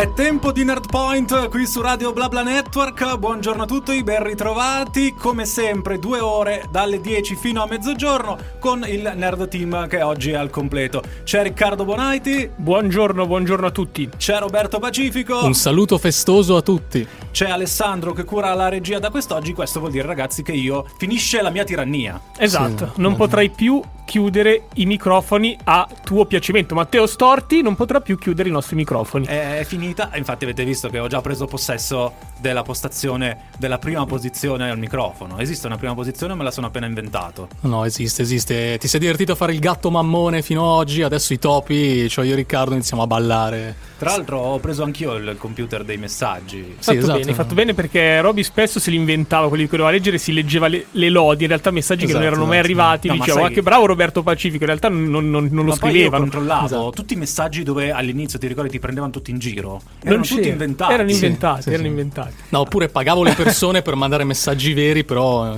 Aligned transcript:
È 0.00 0.14
tempo 0.14 0.50
di 0.50 0.64
Nerd 0.64 0.86
Point 0.88 1.50
qui 1.50 1.66
su 1.66 1.82
Radio 1.82 2.14
BlaBla 2.14 2.42
Network. 2.42 3.18
Buongiorno 3.18 3.64
a 3.64 3.66
tutti, 3.66 4.02
ben 4.02 4.22
ritrovati. 4.22 5.12
Come 5.12 5.44
sempre, 5.44 5.98
due 5.98 6.20
ore 6.20 6.64
dalle 6.70 7.02
10 7.02 7.36
fino 7.36 7.62
a 7.62 7.66
mezzogiorno 7.66 8.38
con 8.58 8.82
il 8.88 9.12
Nerd 9.14 9.46
Team 9.48 9.86
che 9.88 10.00
oggi 10.00 10.30
è 10.30 10.36
al 10.36 10.48
completo. 10.48 11.02
C'è 11.22 11.42
Riccardo 11.42 11.84
Bonaiti. 11.84 12.48
Buongiorno, 12.56 13.26
buongiorno 13.26 13.66
a 13.66 13.70
tutti. 13.70 14.08
C'è 14.16 14.38
Roberto 14.38 14.78
Pacifico. 14.78 15.44
Un 15.44 15.52
saluto 15.52 15.98
festoso 15.98 16.56
a 16.56 16.62
tutti. 16.62 17.06
C'è 17.30 17.50
Alessandro 17.50 18.14
che 18.14 18.24
cura 18.24 18.54
la 18.54 18.70
regia 18.70 18.98
da 18.98 19.10
quest'oggi. 19.10 19.52
Questo 19.52 19.80
vuol 19.80 19.92
dire, 19.92 20.06
ragazzi, 20.06 20.42
che 20.42 20.52
io 20.52 20.86
finisce 20.96 21.42
la 21.42 21.50
mia 21.50 21.64
tirannia. 21.64 22.18
Esatto, 22.38 22.92
sì, 22.94 23.00
non 23.02 23.16
potrai 23.16 23.50
più 23.50 23.82
chiudere 24.10 24.64
i 24.74 24.86
microfoni 24.86 25.56
a 25.62 25.86
tuo 26.02 26.24
piacimento. 26.24 26.74
Matteo 26.74 27.06
Storti 27.06 27.62
non 27.62 27.76
potrà 27.76 28.00
più 28.00 28.18
chiudere 28.18 28.48
i 28.48 28.52
nostri 28.52 28.74
microfoni. 28.74 29.24
È 29.26 29.62
finita, 29.64 30.10
infatti 30.14 30.42
avete 30.42 30.64
visto 30.64 30.88
che 30.88 30.98
ho 30.98 31.06
già 31.06 31.20
preso 31.20 31.46
possesso 31.46 32.14
della 32.40 32.64
postazione 32.64 33.50
della 33.56 33.78
prima 33.78 34.04
posizione 34.06 34.68
al 34.68 34.78
microfono. 34.78 35.38
Esiste 35.38 35.68
una 35.68 35.76
prima 35.76 35.94
posizione 35.94 36.32
o 36.32 36.36
me 36.36 36.42
la 36.42 36.50
sono 36.50 36.66
appena 36.66 36.86
inventato? 36.86 37.46
No, 37.60 37.84
esiste, 37.84 38.22
esiste. 38.22 38.78
Ti 38.78 38.88
sei 38.88 38.98
divertito 38.98 39.30
a 39.30 39.34
fare 39.36 39.52
il 39.52 39.60
gatto 39.60 39.92
mammone 39.92 40.42
fino 40.42 40.62
ad 40.62 40.78
oggi, 40.80 41.02
adesso 41.02 41.32
i 41.32 41.38
topi, 41.38 42.08
cioè 42.08 42.24
io 42.24 42.32
e 42.32 42.36
Riccardo 42.36 42.72
iniziamo 42.72 43.04
a 43.04 43.06
ballare. 43.06 43.76
Tra 43.96 44.10
l'altro 44.10 44.38
ho 44.38 44.58
preso 44.58 44.82
anch'io 44.82 45.14
il 45.14 45.36
computer 45.38 45.84
dei 45.84 45.98
messaggi. 45.98 46.74
Sì, 46.78 46.84
fatto 46.84 46.98
esatto. 46.98 47.18
bene, 47.18 47.34
fatto 47.34 47.54
bene 47.54 47.74
perché 47.74 48.20
Roby 48.20 48.42
spesso 48.42 48.80
se 48.80 48.90
li 48.90 48.96
inventava 48.96 49.46
quelli 49.48 49.68
che 49.68 49.76
doveva 49.76 49.90
leggere, 49.90 50.18
si 50.18 50.32
leggeva 50.32 50.66
le, 50.66 50.86
le 50.90 51.10
lodi, 51.10 51.42
in 51.42 51.48
realtà 51.48 51.70
messaggi 51.70 52.06
esatto, 52.06 52.18
che 52.18 52.24
non 52.24 52.32
esatto, 52.32 52.42
erano 52.42 52.60
esatto. 52.60 52.76
mai 52.76 52.88
arrivati. 52.90 53.08
No, 53.08 53.14
diceva, 53.14 53.46
sai... 53.46 53.52
che 53.52 53.62
bravo 53.62 53.86
Roberto 54.00 54.22
Pacifico, 54.22 54.62
in 54.62 54.66
realtà 54.66 54.88
non, 54.88 55.28
non, 55.28 55.48
non 55.50 55.64
lo 55.66 55.74
scrivevano. 55.74 56.24
Io 56.24 56.30
controllavo 56.30 56.66
esatto. 56.66 56.90
tutti 56.90 57.12
i 57.12 57.16
messaggi 57.16 57.62
dove 57.62 57.90
all'inizio 57.90 58.38
ti 58.38 58.46
ricordi 58.46 58.70
ti 58.70 58.78
prendevano 58.78 59.12
tutti 59.12 59.30
in 59.30 59.38
giro. 59.38 59.80
Erano 60.02 60.22
tutti 60.22 60.48
inventati. 60.48 60.92
Erano 60.92 61.10
inventati, 61.10 61.62
sì, 61.62 61.68
erano 61.68 61.82
sì, 61.82 61.88
inventati. 61.88 62.34
No, 62.48 62.60
oppure 62.60 62.88
pagavo 62.88 63.22
le 63.22 63.34
persone 63.34 63.82
per 63.82 63.94
mandare 63.96 64.24
messaggi 64.24 64.72
veri, 64.72 65.04
però 65.04 65.54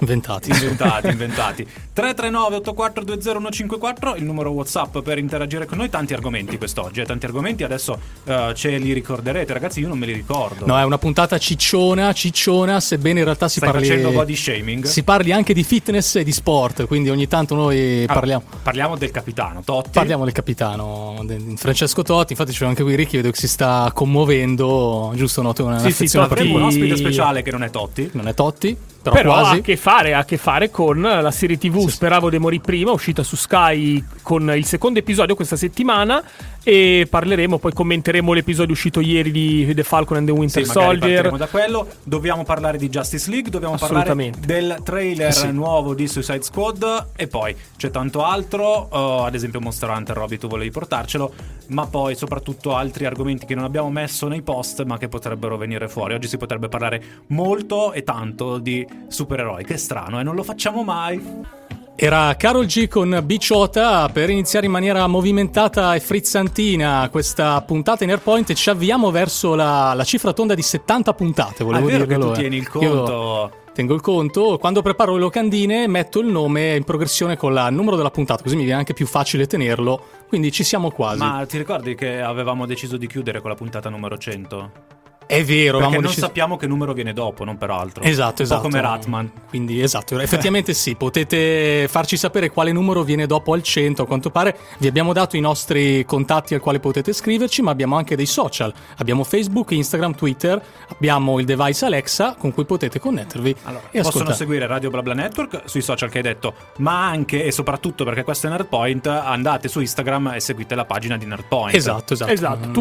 Inventati. 0.00 0.50
Inventati, 0.50 1.08
inventati. 1.08 1.66
339 1.92 2.56
8420 2.56 4.18
il 4.18 4.24
numero 4.24 4.50
WhatsApp 4.50 4.98
per 4.98 5.18
interagire 5.18 5.66
con 5.66 5.78
noi. 5.78 5.90
Tanti 5.90 6.14
argomenti 6.14 6.56
quest'oggi, 6.56 7.00
eh, 7.00 7.04
tanti 7.04 7.26
argomenti. 7.26 7.64
Adesso 7.64 7.98
uh, 8.24 8.52
ce 8.52 8.78
li 8.78 8.92
ricorderete, 8.92 9.52
ragazzi. 9.52 9.80
Io 9.80 9.88
non 9.88 9.98
me 9.98 10.06
li 10.06 10.12
ricordo. 10.12 10.64
No, 10.64 10.78
è 10.78 10.84
una 10.84 10.98
puntata 10.98 11.36
cicciona, 11.38 12.12
cicciona. 12.12 12.80
Sebbene 12.80 13.18
in 13.18 13.24
realtà 13.24 13.48
si 13.48 13.58
Stai 13.58 13.70
parli. 13.70 13.86
facendo 13.86 14.10
body 14.10 14.34
shaming. 14.34 14.84
Si 14.84 15.02
parli 15.02 15.32
anche 15.32 15.52
di 15.52 15.62
fitness 15.62 16.16
e 16.16 16.24
di 16.24 16.32
sport. 16.32 16.86
Quindi 16.86 17.10
ogni 17.10 17.28
tanto 17.28 17.54
noi 17.54 17.98
allora, 17.98 18.14
parliamo. 18.14 18.44
Parliamo 18.62 18.96
del 18.96 19.10
capitano 19.10 19.62
Totti. 19.62 19.90
Parliamo 19.92 20.24
del 20.24 20.32
capitano 20.32 21.24
Francesco 21.56 22.02
Totti. 22.02 22.32
Infatti, 22.32 22.52
c'è 22.52 22.64
anche 22.64 22.82
qui 22.82 22.94
Ricky. 22.94 23.16
Vedo 23.16 23.30
che 23.30 23.38
si 23.38 23.48
sta 23.48 23.90
commuovendo. 23.94 25.12
Giusto, 25.14 25.42
noto 25.42 25.64
una 25.64 25.78
sì, 25.78 25.92
sì, 25.92 26.10
Totti... 26.10 26.48
un 26.48 26.62
ospite 26.62 26.96
speciale 26.96 27.42
che 27.42 27.50
non 27.50 27.62
è 27.62 27.70
Totti. 27.70 28.08
Non 28.14 28.28
è 28.28 28.32
Totti. 28.34 28.89
Però, 29.02 29.16
Però 29.16 29.34
ha 29.34 29.50
a 29.50 29.60
che, 29.60 29.76
fare, 29.76 30.12
ha 30.12 30.18
a 30.18 30.24
che 30.24 30.36
fare 30.36 30.70
con 30.70 31.00
la 31.00 31.30
serie 31.30 31.56
TV 31.56 31.80
sì, 31.80 31.90
Speravo 31.90 32.28
di 32.28 32.38
morire 32.38 32.62
prima, 32.62 32.90
uscita 32.90 33.22
su 33.22 33.34
Sky 33.34 34.04
con 34.22 34.52
il 34.54 34.66
secondo 34.66 34.98
episodio 34.98 35.34
questa 35.34 35.56
settimana 35.56 36.22
e 36.62 37.06
parleremo, 37.08 37.58
poi 37.58 37.72
commenteremo 37.72 38.32
l'episodio 38.32 38.72
uscito 38.72 39.00
ieri 39.00 39.30
di 39.30 39.72
The 39.74 39.82
Falcon 39.82 40.18
and 40.18 40.26
the 40.26 40.32
Winter 40.32 40.64
sì, 40.64 40.70
Soldier. 40.70 41.36
da 41.36 41.46
quello. 41.46 41.86
Dobbiamo 42.02 42.44
parlare 42.44 42.76
di 42.78 42.88
Justice 42.88 43.30
League, 43.30 43.50
dobbiamo 43.50 43.76
parlare 43.76 44.32
del 44.38 44.80
trailer 44.82 45.32
sì. 45.32 45.50
nuovo 45.52 45.94
di 45.94 46.06
Suicide 46.06 46.42
Squad 46.42 47.08
e 47.16 47.26
poi 47.26 47.56
c'è 47.76 47.90
tanto 47.90 48.24
altro, 48.24 48.88
uh, 48.90 49.24
ad 49.24 49.34
esempio 49.34 49.60
Monster 49.60 49.88
Hunter, 49.88 50.16
Robby 50.16 50.36
tu 50.36 50.48
volevi 50.48 50.70
portarcelo, 50.70 51.32
ma 51.68 51.86
poi 51.86 52.14
soprattutto 52.14 52.74
altri 52.74 53.06
argomenti 53.06 53.46
che 53.46 53.54
non 53.54 53.64
abbiamo 53.64 53.90
messo 53.90 54.28
nei 54.28 54.42
post 54.42 54.84
ma 54.84 54.98
che 54.98 55.08
potrebbero 55.08 55.56
venire 55.56 55.88
fuori. 55.88 56.14
Oggi 56.14 56.28
si 56.28 56.36
potrebbe 56.36 56.68
parlare 56.68 57.02
molto 57.28 57.92
e 57.92 58.02
tanto 58.02 58.58
di 58.58 58.86
supereroi, 59.08 59.64
che 59.64 59.76
strano, 59.76 60.18
e 60.18 60.20
eh? 60.20 60.24
non 60.24 60.34
lo 60.34 60.42
facciamo 60.42 60.82
mai. 60.82 61.68
Era 62.02 62.34
Carol 62.36 62.64
G 62.64 62.88
con 62.88 63.20
Bicciota 63.22 64.08
per 64.08 64.30
iniziare 64.30 64.64
in 64.64 64.72
maniera 64.72 65.06
movimentata 65.06 65.94
e 65.94 66.00
frizzantina 66.00 67.06
questa 67.10 67.60
puntata 67.60 68.04
in 68.04 68.10
Airpoint 68.10 68.48
e 68.48 68.54
ci 68.54 68.70
avviamo 68.70 69.10
verso 69.10 69.54
la, 69.54 69.92
la 69.92 70.02
cifra 70.02 70.32
tonda 70.32 70.54
di 70.54 70.62
70 70.62 71.12
puntate. 71.12 71.62
Volevo 71.62 71.84
ah, 71.84 71.88
è 71.88 71.92
vero 71.92 72.06
che 72.06 72.16
tu 72.16 72.32
tieni 72.32 72.56
il 72.56 72.70
conto. 72.70 72.86
Io 72.86 73.50
tengo 73.74 73.92
il 73.92 74.00
conto. 74.00 74.56
Quando 74.58 74.80
preparo 74.80 75.12
le 75.12 75.20
locandine 75.20 75.86
metto 75.88 76.20
il 76.20 76.28
nome 76.28 76.74
in 76.74 76.84
progressione 76.84 77.36
con 77.36 77.52
il 77.52 77.68
numero 77.74 77.96
della 77.96 78.10
puntata, 78.10 78.42
così 78.42 78.56
mi 78.56 78.64
viene 78.64 78.78
anche 78.78 78.94
più 78.94 79.06
facile 79.06 79.46
tenerlo. 79.46 80.02
Quindi 80.26 80.50
ci 80.52 80.64
siamo 80.64 80.90
quasi. 80.90 81.18
Ma 81.18 81.44
ti 81.46 81.58
ricordi 81.58 81.94
che 81.94 82.22
avevamo 82.22 82.64
deciso 82.64 82.96
di 82.96 83.06
chiudere 83.06 83.42
con 83.42 83.50
la 83.50 83.56
puntata 83.56 83.90
numero 83.90 84.16
100? 84.16 84.99
È 85.30 85.44
vero, 85.44 85.78
perché 85.78 85.92
non 85.92 86.02
deciso... 86.02 86.26
sappiamo 86.26 86.56
che 86.56 86.66
numero 86.66 86.92
viene 86.92 87.12
dopo, 87.12 87.44
non 87.44 87.56
per 87.56 87.70
altro. 87.70 88.02
Esatto, 88.02 88.42
esatto. 88.42 88.66
Un 88.66 88.70
po' 88.70 88.76
come 88.76 88.82
Ratman. 88.82 89.30
Quindi, 89.48 89.80
esatto, 89.80 90.18
effettivamente 90.18 90.74
sì, 90.74 90.96
potete 90.96 91.86
farci 91.88 92.16
sapere 92.16 92.50
quale 92.50 92.72
numero 92.72 93.04
viene 93.04 93.26
dopo 93.26 93.52
al 93.52 93.62
100, 93.62 94.02
a 94.02 94.06
quanto 94.06 94.30
pare. 94.30 94.58
Vi 94.78 94.88
abbiamo 94.88 95.12
dato 95.12 95.36
i 95.36 95.40
nostri 95.40 96.04
contatti 96.04 96.54
al 96.54 96.60
quale 96.60 96.80
potete 96.80 97.12
scriverci, 97.12 97.62
ma 97.62 97.70
abbiamo 97.70 97.96
anche 97.96 98.16
dei 98.16 98.26
social. 98.26 98.74
Abbiamo 98.96 99.22
Facebook, 99.22 99.70
Instagram, 99.70 100.16
Twitter, 100.16 100.60
abbiamo 100.88 101.38
il 101.38 101.46
device 101.46 101.84
Alexa 101.84 102.34
con 102.36 102.52
cui 102.52 102.64
potete 102.64 102.98
connettervi 102.98 103.54
allora, 103.62 103.84
e 103.92 104.02
Possono 104.02 104.32
seguire 104.32 104.66
Radio 104.66 104.90
BlaBla 104.90 105.14
Network 105.14 105.62
sui 105.66 105.80
social 105.80 106.10
che 106.10 106.18
hai 106.18 106.24
detto, 106.24 106.54
ma 106.78 107.06
anche 107.06 107.44
e 107.44 107.52
soprattutto 107.52 108.02
perché 108.02 108.24
questo 108.24 108.48
è 108.48 108.50
Nerdpoint, 108.50 109.06
andate 109.06 109.68
su 109.68 109.78
Instagram 109.78 110.32
e 110.34 110.40
seguite 110.40 110.74
la 110.74 110.84
pagina 110.84 111.16
di 111.16 111.26
Nerdpoint. 111.26 111.76
Esatto, 111.76 112.14
esatto. 112.14 112.32
Esatto, 112.32 112.68
mm. 112.68 112.72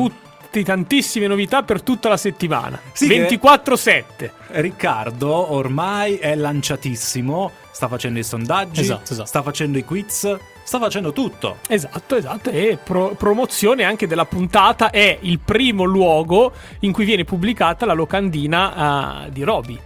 Tutti 0.50 0.64
tantissime 0.64 1.28
novità 1.28 1.62
per 1.62 1.84
tutta 1.84 2.10
la 2.10 2.18
settimana. 2.18 2.80
Sì, 2.92 3.08
24-7. 3.08 4.32
Riccardo 4.48 5.54
ormai 5.54 6.16
è 6.16 6.34
lanciatissimo, 6.34 7.52
sta 7.70 7.88
facendo 7.88 8.18
i 8.18 8.24
sondaggi, 8.24 8.82
esatto, 8.82 9.14
esatto. 9.14 9.28
sta 9.28 9.44
facendo 9.44 9.78
i 9.78 9.86
quiz, 9.86 10.38
sta 10.64 10.80
facendo 10.80 11.14
tutto. 11.14 11.58
Esatto, 11.68 12.16
esatto. 12.16 12.50
E 12.50 12.80
pro- 12.84 13.10
promozione 13.10 13.84
anche 13.84 14.08
della 14.08 14.26
puntata 14.26 14.90
è 14.90 15.20
il 15.22 15.38
primo 15.38 15.84
luogo 15.84 16.52
in 16.80 16.92
cui 16.92 17.06
viene 17.06 17.26
pubblicata 17.26 17.86
la 17.86 17.94
locandina 17.94 19.26
uh, 19.26 19.30
di 19.30 19.44
Roby. 19.44 19.80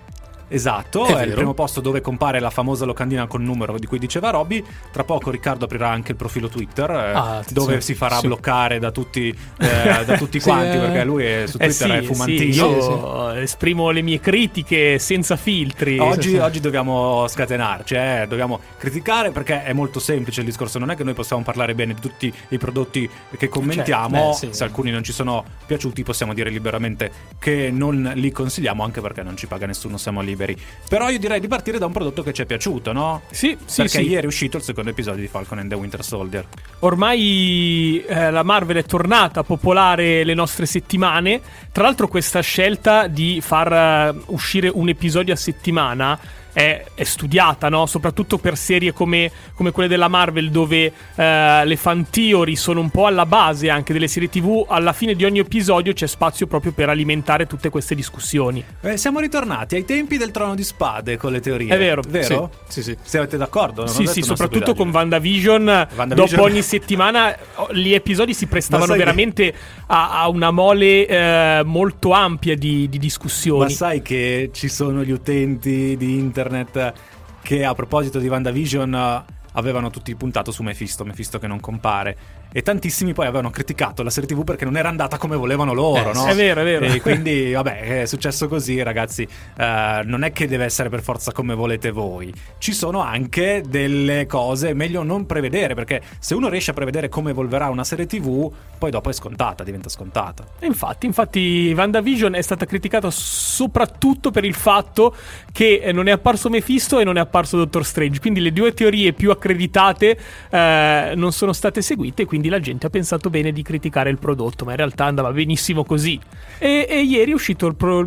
Esatto, 0.54 1.08
è, 1.08 1.16
è 1.16 1.26
il 1.26 1.34
primo 1.34 1.56
posto 1.56 1.82
dove 1.82 2.00
compare 2.00 2.40
la 2.40 2.52
famosa 2.52 2.86
locandina 2.86 3.26
col 3.26 3.42
numero 3.42 3.80
di 3.80 3.88
cui 3.88 3.98
diceva 3.98 4.30
Robby. 4.30 4.64
Tra 4.92 5.04
poco 5.04 5.32
Riccardo 5.32 5.66
aprirà 5.66 5.90
anche 5.90 6.12
il 6.12 6.18
profilo 6.18 6.48
Twitter 6.48 6.92
eh, 6.92 7.12
ah, 7.12 7.44
dove 7.50 7.82
sì, 7.82 7.88
si 7.88 7.96
farà 7.96 8.18
sì. 8.18 8.28
bloccare 8.28 8.78
da 8.78 8.92
tutti, 8.92 9.30
eh, 9.30 10.06
da 10.06 10.16
tutti 10.16 10.40
quanti 10.40 10.78
eh. 10.78 10.80
perché 10.80 11.04
lui 11.04 11.26
è, 11.26 11.48
su 11.48 11.58
eh 11.60 11.70
Twitter 11.70 11.92
è 11.92 12.04
fumantino. 12.04 12.54
io 12.54 13.32
esprimo 13.32 13.90
le 13.90 14.04
mie 14.04 14.20
critiche 14.20 15.00
senza 15.00 15.38
filtri. 15.38 15.98
Oggi, 15.98 16.38
oggi 16.38 16.60
dobbiamo 16.60 17.28
scatenarci, 17.28 17.96
eh, 17.96 18.26
dobbiamo 18.30 18.60
criticare 18.78 19.32
perché 19.32 19.64
è 19.64 19.74
molto 19.74 20.00
semplice 20.00 20.42
il 20.42 20.46
discorso. 20.46 20.78
Non 20.78 20.92
è 20.92 20.96
che 20.96 21.04
noi 21.04 21.16
possiamo 21.16 21.42
parlare 21.42 21.74
bene 21.74 21.96
di 21.96 22.00
tutti 22.00 22.32
i 22.50 22.60
prodotti 22.60 23.10
che 23.40 23.50
commentiamo. 23.50 24.36
Cioè, 24.40 24.54
se 24.54 24.64
alcuni 24.64 24.92
non 24.92 25.02
ci 25.02 25.14
sono 25.14 25.44
piaciuti 25.66 26.04
possiamo 26.04 26.36
dire 26.36 26.52
liberamente 26.52 27.12
che 27.40 27.72
non 27.72 28.12
li 28.14 28.32
consigliamo 28.32 28.84
anche 28.84 29.02
perché 29.02 29.24
non 29.24 29.36
ci 29.36 29.48
paga 29.48 29.66
nessuno, 29.66 29.98
siamo 29.98 30.22
liberi 30.22 30.43
liberi. 30.44 30.58
Però 30.88 31.10
io 31.10 31.18
direi 31.18 31.40
di 31.40 31.48
partire 31.48 31.80
da 31.80 31.86
un 31.86 31.92
prodotto 31.92 32.22
che 32.22 32.34
ci 32.34 32.44
è 32.44 32.46
piaciuto, 32.46 32.92
no? 32.92 33.22
Sì, 33.32 33.58
sì. 33.66 33.82
Perché 33.82 34.00
sì. 34.00 34.10
ieri 34.10 34.24
è 34.24 34.28
uscito 34.28 34.58
il 34.58 34.64
secondo 34.64 34.90
episodio 34.90 35.22
di 35.22 35.28
Falcon 35.28 35.60
and 35.60 35.70
the 35.70 35.76
Winter 35.76 36.04
Soldier. 36.04 36.46
Ormai 36.80 38.04
eh, 38.06 38.32
la 38.32 38.44
Marvel 38.44 38.78
è 38.78 38.84
tornata 38.84 39.40
a 39.40 39.44
popolare 39.44 40.24
le 40.24 40.34
nostre 40.34 40.66
settimane. 40.66 41.42
Tra 41.72 41.84
l'altro, 41.84 42.08
questa 42.08 42.42
scelta 42.42 43.08
di 43.08 43.42
far 43.42 44.14
uh, 44.14 44.34
uscire 44.34 44.70
un 44.72 44.90
episodio 44.90 45.34
a 45.34 45.38
settimana 45.38 46.20
è, 46.54 46.86
è 46.94 47.04
studiata, 47.04 47.68
no? 47.68 47.86
soprattutto 47.88 48.38
per 48.38 48.56
serie 48.56 48.94
come, 48.94 49.30
come, 49.56 49.72
quelle 49.72 49.90
della 49.90 50.08
Marvel 50.08 50.52
dove 50.52 50.94
eh, 51.16 51.66
le 51.66 51.76
fan 51.76 52.10
theory 52.10 52.56
sono 52.56 52.80
un 52.80 52.90
po' 52.90 53.08
alla 53.08 53.26
base 53.26 53.70
anche 53.70 53.92
delle 53.92 54.08
serie 54.08 54.30
tv, 54.30 54.66
alla 54.70 54.94
fine 54.94 55.16
di 55.16 55.26
ogni 55.26 55.40
episodio 55.40 55.92
c'è 55.94 56.08
spazio 56.08 56.46
proprio 56.46 56.72
per 56.72 56.90
alimentare 56.90 57.48
tutte 57.48 57.70
queste 57.70 57.96
discussioni. 57.96 58.64
Eh, 58.82 58.98
siamo 58.98 59.20
ritornati 59.20 59.76
ai 59.76 59.84
tempi 59.84 60.18
del 60.18 60.32
trono 60.32 60.54
di 60.54 60.64
spade 60.64 61.18
con 61.18 61.32
le 61.32 61.40
teorie. 61.40 61.74
È 61.74 61.78
vero, 61.78 62.04
vero? 62.08 62.52
Sì, 62.68 62.84
sì. 62.84 62.92
sì. 62.92 62.98
Siete 63.02 63.38
d'accordo? 63.38 63.88
sì, 63.88 64.06
sì, 64.06 64.22
soprattutto 64.22 64.76
con 64.76 64.90
WandaVision, 64.90 65.66
WandaVision. 65.96 66.16
Dopo 66.16 66.44
ogni 66.44 66.62
settimana 66.62 67.36
gli 67.72 67.94
episodi 67.94 68.34
si 68.34 68.46
prestavano 68.46 68.94
veramente 68.94 69.52
che... 69.52 69.58
a, 69.88 70.22
a, 70.22 70.30
una 70.30 70.52
mole 70.52 71.08
eh, 71.08 71.62
molto 71.66 72.12
ampia 72.12 72.56
di, 72.56 72.88
di 72.88 73.00
discussioni. 73.00 73.64
Ma 73.64 73.70
sai 73.70 74.02
che 74.04 74.52
ci 74.54 74.68
sono 74.68 75.04
gli 75.04 75.12
utenti 75.12 75.96
di 75.98 76.18
internet 76.18 76.43
internet 76.44 76.94
che 77.42 77.64
a 77.64 77.74
proposito 77.74 78.20
di 78.20 78.28
WandaVision 78.28 79.26
avevano 79.54 79.90
tutti 79.90 80.14
puntato 80.16 80.52
su 80.52 80.64
Mephisto, 80.64 81.06
Mephisto 81.06 81.40
che 81.40 81.48
non 81.48 81.60
compare. 81.60 82.18
E 82.54 82.62
tantissimi 82.62 83.14
poi 83.14 83.26
avevano 83.26 83.50
criticato 83.50 84.04
la 84.04 84.12
serie 84.12 84.30
TV 84.30 84.44
perché 84.44 84.64
non 84.64 84.78
era 84.78 84.88
andata 84.88 85.18
come 85.18 85.36
volevano 85.36 85.74
loro, 85.74 86.12
eh, 86.12 86.14
no? 86.14 86.26
È 86.28 86.36
vero, 86.36 86.62
è 86.62 86.64
vero. 86.64 86.86
E 86.86 87.02
quindi, 87.02 87.52
vabbè, 87.52 88.02
è 88.02 88.06
successo 88.06 88.48
così, 88.48 88.82
ragazzi. 88.82 89.28
Uh, 89.58 90.06
non 90.06 90.24
è 90.24 90.32
che 90.32 90.48
deve 90.48 90.66
essere 90.66 90.90
per 90.90 91.02
forza 91.02 91.32
come 91.32 91.56
volete 91.56 91.90
voi. 91.90 92.32
Ci 92.60 92.74
sono 92.74 93.02
anche 93.02 93.64
delle 93.68 94.28
cose 94.28 94.74
meglio 94.74 95.02
non 95.02 95.26
prevedere, 95.26 95.74
perché 95.74 96.02
se 96.20 96.36
uno 96.36 96.48
riesce 96.48 96.72
a 96.72 96.74
prevedere 96.76 97.10
come 97.10 97.32
evolverà 97.32 97.70
una 97.70 97.84
serie 97.84 98.06
TV, 98.06 98.52
poi 98.78 98.92
dopo 98.92 99.10
è 99.10 99.14
scontata, 99.14 99.64
diventa 99.64 99.90
scontata. 99.90 100.46
Infatti, 100.62 101.08
infatti, 101.08 101.74
WandaVision 101.76 102.36
è 102.36 102.42
stata 102.42 102.66
criticata 102.66 103.10
soprattutto 103.10 104.30
per 104.30 104.46
il 104.46 104.54
fatto 104.54 105.16
che 105.52 105.90
non 105.92 106.08
è 106.08 106.12
apparso 106.12 106.50
Mephisto 106.50 107.00
e 107.00 107.04
non 107.04 107.18
è 107.18 107.20
apparso 107.20 107.58
Doctor 107.58 107.84
Strange. 107.84 108.20
Quindi 108.20 108.42
le 108.42 108.54
due 108.54 108.74
teorie 108.74 109.14
più 109.14 109.32
accreditate 109.32 110.18
eh, 110.50 111.14
non 111.16 111.32
sono 111.32 111.54
state 111.54 111.82
seguite, 111.82 112.26
quindi 112.26 112.43
la 112.50 112.60
gente 112.60 112.88
ha 112.88 112.90
pensato 112.90 113.30
bene 113.30 113.52
di 113.52 113.62
criticare 113.62 114.10
il 114.10 114.18
prodotto, 114.18 114.66
ma 114.66 114.72
in 114.72 114.78
realtà 114.78 115.06
andava 115.06 115.32
benissimo 115.32 115.84
così. 115.84 116.20
E, 116.58 116.86
e 116.90 117.02
ieri 117.02 117.32
è 117.32 117.34
uscito 117.34 117.68
il, 117.68 117.76
pro- 117.76 118.02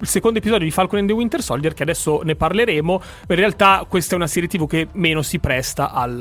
il 0.00 0.08
secondo 0.08 0.38
episodio 0.38 0.64
di 0.64 0.70
Falcon 0.70 1.00
and 1.00 1.08
the 1.08 1.14
Winter 1.14 1.42
Soldier, 1.42 1.74
che 1.74 1.82
adesso 1.82 2.22
ne 2.24 2.34
parleremo. 2.34 3.02
In 3.28 3.36
realtà, 3.36 3.84
questa 3.88 4.14
è 4.14 4.16
una 4.16 4.26
serie 4.26 4.48
TV 4.48 4.66
che 4.66 4.88
meno 4.92 5.22
si 5.22 5.38
presta 5.38 5.92
al, 5.92 6.20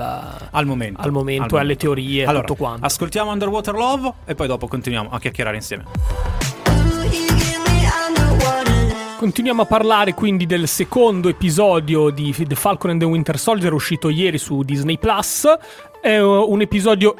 al 0.52 0.66
momento, 0.66 1.02
al 1.02 1.12
momento 1.12 1.56
al 1.56 1.62
alle 1.62 1.76
teorie 1.76 2.24
e 2.24 2.26
allora, 2.26 2.46
tutto 2.46 2.56
quanto. 2.56 2.86
Ascoltiamo 2.86 3.32
Underwater 3.32 3.74
Love 3.74 4.14
e 4.26 4.36
poi 4.36 4.48
dopo 4.48 4.68
continuiamo 4.68 5.10
a 5.12 5.20
chiacchierare 5.20 5.56
insieme. 5.56 5.84
Continuiamo 9.20 9.64
a 9.64 9.66
parlare 9.66 10.14
quindi 10.14 10.46
del 10.46 10.66
secondo 10.66 11.28
episodio 11.28 12.10
di 12.10 12.34
The 12.34 12.56
Falcon 12.56 12.92
and 12.92 13.02
the 13.02 13.06
Winter 13.06 13.38
Soldier 13.38 13.74
uscito 13.74 14.08
ieri 14.08 14.38
su 14.38 14.64
Disney 14.64 14.98
Plus. 14.98 15.46
È 16.02 16.18
un 16.18 16.62
episodio 16.62 17.16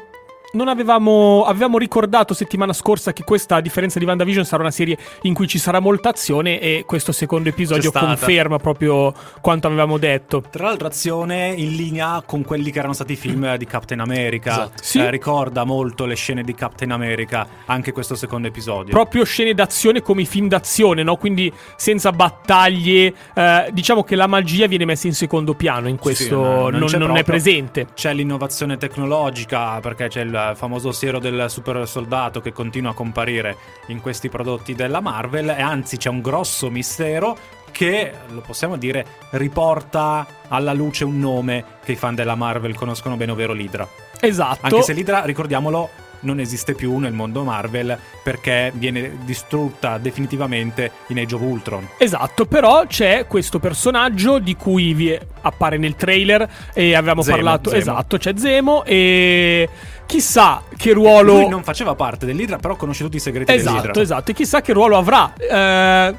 non 0.52 0.68
avevamo, 0.68 1.44
avevamo 1.44 1.78
ricordato 1.78 2.34
settimana 2.34 2.72
scorsa 2.72 3.12
che 3.12 3.24
questa, 3.24 3.56
a 3.56 3.60
differenza 3.60 3.98
di 3.98 4.04
WandaVision, 4.04 4.44
sarà 4.44 4.62
una 4.62 4.70
serie 4.70 4.96
in 5.22 5.34
cui 5.34 5.46
ci 5.46 5.58
sarà 5.58 5.80
molta 5.80 6.08
azione 6.08 6.60
e 6.60 6.84
questo 6.86 7.12
secondo 7.12 7.48
episodio 7.48 7.92
conferma 7.92 8.58
proprio 8.58 9.12
quanto 9.40 9.66
avevamo 9.66 9.98
detto. 9.98 10.42
Tra 10.50 10.64
l'altro 10.64 10.88
azione 10.88 11.48
in 11.56 11.76
linea 11.76 12.22
con 12.24 12.42
quelli 12.42 12.70
che 12.70 12.78
erano 12.78 12.94
stati 12.94 13.12
i 13.12 13.16
film 13.16 13.56
di 13.56 13.66
Captain 13.66 14.00
America. 14.00 14.50
Esatto. 14.50 14.82
Sì. 14.82 14.98
Eh, 14.98 15.10
ricorda 15.10 15.64
molto 15.64 16.06
le 16.06 16.14
scene 16.14 16.42
di 16.42 16.54
Captain 16.54 16.90
America 16.90 17.46
anche 17.66 17.92
questo 17.92 18.14
secondo 18.14 18.48
episodio. 18.48 18.92
Proprio 18.92 19.24
scene 19.24 19.54
d'azione 19.54 20.02
come 20.02 20.22
i 20.22 20.26
film 20.26 20.48
d'azione, 20.48 21.02
no? 21.02 21.16
Quindi 21.16 21.52
senza 21.76 22.10
battaglie. 22.12 23.14
Eh, 23.34 23.68
diciamo 23.72 24.02
che 24.02 24.16
la 24.16 24.26
magia 24.26 24.66
viene 24.66 24.84
messa 24.84 25.06
in 25.06 25.14
secondo 25.14 25.54
piano 25.54 25.88
in 25.88 25.96
questo, 25.96 26.24
sì, 26.24 26.76
non, 26.78 26.90
non, 26.90 26.90
non 27.00 27.16
è 27.16 27.24
presente. 27.24 27.88
C'è 27.94 28.12
l'innovazione 28.12 28.76
tecnologica 28.76 29.78
perché 29.80 30.08
c'è 30.08 30.22
il 30.22 30.39
famoso 30.54 30.92
siero 30.92 31.18
del 31.18 31.46
super 31.48 31.86
soldato 31.88 32.40
che 32.40 32.52
continua 32.52 32.90
a 32.90 32.94
comparire 32.94 33.56
in 33.86 34.00
questi 34.00 34.28
prodotti 34.28 34.74
della 34.74 35.00
Marvel 35.00 35.50
e 35.50 35.60
anzi 35.60 35.96
c'è 35.96 36.08
un 36.08 36.20
grosso 36.20 36.70
mistero 36.70 37.36
che, 37.70 38.12
lo 38.28 38.40
possiamo 38.40 38.76
dire, 38.76 39.06
riporta 39.30 40.26
alla 40.48 40.72
luce 40.72 41.04
un 41.04 41.18
nome 41.18 41.64
che 41.84 41.92
i 41.92 41.96
fan 41.96 42.14
della 42.14 42.34
Marvel 42.34 42.74
conoscono 42.74 43.16
bene, 43.16 43.32
ovvero 43.32 43.52
l'Idra. 43.52 43.88
Esatto. 44.20 44.66
Anche 44.66 44.82
se 44.82 44.92
l'Idra, 44.92 45.22
ricordiamolo, 45.24 45.88
non 46.20 46.40
esiste 46.40 46.74
più 46.74 46.96
nel 46.98 47.12
mondo 47.12 47.42
Marvel 47.44 47.96
perché 48.22 48.72
viene 48.74 49.18
distrutta 49.24 49.98
definitivamente 49.98 50.90
in 51.08 51.18
Age 51.18 51.34
of 51.34 51.40
Ultron. 51.40 51.88
Esatto, 51.98 52.46
però 52.46 52.86
c'è 52.86 53.26
questo 53.26 53.58
personaggio 53.58 54.38
di 54.38 54.56
cui 54.56 54.94
vi 54.94 55.18
appare 55.42 55.78
nel 55.78 55.96
trailer 55.96 56.48
e 56.72 56.94
avevamo 56.94 57.22
Zemo, 57.22 57.36
parlato. 57.36 57.70
Zemo. 57.70 57.80
Esatto, 57.80 58.18
c'è 58.18 58.32
Zemo 58.36 58.84
e 58.84 59.68
chissà 60.06 60.62
che 60.76 60.92
ruolo. 60.92 61.34
Lui 61.34 61.48
non 61.48 61.62
faceva 61.62 61.94
parte 61.94 62.26
dell'Idra, 62.26 62.58
però 62.58 62.76
conosce 62.76 63.04
tutti 63.04 63.16
i 63.16 63.20
segreti 63.20 63.52
esatto, 63.52 63.80
dell'Idra. 63.80 64.02
Esatto, 64.02 64.30
e 64.30 64.34
chissà 64.34 64.60
che 64.60 64.72
ruolo 64.72 64.96
avrà. 64.96 65.32
Eh, 65.36 66.14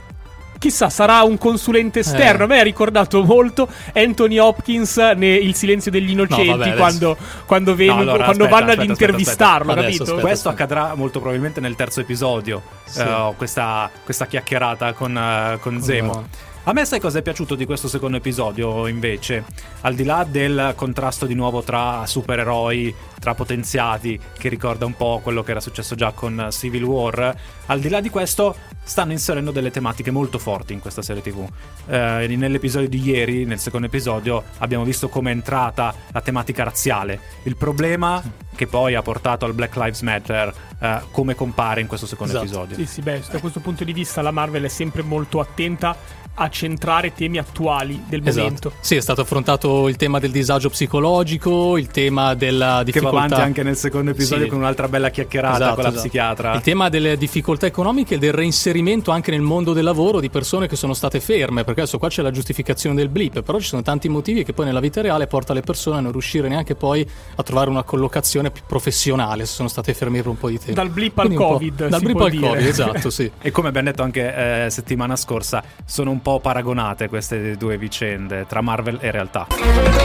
chissà, 0.61 0.91
sarà 0.91 1.23
un 1.23 1.39
consulente 1.39 2.01
esterno. 2.01 2.41
Eh. 2.41 2.43
A 2.43 2.47
me 2.47 2.59
ha 2.59 2.63
ricordato 2.63 3.23
molto 3.23 3.67
Anthony 3.95 4.37
Hopkins 4.37 4.95
nel 5.15 5.55
Silenzio 5.55 5.89
degli 5.89 6.11
Innocenti 6.11 6.49
no, 6.49 6.57
vabbè, 6.57 6.75
quando, 6.75 7.17
quando, 7.47 7.75
no, 7.75 7.97
allora, 7.97 8.25
quando 8.25 8.43
aspetta, 8.43 8.47
vanno 8.47 8.71
aspetta, 8.71 8.81
ad 8.81 8.87
intervistarlo. 8.89 9.71
Aspetta, 9.71 9.87
capito? 9.87 10.03
Adesso, 10.03 10.19
Questo 10.19 10.49
accadrà 10.49 10.93
molto 10.93 11.17
probabilmente 11.17 11.59
nel 11.61 11.75
terzo 11.75 12.01
episodio. 12.01 12.61
Sì. 12.83 13.01
Uh, 13.01 13.33
questa, 13.35 13.89
questa, 14.03 14.27
chiacchierata 14.27 14.93
con, 14.93 15.15
uh, 15.15 15.59
con 15.59 15.81
Zemo. 15.81 16.13
No. 16.13 16.49
A 16.65 16.73
me 16.73 16.85
sai 16.85 16.99
cosa 16.99 17.17
è 17.17 17.21
piaciuto 17.23 17.55
di 17.55 17.65
questo 17.65 17.87
secondo 17.87 18.17
episodio 18.17 18.85
invece? 18.85 19.45
Al 19.81 19.95
di 19.95 20.03
là 20.03 20.23
del 20.29 20.73
contrasto 20.75 21.25
di 21.25 21.33
nuovo 21.33 21.63
tra 21.63 22.05
supereroi, 22.05 22.93
tra 23.19 23.33
potenziati, 23.33 24.19
che 24.37 24.47
ricorda 24.47 24.85
un 24.85 24.93
po' 24.95 25.21
quello 25.23 25.41
che 25.41 25.49
era 25.49 25.59
successo 25.59 25.95
già 25.95 26.11
con 26.11 26.49
Civil 26.51 26.83
War, 26.83 27.35
al 27.65 27.79
di 27.79 27.89
là 27.89 27.99
di 27.99 28.11
questo 28.11 28.55
stanno 28.83 29.11
inserendo 29.11 29.49
delle 29.49 29.71
tematiche 29.71 30.11
molto 30.11 30.37
forti 30.37 30.73
in 30.73 30.81
questa 30.81 31.01
serie 31.01 31.23
tv. 31.23 31.47
Eh, 31.87 32.27
nell'episodio 32.37 32.87
di 32.87 33.01
ieri, 33.01 33.43
nel 33.45 33.59
secondo 33.59 33.87
episodio, 33.87 34.43
abbiamo 34.59 34.83
visto 34.83 35.09
come 35.09 35.31
è 35.31 35.33
entrata 35.33 35.95
la 36.11 36.21
tematica 36.21 36.63
razziale. 36.63 37.19
Il 37.43 37.55
problema 37.55 38.21
che 38.53 38.67
poi 38.67 38.93
ha 38.93 39.01
portato 39.01 39.45
al 39.45 39.53
Black 39.53 39.75
Lives 39.77 40.01
Matter 40.01 40.53
eh, 40.79 40.99
come 41.09 41.33
compare 41.33 41.81
in 41.81 41.87
questo 41.87 42.05
secondo 42.05 42.33
esatto. 42.33 42.45
episodio. 42.45 42.75
Sì, 42.75 42.85
sì, 42.85 43.01
beh, 43.01 43.23
da 43.31 43.39
questo 43.39 43.61
punto 43.61 43.83
di 43.83 43.93
vista 43.93 44.21
la 44.21 44.29
Marvel 44.29 44.63
è 44.63 44.67
sempre 44.67 45.01
molto 45.01 45.39
attenta 45.39 46.19
a 46.35 46.49
centrare 46.49 47.13
temi 47.13 47.37
attuali 47.37 48.01
del 48.07 48.21
esatto. 48.25 48.43
momento. 48.43 48.71
Sì, 48.79 48.95
è 48.95 49.01
stato 49.01 49.21
affrontato 49.21 49.87
il 49.87 49.95
tema 49.95 50.19
del 50.19 50.31
disagio 50.31 50.69
psicologico, 50.69 51.77
il 51.77 51.87
tema 51.87 52.33
della 52.33 52.83
difficoltà. 52.83 53.09
Che 53.09 53.15
va 53.15 53.23
avanti 53.25 53.45
anche 53.45 53.63
nel 53.63 53.75
secondo 53.75 54.11
episodio 54.11 54.45
sì. 54.45 54.49
con 54.49 54.59
un'altra 54.59 54.87
bella 54.87 55.09
chiacchierata 55.09 55.55
esatto, 55.55 55.73
con 55.73 55.83
la 55.83 55.89
esatto. 55.89 56.03
psichiatra. 56.03 56.53
Il 56.55 56.61
tema 56.61 56.89
delle 56.89 57.17
difficoltà 57.17 57.65
economiche 57.65 58.15
e 58.15 58.17
del 58.17 58.33
reinserimento 58.33 59.11
anche 59.11 59.31
nel 59.31 59.41
mondo 59.41 59.73
del 59.73 59.83
lavoro 59.83 60.19
di 60.19 60.29
persone 60.29 60.67
che 60.67 60.75
sono 60.75 60.93
state 60.93 61.19
ferme, 61.19 61.63
perché 61.63 61.81
adesso 61.81 61.97
qua 61.97 62.09
c'è 62.09 62.21
la 62.21 62.31
giustificazione 62.31 62.95
del 62.95 63.09
blip, 63.09 63.41
però 63.41 63.59
ci 63.59 63.67
sono 63.67 63.81
tanti 63.81 64.09
motivi 64.09 64.43
che 64.43 64.53
poi 64.53 64.65
nella 64.65 64.79
vita 64.79 65.01
reale 65.01 65.27
porta 65.27 65.53
le 65.53 65.61
persone 65.61 65.97
a 65.97 66.01
non 66.01 66.11
riuscire 66.11 66.47
neanche 66.47 66.75
poi 66.75 67.07
a 67.35 67.43
trovare 67.43 67.69
una 67.69 67.83
collocazione 67.83 68.51
più 68.51 68.63
professionale 68.65 69.45
se 69.45 69.53
sono 69.53 69.67
state 69.67 69.93
ferme 69.93 70.17
per 70.17 70.27
un 70.27 70.37
po' 70.37 70.49
di 70.49 70.57
tempo. 70.57 70.73
Dal 70.73 70.89
blip 70.89 71.17
al 71.19 71.33
Covid. 71.33 71.87
Dal 71.87 72.01
blip 72.01 72.19
al 72.19 72.31
dire. 72.31 72.47
Covid, 72.47 72.65
esatto, 72.65 73.09
sì. 73.09 73.29
e 73.41 73.51
come 73.51 73.67
abbiamo 73.67 73.89
detto 73.89 74.03
anche 74.03 74.65
eh, 74.65 74.69
settimana 74.69 75.15
scorsa, 75.15 75.63
sono 75.85 76.11
un 76.11 76.20
po' 76.21 76.39
paragonate 76.39 77.09
queste 77.09 77.57
due 77.57 77.77
vicende 77.77 78.45
tra 78.47 78.61
Marvel 78.61 78.97
e 79.01 79.11
realtà. 79.11 79.47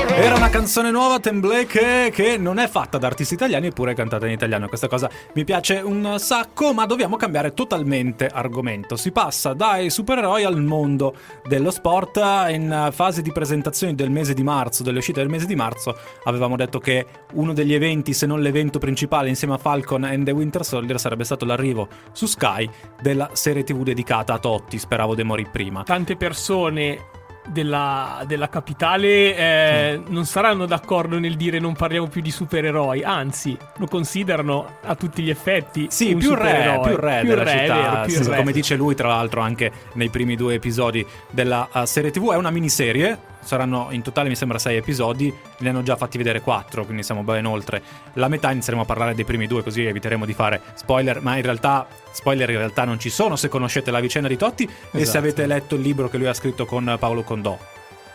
Era 0.08 0.34
una 0.34 0.48
canzone 0.48 0.90
nuova, 0.90 1.20
Temblé, 1.20 1.66
che, 1.66 2.10
che 2.12 2.38
non 2.38 2.58
è 2.58 2.68
fatta 2.68 2.98
da 2.98 3.06
artisti 3.06 3.34
italiani 3.34 3.66
eppure 3.68 3.92
è 3.92 3.94
cantata 3.94 4.26
in 4.26 4.32
italiano. 4.32 4.68
Questa 4.68 4.88
cosa 4.88 5.10
mi 5.34 5.44
piace 5.44 5.76
un 5.76 6.16
sacco, 6.18 6.72
ma 6.72 6.86
dobbiamo 6.86 7.16
cambiare 7.16 7.52
totalmente 7.52 8.26
argomento. 8.26 8.96
Si 8.96 9.12
passa 9.12 9.52
dai 9.52 9.90
supereroi 9.90 10.44
al 10.44 10.60
mondo 10.62 11.14
dello 11.46 11.70
sport. 11.70 12.16
In 12.48 12.88
fase 12.92 13.22
di 13.22 13.32
presentazioni 13.32 13.94
del 13.94 14.10
mese 14.10 14.34
di 14.34 14.42
marzo, 14.42 14.82
delle 14.82 14.98
uscite 14.98 15.20
del 15.20 15.28
mese 15.28 15.46
di 15.46 15.54
marzo, 15.54 15.96
avevamo 16.24 16.56
detto 16.56 16.78
che 16.78 17.06
uno 17.34 17.52
degli 17.52 17.74
eventi, 17.74 18.14
se 18.14 18.26
non 18.26 18.40
l'evento 18.40 18.78
principale 18.78 19.28
insieme 19.28 19.54
a 19.54 19.58
Falcon 19.58 20.04
and 20.04 20.24
the 20.24 20.30
Winter 20.30 20.64
Soldier, 20.64 20.98
sarebbe 20.98 21.24
stato 21.24 21.44
l'arrivo 21.44 21.88
su 22.12 22.26
Sky 22.26 22.68
della 23.00 23.30
serie 23.32 23.64
TV 23.64 23.82
dedicata 23.82 24.34
a 24.34 24.38
Totti. 24.38 24.78
Speravo 24.78 25.14
de 25.14 25.24
morì 25.24 25.46
prima. 25.50 25.82
Tante 26.06 26.24
persone 26.24 27.14
della, 27.48 28.22
della 28.28 28.48
capitale 28.48 29.36
eh, 29.36 30.00
sì. 30.04 30.12
non 30.12 30.24
saranno 30.24 30.66
d'accordo 30.66 31.18
nel 31.18 31.34
dire 31.34 31.58
non 31.58 31.74
parliamo 31.74 32.06
più 32.06 32.20
di 32.20 32.30
supereroi, 32.30 33.02
anzi 33.02 33.58
lo 33.78 33.86
considerano 33.88 34.78
a 34.82 34.94
tutti 34.94 35.20
gli 35.20 35.30
effetti. 35.30 35.88
Sì, 35.90 36.14
più 36.14 36.34
re, 36.34 36.78
più 36.80 36.94
re, 36.94 37.20
più 37.22 37.28
della 37.30 37.42
re, 37.42 37.50
città. 37.50 37.74
Vero, 37.74 38.04
più 38.04 38.22
sì, 38.22 38.30
re. 38.30 38.36
Come 38.36 38.52
dice 38.52 38.76
lui, 38.76 38.94
tra 38.94 39.08
l'altro, 39.08 39.40
anche 39.40 39.72
nei 39.94 40.08
primi 40.08 40.36
due 40.36 40.54
episodi 40.54 41.04
della 41.28 41.68
uh, 41.72 41.84
serie 41.84 42.12
TV. 42.12 42.30
È 42.30 42.36
una 42.36 42.50
miniserie. 42.50 43.34
Saranno 43.40 43.88
in 43.90 44.02
totale, 44.02 44.28
mi 44.28 44.36
sembra, 44.36 44.58
sei 44.58 44.76
episodi. 44.76 45.32
Ne 45.58 45.68
hanno 45.68 45.82
già 45.82 45.96
fatti 45.96 46.18
vedere 46.18 46.40
quattro, 46.40 46.84
quindi 46.84 47.02
siamo 47.02 47.24
ben 47.24 47.46
oltre 47.46 47.82
la 48.12 48.28
metà. 48.28 48.52
Inizieremo 48.52 48.82
a 48.82 48.86
parlare 48.86 49.14
dei 49.16 49.24
primi 49.24 49.48
due, 49.48 49.64
così 49.64 49.84
eviteremo 49.84 50.24
di 50.24 50.34
fare 50.34 50.60
spoiler. 50.74 51.20
Ma 51.20 51.36
in 51.36 51.42
realtà, 51.42 51.86
spoiler 52.16 52.48
in 52.50 52.56
realtà 52.56 52.84
non 52.84 52.98
ci 52.98 53.10
sono 53.10 53.36
se 53.36 53.48
conoscete 53.48 53.90
la 53.90 54.00
vicenda 54.00 54.26
di 54.26 54.36
Totti 54.38 54.64
esatto. 54.64 54.86
e 54.86 54.96
se 54.96 55.02
Esatto. 55.02 55.18
avete 55.18 55.46
letto 55.46 55.74
il 55.74 55.82
libro 55.82 56.08
che 56.08 56.16
lui 56.16 56.26
ha 56.26 56.34
scritto 56.34 56.64
con 56.64 56.96
Paolo 56.98 57.22
Condò. 57.22 57.58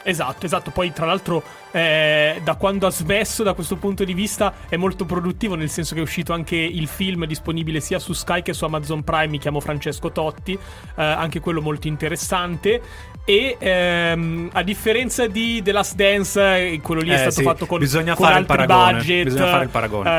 Esatto, 0.03 0.47
esatto. 0.47 0.71
Poi, 0.71 0.91
tra 0.91 1.05
l'altro, 1.05 1.43
eh, 1.69 2.41
da 2.43 2.55
quando 2.55 2.87
ha 2.87 2.89
smesso, 2.89 3.43
da 3.43 3.53
questo 3.53 3.75
punto 3.75 4.03
di 4.03 4.15
vista, 4.15 4.51
è 4.67 4.75
molto 4.75 5.05
produttivo, 5.05 5.53
nel 5.53 5.69
senso 5.69 5.93
che 5.93 5.99
è 5.99 6.03
uscito 6.03 6.33
anche 6.33 6.55
il 6.55 6.87
film 6.87 7.25
disponibile 7.25 7.79
sia 7.79 7.99
su 7.99 8.13
Sky 8.13 8.41
che 8.41 8.53
su 8.53 8.65
Amazon 8.65 9.03
Prime. 9.03 9.27
Mi 9.27 9.37
chiamo 9.37 9.59
Francesco 9.59 10.11
Totti, 10.11 10.53
eh, 10.53 10.59
anche 11.03 11.39
quello 11.39 11.61
molto 11.61 11.87
interessante. 11.87 12.81
E 13.23 13.55
ehm, 13.59 14.49
a 14.51 14.63
differenza 14.63 15.27
di 15.27 15.61
The 15.61 15.71
Last 15.71 15.95
Dance, 15.95 16.41
eh, 16.71 16.81
quello 16.81 17.01
lì 17.01 17.11
è 17.11 17.13
Eh, 17.13 17.17
stato 17.17 17.31
sì, 17.35 17.43
fatto 17.43 17.65
con, 17.67 17.77
bisogna 17.79 18.15
con 18.15 18.25
fare 18.25 18.39
il 18.39 18.45
paragone, 18.47 18.93
budget. 18.93 19.23
bisogna 19.23 19.47
fare 19.47 19.63
il 19.63 19.69
paragone. 19.69 20.09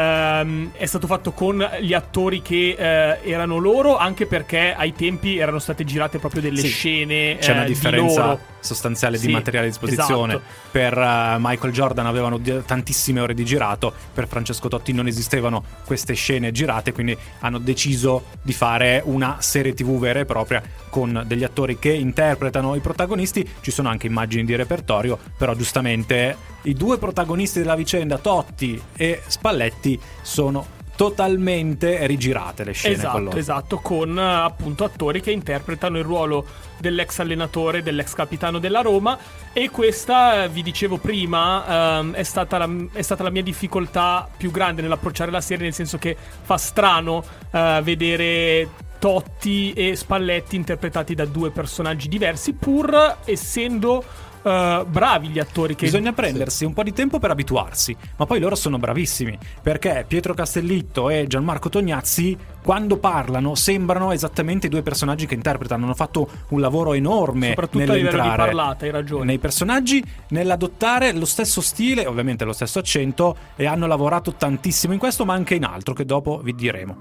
ehm, 0.40 0.70
è 0.74 0.86
stato 0.86 1.06
fatto 1.08 1.32
con 1.32 1.68
gli 1.80 1.92
attori 1.94 2.42
che 2.42 2.76
eh, 2.78 3.18
erano 3.28 3.58
loro, 3.58 3.96
anche 3.96 4.26
perché 4.26 4.72
ai 4.76 4.92
tempi 4.94 5.36
erano 5.38 5.58
state 5.58 5.84
girate 5.84 6.18
proprio 6.18 6.40
delle 6.42 6.60
Sì, 6.60 6.68
scene 6.68 7.36
C'è 7.40 7.52
una 7.52 7.62
eh, 7.62 7.66
di 7.66 7.72
differenza 7.72 8.24
loro. 8.24 8.40
Sostanziale 8.62 9.18
sì, 9.18 9.26
di 9.26 9.32
materiale 9.32 9.66
a 9.66 9.68
disposizione. 9.68 10.34
Esatto. 10.34 10.50
Per 10.70 10.96
uh, 10.96 11.36
Michael 11.38 11.72
Jordan 11.72 12.06
avevano 12.06 12.38
di- 12.38 12.62
tantissime 12.64 13.20
ore 13.20 13.34
di 13.34 13.44
girato, 13.44 13.92
per 14.14 14.26
Francesco 14.26 14.68
Totti 14.68 14.92
non 14.92 15.06
esistevano 15.06 15.62
queste 15.84 16.14
scene 16.14 16.52
girate, 16.52 16.92
quindi 16.92 17.16
hanno 17.40 17.58
deciso 17.58 18.24
di 18.42 18.52
fare 18.52 19.02
una 19.04 19.36
serie 19.40 19.74
TV 19.74 19.98
vera 19.98 20.20
e 20.20 20.24
propria 20.24 20.62
con 20.88 21.24
degli 21.26 21.44
attori 21.44 21.78
che 21.78 21.92
interpretano 21.92 22.74
i 22.74 22.80
protagonisti. 22.80 23.48
Ci 23.60 23.70
sono 23.70 23.88
anche 23.88 24.06
immagini 24.06 24.44
di 24.44 24.56
repertorio, 24.56 25.18
però 25.36 25.54
giustamente 25.54 26.36
i 26.62 26.74
due 26.74 26.98
protagonisti 26.98 27.58
della 27.58 27.74
vicenda, 27.74 28.18
Totti 28.18 28.80
e 28.96 29.22
Spalletti, 29.26 30.00
sono 30.22 30.80
totalmente 31.02 32.06
rigirate 32.06 32.62
le 32.62 32.72
scene. 32.72 32.94
Esatto, 32.94 33.24
con 33.24 33.36
esatto, 33.36 33.78
con 33.78 34.18
appunto 34.18 34.84
attori 34.84 35.20
che 35.20 35.32
interpretano 35.32 35.98
il 35.98 36.04
ruolo 36.04 36.44
dell'ex 36.78 37.18
allenatore, 37.18 37.82
dell'ex 37.82 38.12
capitano 38.14 38.60
della 38.60 38.82
Roma 38.82 39.18
e 39.52 39.68
questa, 39.68 40.46
vi 40.46 40.62
dicevo 40.62 40.98
prima, 40.98 41.98
ehm, 41.98 42.12
è, 42.12 42.22
stata 42.22 42.56
la, 42.56 42.68
è, 42.92 43.02
stata 43.02 43.24
la, 43.24 43.30
mia 43.30 43.42
difficoltà 43.42 44.28
più 44.36 44.52
grande 44.52 44.80
nell'approcciare 44.80 45.32
la 45.32 45.40
serie, 45.40 45.64
nel 45.64 45.74
senso 45.74 45.98
che 45.98 46.16
fa 46.42 46.56
strano 46.56 47.24
eh, 47.50 47.80
vedere 47.82 48.68
Totti 49.00 49.72
e 49.72 49.96
Spalletti 49.96 50.54
interpretati 50.54 51.16
da 51.16 51.24
due 51.24 51.50
personaggi 51.50 52.06
diversi, 52.06 52.52
pur 52.52 53.16
essendo 53.24 54.04
uh, 54.42 54.84
bravi 54.86 55.28
gli 55.28 55.38
attori. 55.38 55.74
Che... 55.74 55.84
Bisogna 55.84 56.12
prendersi 56.12 56.58
sì. 56.58 56.64
un 56.64 56.72
po' 56.72 56.82
di 56.82 56.92
tempo 56.92 57.18
per 57.18 57.30
abituarsi, 57.30 57.96
ma 58.16 58.26
poi 58.26 58.40
loro 58.40 58.54
sono 58.54 58.78
bravissimi 58.78 59.38
perché 59.62 60.04
Pietro 60.06 60.34
Castellitto 60.34 61.10
e 61.10 61.26
Gianmarco 61.26 61.68
Tognazzi 61.68 62.36
quando 62.62 62.96
parlano 62.96 63.54
sembrano 63.54 64.12
esattamente 64.12 64.68
i 64.68 64.70
due 64.70 64.82
personaggi 64.82 65.26
che 65.26 65.34
interpretano. 65.34 65.84
Hanno 65.84 65.94
fatto 65.94 66.28
un 66.48 66.60
lavoro 66.60 66.94
enorme 66.94 67.48
Soprattutto 67.48 67.92
di 67.92 68.02
parlata, 68.02 68.84
hai 68.84 68.90
ragione. 68.90 69.24
Nei 69.24 69.38
personaggi, 69.38 70.02
nell'adottare 70.28 71.12
lo 71.12 71.24
stesso 71.24 71.60
stile, 71.60 72.06
ovviamente 72.06 72.44
lo 72.44 72.52
stesso 72.52 72.78
accento, 72.78 73.36
e 73.56 73.66
hanno 73.66 73.86
lavorato 73.86 74.34
tantissimo 74.34 74.92
in 74.92 74.98
questo, 74.98 75.24
ma 75.24 75.34
anche 75.34 75.54
in 75.54 75.64
altro, 75.64 75.92
che 75.92 76.04
dopo 76.04 76.40
vi 76.42 76.54
diremo. 76.54 76.98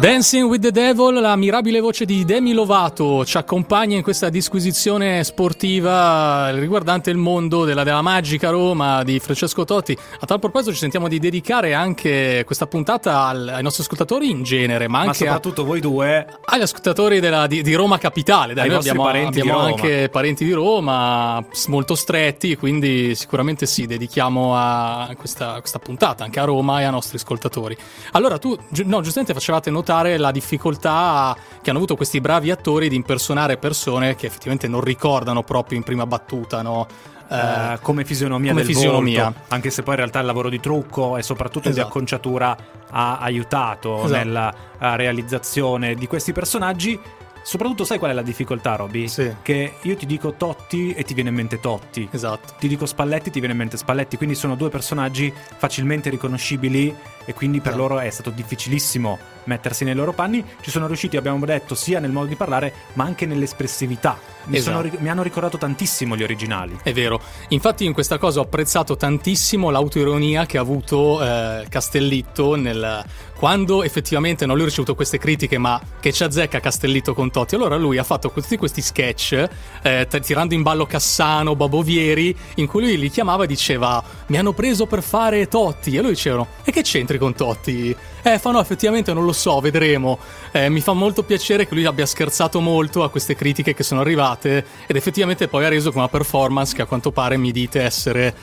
Dancing 0.00 0.48
with 0.48 0.62
the 0.62 0.72
Devil, 0.72 1.20
la 1.20 1.36
mirabile 1.36 1.80
voce 1.80 2.04
di 2.04 2.24
Demi 2.24 2.52
Lovato 2.52 3.24
ci 3.24 3.36
accompagna 3.36 3.96
in 3.96 4.02
questa 4.02 4.28
disquisizione 4.28 5.22
sportiva 5.22 6.50
riguardante 6.50 7.10
il 7.10 7.16
mondo 7.16 7.64
della, 7.64 7.84
della 7.84 8.02
magica 8.02 8.50
Roma 8.50 9.04
di 9.04 9.20
Francesco 9.20 9.64
Totti. 9.64 9.96
A 10.20 10.26
tal 10.26 10.40
proposito 10.40 10.72
ci 10.72 10.78
sentiamo 10.78 11.06
di 11.06 11.18
dedicare 11.18 11.74
anche 11.74 12.42
questa 12.44 12.66
puntata 12.66 13.26
al, 13.26 13.48
ai 13.48 13.62
nostri 13.62 13.82
ascoltatori 13.82 14.30
in 14.30 14.42
genere 14.42 14.63
genere, 14.64 14.88
ma 14.88 14.98
anche 14.98 15.08
ma 15.08 15.14
soprattutto 15.14 15.62
a, 15.62 15.64
voi 15.64 15.80
due 15.80 16.26
agli 16.44 16.62
ascoltatori 16.62 17.20
della, 17.20 17.46
di, 17.46 17.62
di, 17.62 17.74
Roma 17.74 17.98
Capitale. 17.98 18.54
Dai, 18.54 18.68
noi 18.68 18.78
abbiamo, 18.78 19.06
abbiamo 19.06 19.58
anche 19.58 20.08
parenti 20.10 20.44
di 20.44 20.52
Roma 20.52 21.44
molto 21.68 21.94
stretti, 21.94 22.56
quindi 22.56 23.14
sicuramente 23.14 23.66
sì, 23.66 23.86
dedichiamo 23.86 24.56
a 24.56 25.14
questa, 25.16 25.58
questa, 25.60 25.78
puntata 25.78 26.24
anche 26.24 26.40
a 26.40 26.44
Roma 26.44 26.80
e 26.80 26.84
ai 26.84 26.90
nostri 26.90 27.16
ascoltatori. 27.16 27.76
Allora, 28.12 28.38
tu, 28.38 28.56
no, 28.84 29.00
giustamente 29.00 29.34
facevate 29.34 29.70
notare 29.70 30.16
la 30.16 30.30
difficoltà 30.30 31.36
che 31.62 31.70
hanno 31.70 31.78
avuto 31.78 31.96
questi 31.96 32.20
bravi 32.20 32.50
attori 32.50 32.88
di 32.88 32.96
impersonare 32.96 33.56
persone 33.56 34.16
che 34.16 34.26
effettivamente 34.26 34.68
non 34.68 34.80
ricordano 34.80 35.42
proprio 35.42 35.78
in 35.78 35.84
prima 35.84 36.06
battuta, 36.06 36.62
no? 36.62 36.86
Uh, 37.34 37.78
come 37.80 38.04
fisionomia 38.04 38.52
come 38.52 38.64
del 38.64 38.74
fisionomia. 38.74 39.24
Volto, 39.24 39.40
anche 39.48 39.70
se 39.70 39.82
poi 39.82 39.94
in 39.94 40.00
realtà 40.00 40.20
il 40.20 40.26
lavoro 40.26 40.48
di 40.48 40.60
trucco 40.60 41.16
e 41.16 41.22
soprattutto 41.22 41.68
esatto. 41.68 41.82
di 41.82 41.90
acconciatura 41.90 42.56
ha 42.90 43.18
aiutato 43.18 44.04
esatto. 44.04 44.12
nella 44.12 44.54
realizzazione 44.78 45.94
di 45.94 46.06
questi 46.06 46.32
personaggi 46.32 46.98
Soprattutto 47.44 47.84
sai 47.84 47.98
qual 47.98 48.10
è 48.12 48.14
la 48.14 48.22
difficoltà, 48.22 48.74
Roby? 48.74 49.06
Sì. 49.06 49.30
Che 49.42 49.74
io 49.82 49.96
ti 49.96 50.06
dico 50.06 50.32
Totti 50.32 50.94
e 50.94 51.04
ti 51.04 51.12
viene 51.12 51.28
in 51.28 51.34
mente 51.34 51.60
Totti. 51.60 52.08
Esatto. 52.10 52.54
Ti 52.58 52.66
dico 52.66 52.86
Spalletti 52.86 53.28
e 53.28 53.32
ti 53.32 53.38
viene 53.38 53.52
in 53.52 53.58
mente 53.58 53.76
Spalletti. 53.76 54.16
Quindi 54.16 54.34
sono 54.34 54.54
due 54.54 54.70
personaggi 54.70 55.30
facilmente 55.58 56.08
riconoscibili 56.08 56.96
e 57.26 57.34
quindi 57.34 57.60
per 57.60 57.72
esatto. 57.72 57.86
loro 57.86 58.00
è 58.00 58.08
stato 58.08 58.30
difficilissimo 58.30 59.18
mettersi 59.44 59.84
nei 59.84 59.94
loro 59.94 60.12
panni. 60.12 60.44
Ci 60.60 60.70
sono 60.70 60.86
riusciti, 60.86 61.16
abbiamo 61.16 61.44
detto, 61.44 61.74
sia 61.74 62.00
nel 62.00 62.10
modo 62.10 62.26
di 62.26 62.36
parlare, 62.36 62.72
ma 62.94 63.04
anche 63.04 63.26
nell'espressività. 63.26 64.18
Mi, 64.44 64.58
esatto. 64.58 64.88
sono, 64.88 64.96
mi 65.00 65.08
hanno 65.08 65.22
ricordato 65.22 65.56
tantissimo 65.56 66.16
gli 66.16 66.22
originali. 66.22 66.78
È 66.82 66.92
vero. 66.92 67.20
Infatti 67.48 67.84
in 67.84 67.92
questa 67.92 68.18
cosa 68.18 68.40
ho 68.40 68.42
apprezzato 68.42 68.96
tantissimo 68.96 69.70
l'autoironia 69.70 70.46
che 70.46 70.58
ha 70.58 70.60
avuto 70.60 71.22
eh, 71.22 71.66
Castellitto 71.68 72.54
nel 72.54 73.04
quando 73.44 73.82
effettivamente 73.82 74.46
non 74.46 74.54
lui 74.54 74.64
ha 74.64 74.68
ricevuto 74.68 74.94
queste 74.94 75.18
critiche, 75.18 75.58
ma 75.58 75.78
che 76.00 76.12
ci 76.12 76.22
azzecca 76.22 76.60
Castellitto 76.60 77.12
con 77.12 77.30
Totti, 77.30 77.56
allora 77.56 77.76
lui 77.76 77.98
ha 77.98 78.04
fatto 78.04 78.30
tutti 78.30 78.56
questi 78.56 78.80
sketch 78.80 79.48
eh, 79.82 80.06
tirando 80.22 80.54
in 80.54 80.62
ballo 80.62 80.86
Cassano, 80.86 81.54
Babovieri, 81.54 82.34
in 82.54 82.66
cui 82.66 82.80
lui 82.80 82.98
li 82.98 83.10
chiamava 83.10 83.44
e 83.44 83.46
diceva 83.46 84.02
mi 84.28 84.38
hanno 84.38 84.54
preso 84.54 84.86
per 84.86 85.02
fare 85.02 85.46
Totti 85.46 85.94
e 85.94 86.00
lui 86.00 86.12
dicevano 86.12 86.46
e 86.64 86.72
che 86.72 86.80
c'entri 86.80 87.18
con 87.18 87.34
Totti? 87.34 87.94
Eh, 88.22 88.38
fa 88.38 88.50
no, 88.50 88.60
effettivamente 88.60 89.12
non 89.12 89.26
lo 89.26 89.33
so, 89.34 89.60
vedremo. 89.60 90.18
Eh, 90.52 90.68
mi 90.68 90.80
fa 90.80 90.92
molto 90.92 91.22
piacere 91.22 91.66
che 91.66 91.74
lui 91.74 91.84
abbia 91.84 92.06
scherzato 92.06 92.60
molto 92.60 93.02
a 93.02 93.10
queste 93.10 93.34
critiche 93.34 93.74
che 93.74 93.82
sono 93.82 94.00
arrivate 94.00 94.64
ed 94.86 94.96
effettivamente 94.96 95.48
poi 95.48 95.64
ha 95.64 95.68
reso 95.68 95.90
con 95.90 96.00
una 96.00 96.08
performance 96.08 96.74
che 96.74 96.82
a 96.82 96.86
quanto 96.86 97.10
pare 97.10 97.36
mi 97.36 97.52
dite 97.52 97.82
essere 97.82 98.34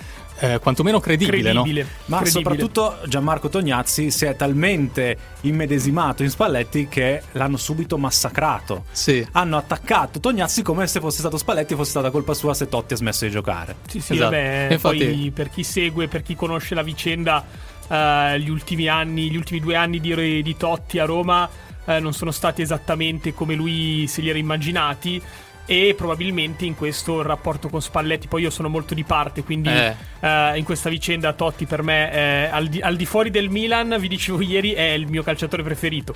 eh, 0.41 0.59
quantomeno 0.59 0.99
credibile, 0.99 1.51
credibile 1.51 1.81
no? 1.83 1.89
Ma 2.05 2.17
credibile. 2.21 2.43
soprattutto 2.43 2.97
Gianmarco 3.07 3.47
Tognazzi 3.49 4.09
si 4.09 4.25
è 4.25 4.35
talmente 4.35 5.17
immedesimato 5.41 6.23
in 6.23 6.29
Spalletti 6.29 6.87
che 6.87 7.21
l'hanno 7.33 7.57
subito 7.57 7.97
massacrato. 7.97 8.85
Sì. 8.91 9.25
Hanno 9.33 9.57
attaccato 9.57 10.19
Tognazzi 10.19 10.63
come 10.63 10.87
se 10.87 10.99
fosse 10.99 11.19
stato 11.19 11.37
Spalletti 11.37 11.73
e 11.73 11.75
fosse 11.75 11.91
stata 11.91 12.09
colpa 12.09 12.33
sua 12.33 12.55
se 12.55 12.67
Totti 12.67 12.93
ha 12.93 12.97
smesso 12.97 13.25
di 13.25 13.31
giocare. 13.31 13.75
Sì, 13.87 13.99
sì, 13.99 14.13
esatto. 14.13 14.31
vabbè, 14.31 14.67
Infatti... 14.71 14.97
poi 14.97 15.31
per 15.31 15.49
chi 15.49 15.63
segue, 15.63 16.07
per 16.07 16.23
chi 16.23 16.35
conosce 16.35 16.73
la 16.73 16.81
vicenda, 16.81 17.45
uh, 17.91 18.37
gli 18.37 18.49
ultimi 18.49 18.87
anni, 18.87 19.29
gli 19.29 19.35
ultimi 19.35 19.59
due 19.59 19.75
anni 19.75 19.99
di, 19.99 20.41
di 20.41 20.57
Totti 20.57 20.99
a 20.99 21.05
Roma 21.05 21.47
uh, 21.85 21.99
non 21.99 22.13
sono 22.13 22.31
stati 22.31 22.61
esattamente 22.61 23.33
come 23.33 23.55
lui 23.55 24.07
se 24.07 24.21
li 24.21 24.29
era 24.29 24.37
immaginati 24.37 25.21
e 25.65 25.93
probabilmente 25.95 26.65
in 26.65 26.75
questo 26.75 27.19
il 27.19 27.25
rapporto 27.25 27.69
con 27.69 27.81
Spalletti, 27.81 28.27
poi 28.27 28.41
io 28.41 28.49
sono 28.49 28.67
molto 28.67 28.93
di 28.93 29.03
parte, 29.03 29.43
quindi 29.43 29.69
eh. 29.69 29.95
uh, 30.19 30.55
in 30.57 30.63
questa 30.63 30.89
vicenda 30.89 31.33
Totti 31.33 31.65
per 31.65 31.81
me, 31.81 32.11
eh, 32.11 32.49
al, 32.51 32.67
di, 32.67 32.81
al, 32.81 32.95
di, 32.95 33.05
fuori 33.05 33.29
del 33.29 33.49
Milan, 33.49 33.95
vi 33.99 34.07
dicevo 34.07 34.41
ieri, 34.41 34.71
è 34.71 34.89
il 34.89 35.07
mio 35.07 35.23
calciatore 35.23 35.63
preferito. 35.63 36.15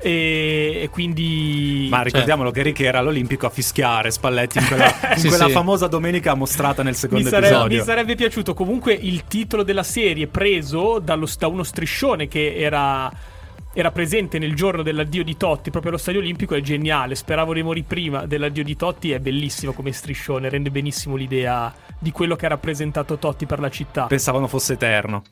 E, 0.00 0.80
e 0.82 0.88
quindi 0.90 1.88
ma 1.90 2.02
ricordiamolo 2.02 2.50
cioè. 2.50 2.58
che 2.58 2.62
Ricky 2.64 2.84
era 2.84 3.00
all'Olimpico 3.00 3.46
a 3.46 3.50
fischiare 3.50 4.10
Spalletti 4.10 4.58
in 4.58 4.66
quella, 4.66 4.94
in 5.14 5.18
sì, 5.18 5.28
quella 5.28 5.46
sì. 5.46 5.52
famosa 5.52 5.88
domenica 5.88 6.34
mostrata 6.34 6.82
nel 6.82 6.94
secondo 6.94 7.24
mi 7.24 7.30
sarebbe, 7.30 7.48
episodio 7.48 7.78
mi 7.78 7.84
sarebbe 7.84 8.14
piaciuto 8.14 8.54
comunque 8.54 8.92
il 8.92 9.24
titolo 9.26 9.64
della 9.64 9.82
serie 9.82 10.28
preso 10.28 11.00
dallo, 11.00 11.28
da 11.36 11.48
uno 11.48 11.64
striscione 11.64 12.28
che 12.28 12.54
era 12.56 13.10
era 13.74 13.92
presente 13.92 14.38
nel 14.38 14.56
giorno 14.56 14.82
dell'addio 14.82 15.22
di 15.22 15.36
Totti 15.36 15.70
proprio 15.70 15.92
allo 15.92 16.00
Stadio 16.00 16.20
Olimpico 16.20 16.56
è 16.56 16.60
geniale. 16.60 17.14
Speravo 17.14 17.52
di 17.52 17.62
morire 17.62 17.86
prima 17.86 18.26
dell'addio 18.26 18.64
di 18.64 18.74
Totti, 18.74 19.12
è 19.12 19.20
bellissimo 19.20 19.72
come 19.72 19.92
striscione, 19.92 20.48
rende 20.48 20.70
benissimo 20.70 21.14
l'idea 21.14 21.72
di 21.96 22.10
quello 22.10 22.34
che 22.34 22.46
ha 22.46 22.48
rappresentato 22.48 23.18
Totti 23.18 23.46
per 23.46 23.60
la 23.60 23.70
città. 23.70 24.06
Pensavano 24.06 24.48
fosse 24.48 24.72
eterno. 24.72 25.22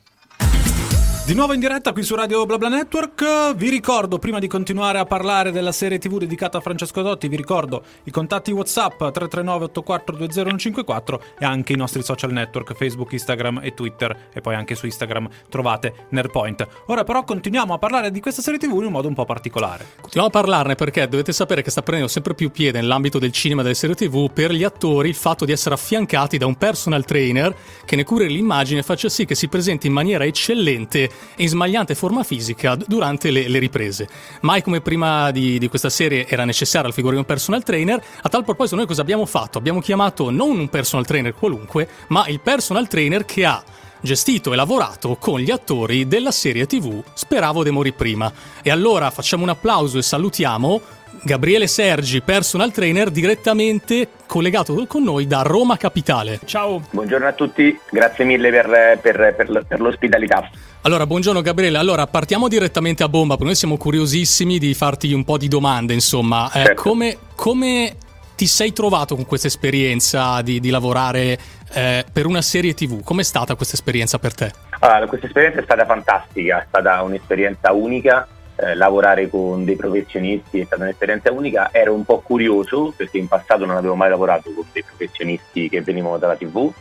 Di 1.27 1.33
nuovo 1.33 1.51
in 1.51 1.59
diretta 1.59 1.91
qui 1.91 2.03
su 2.03 2.15
Radio 2.15 2.45
BlaBla 2.45 2.69
Network. 2.69 3.53
Vi 3.53 3.69
ricordo, 3.69 4.17
prima 4.17 4.39
di 4.39 4.47
continuare 4.47 4.97
a 4.97 5.03
parlare 5.03 5.51
della 5.51 5.73
serie 5.73 5.99
TV 5.99 6.19
dedicata 6.19 6.59
a 6.59 6.61
Francesco 6.61 7.01
Dotti, 7.01 7.27
vi 7.27 7.35
ricordo 7.35 7.83
i 8.05 8.11
contatti 8.11 8.53
WhatsApp 8.53 8.97
339 8.97 9.65
8420 9.65 11.19
e 11.37 11.43
anche 11.43 11.73
i 11.73 11.75
nostri 11.75 12.01
social 12.01 12.31
network 12.31 12.73
Facebook, 12.75 13.11
Instagram 13.11 13.59
e 13.61 13.73
Twitter. 13.73 14.29
E 14.31 14.39
poi 14.39 14.55
anche 14.55 14.73
su 14.75 14.85
Instagram 14.85 15.27
trovate 15.49 16.05
Nerpoint. 16.11 16.65
Ora 16.85 17.03
però 17.03 17.25
continuiamo 17.25 17.73
a 17.73 17.77
parlare 17.77 18.09
di 18.09 18.21
questa 18.21 18.41
serie 18.41 18.57
TV 18.57 18.77
in 18.77 18.85
un 18.85 18.93
modo 18.93 19.09
un 19.09 19.13
po' 19.13 19.25
particolare. 19.25 19.85
Continuiamo 19.99 20.29
a 20.29 20.31
parlarne 20.31 20.75
perché 20.75 21.09
dovete 21.09 21.33
sapere 21.33 21.61
che 21.61 21.71
sta 21.71 21.81
prendendo 21.81 22.09
sempre 22.09 22.35
più 22.35 22.51
piede 22.51 22.79
nell'ambito 22.79 23.19
del 23.19 23.33
cinema 23.33 23.59
e 23.59 23.63
delle 23.63 23.75
serie 23.75 23.95
TV 23.95 24.31
per 24.31 24.53
gli 24.53 24.63
attori 24.63 25.09
il 25.09 25.15
fatto 25.15 25.43
di 25.43 25.51
essere 25.51 25.75
affiancati 25.75 26.37
da 26.37 26.45
un 26.45 26.55
personal 26.55 27.03
trainer 27.03 27.53
che 27.83 27.97
ne 27.97 28.05
curi 28.05 28.29
l'immagine 28.29 28.79
e 28.79 28.83
faccia 28.83 29.09
sì 29.09 29.25
che 29.25 29.35
si 29.35 29.49
presenti 29.49 29.87
in 29.87 29.93
maniera 29.93 30.23
eccellente 30.23 31.15
e 31.35 31.43
in 31.43 31.49
smagliante 31.49 31.95
forma 31.95 32.23
fisica 32.23 32.75
durante 32.75 33.31
le, 33.31 33.47
le 33.47 33.59
riprese. 33.59 34.07
Mai 34.41 34.61
come 34.61 34.81
prima 34.81 35.31
di, 35.31 35.59
di, 35.59 35.67
questa 35.67 35.89
serie 35.89 36.27
era 36.27 36.45
figura 36.91 37.13
di 37.13 37.19
un 37.19 37.25
personal 37.25 37.63
trainer, 37.63 38.03
a 38.21 38.29
tal 38.29 38.43
proposito 38.43 38.75
noi 38.75 38.85
cosa 38.85 39.01
abbiamo 39.01 39.25
fatto? 39.25 39.57
Abbiamo 39.57 39.79
chiamato 39.79 40.29
non 40.29 40.57
un 40.57 40.69
personal 40.69 41.05
trainer 41.05 41.33
qualunque, 41.33 41.87
ma 42.07 42.27
il 42.27 42.39
personal 42.39 42.87
trainer 42.87 43.25
che 43.25 43.45
ha 43.45 43.63
gestito 44.01 44.53
e 44.53 44.55
lavorato 44.55 45.17
con 45.19 45.39
gli 45.39 45.51
attori 45.51 46.07
della 46.07 46.31
serie 46.31 46.65
TV 46.65 47.03
Speravo 47.13 47.63
de 47.63 47.71
morì 47.71 47.93
prima. 47.93 48.31
E 48.61 48.69
allora 48.69 49.11
facciamo 49.11 49.43
un 49.43 49.49
applauso 49.49 49.97
e 49.97 50.01
salutiamo 50.01 50.81
Gabriele 51.23 51.67
Sergi, 51.67 52.21
personal 52.21 52.71
trainer, 52.71 53.09
direttamente 53.09 54.09
collegato 54.25 54.85
con 54.87 55.03
noi 55.03 55.27
da 55.27 55.41
Roma 55.41 55.77
Capitale. 55.77 56.39
Ciao. 56.45 56.81
Buongiorno 56.89 57.27
a 57.27 57.33
tutti, 57.33 57.77
grazie 57.89 58.25
mille 58.25 58.49
per, 58.49 58.99
per, 59.01 59.35
per, 59.35 59.65
per 59.67 59.79
l'ospitalità. 59.79 60.49
Allora, 60.81 61.05
buongiorno 61.05 61.41
Gabriele. 61.41 61.77
Allora, 61.77 62.07
partiamo 62.07 62.47
direttamente 62.47 63.03
a 63.03 63.09
bomba, 63.09 63.33
perché 63.33 63.45
noi 63.45 63.55
siamo 63.55 63.77
curiosissimi 63.77 64.57
di 64.57 64.73
farti 64.73 65.11
un 65.11 65.23
po' 65.23 65.37
di 65.37 65.47
domande, 65.47 65.93
insomma. 65.93 66.47
Eh, 66.47 66.63
certo. 66.63 66.81
come, 66.81 67.17
come 67.35 67.95
ti 68.35 68.45
sei 68.45 68.71
trovato 68.71 69.15
con 69.15 69.25
questa 69.25 69.47
esperienza 69.47 70.41
di, 70.41 70.59
di 70.59 70.69
lavorare 70.69 71.37
eh, 71.73 72.05
per 72.11 72.25
una 72.25 72.41
serie 72.41 72.73
TV? 72.73 73.03
Com'è 73.03 73.23
stata 73.23 73.55
questa 73.55 73.75
esperienza 73.75 74.19
per 74.19 74.33
te? 74.33 74.51
Allora, 74.79 75.07
questa 75.07 75.25
esperienza 75.25 75.59
è 75.59 75.63
stata 75.63 75.85
fantastica, 75.85 76.61
è 76.61 76.65
stata 76.67 77.01
un'esperienza 77.01 77.73
unica. 77.73 78.27
Eh, 78.59 78.73
lavorare 78.73 79.29
con 79.29 79.65
dei 79.65 79.75
professionisti 79.75 80.59
è 80.59 80.65
stata 80.65 80.81
un'esperienza 80.81 81.31
unica. 81.31 81.69
Ero 81.71 81.93
un 81.93 82.03
po' 82.03 82.21
curioso 82.21 82.91
perché 82.95 83.19
in 83.19 83.27
passato 83.27 83.65
non 83.65 83.77
avevo 83.77 83.93
mai 83.93 84.09
lavorato 84.09 84.51
con 84.51 84.65
dei 84.71 84.83
professionisti 84.83 85.69
che 85.69 85.81
venivano 85.81 86.17
dalla 86.17 86.35
TV. 86.35 86.71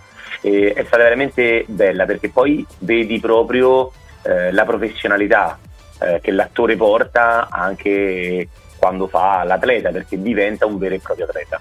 E 0.40 0.72
è 0.72 0.84
stata 0.84 1.02
veramente 1.02 1.64
bella 1.68 2.06
perché 2.06 2.30
poi 2.30 2.64
vedi 2.78 3.20
proprio 3.20 3.92
eh, 4.22 4.52
la 4.52 4.64
professionalità 4.64 5.58
eh, 6.00 6.20
che 6.22 6.30
l'attore 6.30 6.76
porta 6.76 7.48
anche 7.50 8.48
quando 8.78 9.06
fa 9.06 9.42
l'atleta 9.44 9.90
perché 9.90 10.20
diventa 10.20 10.64
un 10.64 10.78
vero 10.78 10.94
e 10.94 11.00
proprio 11.00 11.26
atleta. 11.26 11.60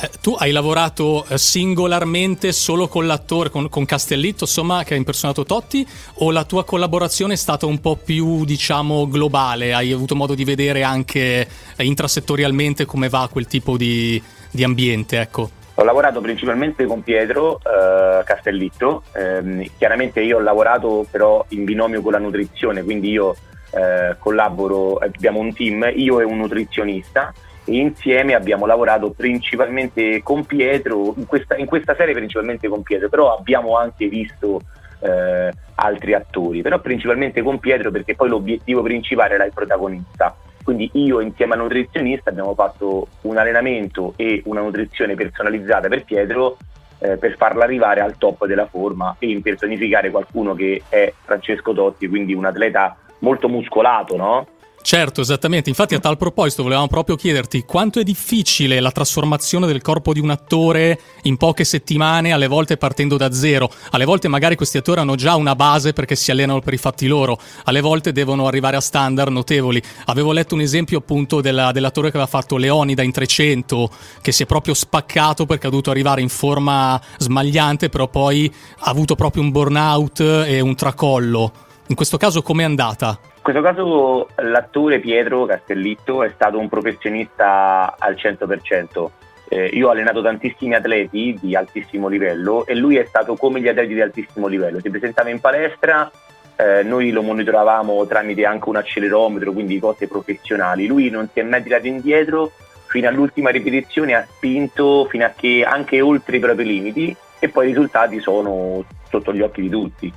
Eh, 0.00 0.10
tu 0.20 0.36
hai 0.38 0.52
lavorato 0.52 1.24
eh, 1.28 1.38
singolarmente 1.38 2.52
solo 2.52 2.86
con 2.86 3.06
l'attore, 3.06 3.50
con, 3.50 3.68
con, 3.68 3.84
Castellitto, 3.84 4.44
insomma, 4.44 4.84
che 4.84 4.94
ha 4.94 4.96
impersonato 4.96 5.44
Totti, 5.44 5.84
o 6.18 6.30
la 6.30 6.44
tua 6.44 6.64
collaborazione 6.64 7.32
è 7.32 7.36
stata 7.36 7.66
un 7.66 7.80
po' 7.80 7.96
più, 7.96 8.44
diciamo, 8.44 9.08
globale? 9.08 9.74
Hai 9.74 9.90
avuto 9.90 10.14
modo 10.14 10.34
di 10.34 10.44
vedere 10.44 10.84
anche 10.84 11.48
eh, 11.76 11.84
intrasettorialmente 11.84 12.84
come 12.84 13.08
va 13.08 13.28
quel 13.30 13.48
tipo 13.48 13.76
di, 13.76 14.22
di 14.52 14.62
ambiente, 14.62 15.20
ecco? 15.20 15.50
Ho 15.74 15.84
lavorato 15.84 16.20
principalmente 16.20 16.86
con 16.86 17.02
Pietro 17.02 17.58
eh, 17.58 18.22
Castellitto, 18.24 19.02
eh, 19.14 19.68
chiaramente 19.78 20.20
io 20.20 20.36
ho 20.36 20.40
lavorato 20.40 21.06
però 21.10 21.44
in 21.48 21.64
binomio 21.64 22.02
con 22.02 22.12
la 22.12 22.18
nutrizione, 22.18 22.84
quindi 22.84 23.10
io 23.10 23.34
eh, 23.72 24.14
collaboro, 24.18 24.98
abbiamo 24.98 25.40
un 25.40 25.52
team, 25.52 25.90
io 25.94 26.20
e 26.20 26.24
un 26.24 26.38
nutrizionista 26.38 27.32
e 27.68 27.76
insieme 27.76 28.34
abbiamo 28.34 28.64
lavorato 28.64 29.10
principalmente 29.10 30.22
con 30.22 30.46
Pietro, 30.46 31.14
in 31.16 31.26
questa, 31.26 31.56
in 31.56 31.66
questa 31.66 31.94
serie 31.94 32.14
principalmente 32.14 32.66
con 32.66 32.82
Pietro, 32.82 33.10
però 33.10 33.36
abbiamo 33.36 33.76
anche 33.76 34.08
visto 34.08 34.62
eh, 35.00 35.52
altri 35.74 36.14
attori, 36.14 36.62
però 36.62 36.80
principalmente 36.80 37.42
con 37.42 37.58
Pietro 37.58 37.90
perché 37.90 38.14
poi 38.14 38.30
l'obiettivo 38.30 38.82
principale 38.82 39.34
era 39.34 39.44
il 39.44 39.52
protagonista. 39.52 40.34
Quindi 40.64 40.90
io 40.94 41.20
insieme 41.20 41.54
al 41.54 41.60
nutrizionista 41.60 42.30
abbiamo 42.30 42.54
fatto 42.54 43.08
un 43.22 43.36
allenamento 43.36 44.14
e 44.16 44.42
una 44.46 44.60
nutrizione 44.60 45.14
personalizzata 45.14 45.88
per 45.88 46.04
Pietro 46.04 46.56
eh, 46.98 47.16
per 47.16 47.36
farla 47.36 47.64
arrivare 47.64 48.00
al 48.00 48.16
top 48.18 48.46
della 48.46 48.66
forma 48.66 49.16
e 49.18 49.28
impersonificare 49.28 50.10
qualcuno 50.10 50.54
che 50.54 50.82
è 50.88 51.12
Francesco 51.22 51.72
Totti, 51.72 52.08
quindi 52.08 52.34
un 52.34 52.44
atleta 52.44 52.96
molto 53.20 53.48
muscolato, 53.48 54.16
no? 54.16 54.46
Certo, 54.80 55.20
esattamente. 55.20 55.68
Infatti, 55.68 55.94
a 55.94 55.98
tal 55.98 56.16
proposito, 56.16 56.62
volevamo 56.62 56.86
proprio 56.86 57.16
chiederti 57.16 57.64
quanto 57.64 58.00
è 58.00 58.04
difficile 58.04 58.80
la 58.80 58.90
trasformazione 58.90 59.66
del 59.66 59.82
corpo 59.82 60.12
di 60.12 60.20
un 60.20 60.30
attore 60.30 60.98
in 61.22 61.36
poche 61.36 61.64
settimane, 61.64 62.32
alle 62.32 62.46
volte 62.46 62.76
partendo 62.76 63.16
da 63.16 63.30
zero. 63.32 63.70
Alle 63.90 64.06
volte, 64.06 64.28
magari, 64.28 64.56
questi 64.56 64.78
attori 64.78 65.00
hanno 65.00 65.14
già 65.14 65.34
una 65.34 65.54
base 65.54 65.92
perché 65.92 66.16
si 66.16 66.30
allenano 66.30 66.60
per 66.60 66.72
i 66.72 66.78
fatti 66.78 67.06
loro, 67.06 67.38
alle 67.64 67.80
volte 67.80 68.12
devono 68.12 68.46
arrivare 68.46 68.76
a 68.76 68.80
standard 68.80 69.30
notevoli. 69.30 69.82
Avevo 70.06 70.32
letto 70.32 70.54
un 70.54 70.62
esempio 70.62 70.98
appunto 70.98 71.40
della, 71.42 71.70
dell'attore 71.72 72.10
che 72.10 72.16
aveva 72.16 72.30
fatto 72.30 72.56
Leonida 72.56 73.02
in 73.02 73.12
300, 73.12 73.90
che 74.22 74.32
si 74.32 74.44
è 74.44 74.46
proprio 74.46 74.72
spaccato 74.72 75.44
perché 75.44 75.66
ha 75.66 75.70
dovuto 75.70 75.90
arrivare 75.90 76.22
in 76.22 76.30
forma 76.30 76.98
smagliante, 77.18 77.90
però 77.90 78.08
poi 78.08 78.50
ha 78.78 78.90
avuto 78.90 79.16
proprio 79.16 79.42
un 79.42 79.50
burnout 79.50 80.20
e 80.20 80.60
un 80.60 80.74
tracollo. 80.74 81.52
In 81.88 81.94
questo 81.94 82.16
caso 82.16 82.42
com'è 82.42 82.64
andata? 82.64 83.18
Questo 83.48 83.64
caso 83.64 84.28
l'attore 84.42 85.00
Pietro 85.00 85.46
Castellitto 85.46 86.22
è 86.22 86.30
stato 86.34 86.58
un 86.58 86.68
professionista 86.68 87.96
al 87.98 88.12
100%. 88.12 89.10
Eh, 89.48 89.70
io 89.72 89.88
ho 89.88 89.90
allenato 89.90 90.20
tantissimi 90.20 90.74
atleti 90.74 91.34
di 91.40 91.56
altissimo 91.56 92.08
livello 92.08 92.66
e 92.66 92.74
lui 92.74 92.98
è 92.98 93.06
stato 93.06 93.36
come 93.36 93.62
gli 93.62 93.68
atleti 93.68 93.94
di 93.94 94.02
altissimo 94.02 94.48
livello. 94.48 94.80
Si 94.80 94.90
presentava 94.90 95.30
in 95.30 95.40
palestra, 95.40 96.12
eh, 96.56 96.82
noi 96.82 97.10
lo 97.10 97.22
monitoravamo 97.22 98.06
tramite 98.06 98.44
anche 98.44 98.68
un 98.68 98.76
accelerometro, 98.76 99.52
quindi 99.52 99.78
cose 99.78 100.06
professionali. 100.08 100.86
Lui 100.86 101.08
non 101.08 101.26
si 101.32 101.40
è 101.40 101.42
mai 101.42 101.62
tirato 101.62 101.86
indietro 101.86 102.52
fino 102.88 103.08
all'ultima 103.08 103.48
ripetizione, 103.48 104.12
ha 104.12 104.26
spinto 104.28 105.06
fino 105.06 105.24
a 105.24 105.32
che 105.34 105.64
anche 105.66 106.02
oltre 106.02 106.36
i 106.36 106.40
propri 106.40 106.66
limiti 106.66 107.16
e 107.38 107.48
poi 107.48 107.64
i 107.64 107.68
risultati 107.68 108.20
sono 108.20 108.84
sotto 109.08 109.32
gli 109.32 109.40
occhi 109.40 109.62
di 109.62 109.70
tutti 109.70 110.12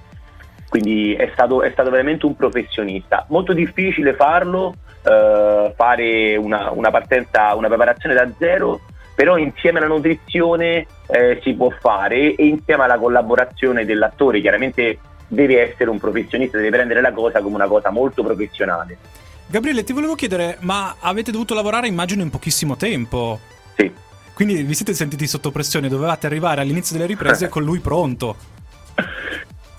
quindi 0.71 1.13
è 1.15 1.29
stato, 1.33 1.63
è 1.63 1.69
stato 1.71 1.89
veramente 1.89 2.25
un 2.25 2.33
professionista. 2.33 3.25
Molto 3.27 3.51
difficile 3.51 4.13
farlo, 4.13 4.73
eh, 5.03 5.73
fare 5.75 6.37
una, 6.37 6.71
una, 6.71 6.89
partenza, 6.89 7.53
una 7.55 7.67
preparazione 7.67 8.15
da 8.15 8.25
zero, 8.39 8.79
però 9.13 9.35
insieme 9.35 9.79
alla 9.79 9.89
nutrizione 9.89 10.87
eh, 11.07 11.41
si 11.43 11.55
può 11.55 11.73
fare 11.77 12.35
e 12.35 12.45
insieme 12.45 12.83
alla 12.85 12.97
collaborazione 12.97 13.83
dell'attore, 13.83 14.39
chiaramente 14.39 14.97
deve 15.27 15.59
essere 15.59 15.89
un 15.89 15.99
professionista, 15.99 16.55
deve 16.55 16.69
prendere 16.69 17.01
la 17.01 17.11
cosa 17.11 17.41
come 17.41 17.55
una 17.55 17.67
cosa 17.67 17.89
molto 17.89 18.23
professionale. 18.23 18.97
Gabriele, 19.47 19.83
ti 19.83 19.91
volevo 19.91 20.15
chiedere, 20.15 20.55
ma 20.61 20.95
avete 21.01 21.31
dovuto 21.31 21.53
lavorare 21.53 21.87
immagino 21.89 22.21
in 22.21 22.29
pochissimo 22.29 22.77
tempo? 22.77 23.37
Sì. 23.75 23.91
Quindi 24.33 24.63
vi 24.63 24.73
siete 24.73 24.93
sentiti 24.93 25.27
sotto 25.27 25.51
pressione, 25.51 25.89
dovevate 25.89 26.27
arrivare 26.27 26.61
all'inizio 26.61 26.95
delle 26.95 27.09
riprese 27.09 27.49
con 27.51 27.61
lui 27.61 27.79
pronto. 27.79 28.59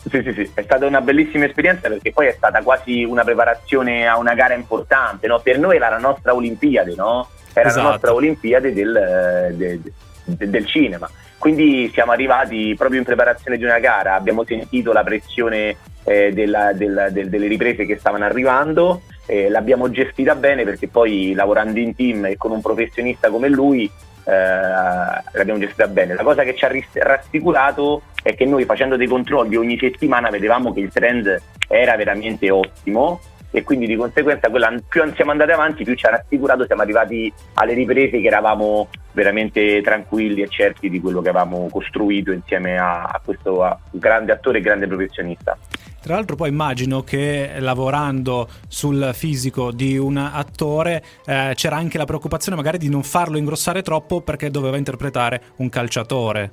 Sì, 0.08 0.20
sì, 0.22 0.32
sì, 0.32 0.50
è 0.54 0.62
stata 0.62 0.84
una 0.86 1.00
bellissima 1.00 1.44
esperienza 1.44 1.88
perché 1.88 2.10
poi 2.10 2.26
è 2.26 2.32
stata 2.32 2.60
quasi 2.62 3.04
una 3.04 3.22
preparazione 3.22 4.06
a 4.06 4.18
una 4.18 4.34
gara 4.34 4.54
importante, 4.54 5.26
no? 5.28 5.38
Per 5.38 5.58
noi 5.58 5.76
era 5.76 5.88
la 5.88 5.98
nostra 5.98 6.34
Olimpiade, 6.34 6.94
no? 6.96 7.28
Era 7.52 7.68
esatto. 7.68 7.84
la 7.84 7.90
nostra 7.90 8.12
Olimpiade 8.12 8.72
del, 8.72 9.54
del, 9.54 9.80
del, 10.24 10.48
del 10.50 10.66
cinema. 10.66 11.08
Quindi 11.38 11.90
siamo 11.92 12.12
arrivati 12.12 12.74
proprio 12.76 12.98
in 12.98 13.04
preparazione 13.04 13.56
di 13.56 13.64
una 13.64 13.78
gara, 13.78 14.14
abbiamo 14.14 14.44
sentito 14.44 14.92
la 14.92 15.02
pressione 15.02 15.76
eh, 16.04 16.32
della, 16.32 16.72
della, 16.72 17.10
del, 17.10 17.28
delle 17.28 17.46
riprese 17.46 17.84
che 17.84 17.96
stavano 17.96 18.24
arrivando, 18.24 19.02
eh, 19.26 19.48
l'abbiamo 19.48 19.90
gestita 19.90 20.34
bene 20.34 20.64
perché 20.64 20.88
poi 20.88 21.32
lavorando 21.34 21.78
in 21.78 21.94
team 21.94 22.26
e 22.26 22.36
con 22.36 22.50
un 22.50 22.60
professionista 22.60 23.28
come 23.28 23.48
lui 23.48 23.90
l'abbiamo 24.24 25.58
gestita 25.58 25.88
bene. 25.88 26.14
La 26.14 26.22
cosa 26.22 26.42
che 26.42 26.54
ci 26.54 26.64
ha 26.64 26.70
rassicurato 27.02 28.02
è 28.22 28.35
che 28.35 28.44
noi 28.44 28.64
facendo 28.64 28.96
dei 28.96 29.08
controlli 29.08 29.56
ogni 29.56 29.78
settimana 29.78 30.30
vedevamo 30.30 30.72
che 30.72 30.80
il 30.80 30.92
trend 30.92 31.40
era 31.68 31.96
veramente 31.96 32.50
ottimo 32.50 33.20
e 33.54 33.62
quindi 33.64 33.87
di 33.87 33.96
conseguenza 33.96 34.48
quella, 34.48 34.72
più 34.88 35.02
siamo 35.14 35.30
andati 35.30 35.50
avanti 35.50 35.85
più 35.85 35.94
ci 35.94 36.06
ha 36.06 36.11
rassicurato, 36.11 36.64
siamo 36.64 36.82
arrivati 36.82 37.32
alle 37.54 37.74
riprese 37.74 38.20
che 38.20 38.26
eravamo 38.26 38.88
veramente 39.12 39.82
tranquilli 39.82 40.40
e 40.40 40.48
certi 40.48 40.88
di 40.88 41.00
quello 41.00 41.20
che 41.20 41.28
avevamo 41.28 41.68
costruito 41.70 42.32
insieme 42.32 42.78
a, 42.78 43.20
questo 43.22 43.78
grande 43.90 44.32
attore 44.32 44.58
e 44.58 44.62
grande 44.62 44.87
professionista. 44.87 45.56
Tra 46.02 46.14
l'altro 46.14 46.34
poi 46.34 46.48
immagino 46.48 47.02
che 47.02 47.52
lavorando 47.58 48.48
sul 48.66 49.12
fisico 49.14 49.70
di 49.70 49.96
un 49.96 50.16
attore 50.16 51.00
eh, 51.24 51.52
c'era 51.54 51.76
anche 51.76 51.96
la 51.96 52.04
preoccupazione 52.04 52.56
magari 52.56 52.76
di 52.76 52.88
non 52.88 53.04
farlo 53.04 53.38
ingrossare 53.38 53.82
troppo 53.82 54.20
perché 54.20 54.50
doveva 54.50 54.76
interpretare 54.76 55.40
un 55.58 55.68
calciatore. 55.68 56.50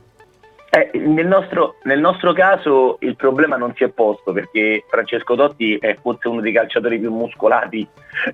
Eh, 0.69 0.91
nel, 0.99 1.25
nostro, 1.25 1.77
nel, 1.85 1.99
nostro, 1.99 2.31
caso 2.31 2.97
il 2.99 3.15
problema 3.15 3.57
non 3.57 3.73
si 3.75 3.83
è 3.83 3.89
posto 3.89 4.33
perché 4.33 4.83
Francesco 4.87 5.35
Totti 5.35 5.77
è 5.77 5.97
forse 5.99 6.27
uno 6.27 6.41
dei 6.41 6.53
calciatori 6.53 6.99
più 6.99 7.11
muscolati 7.11 7.87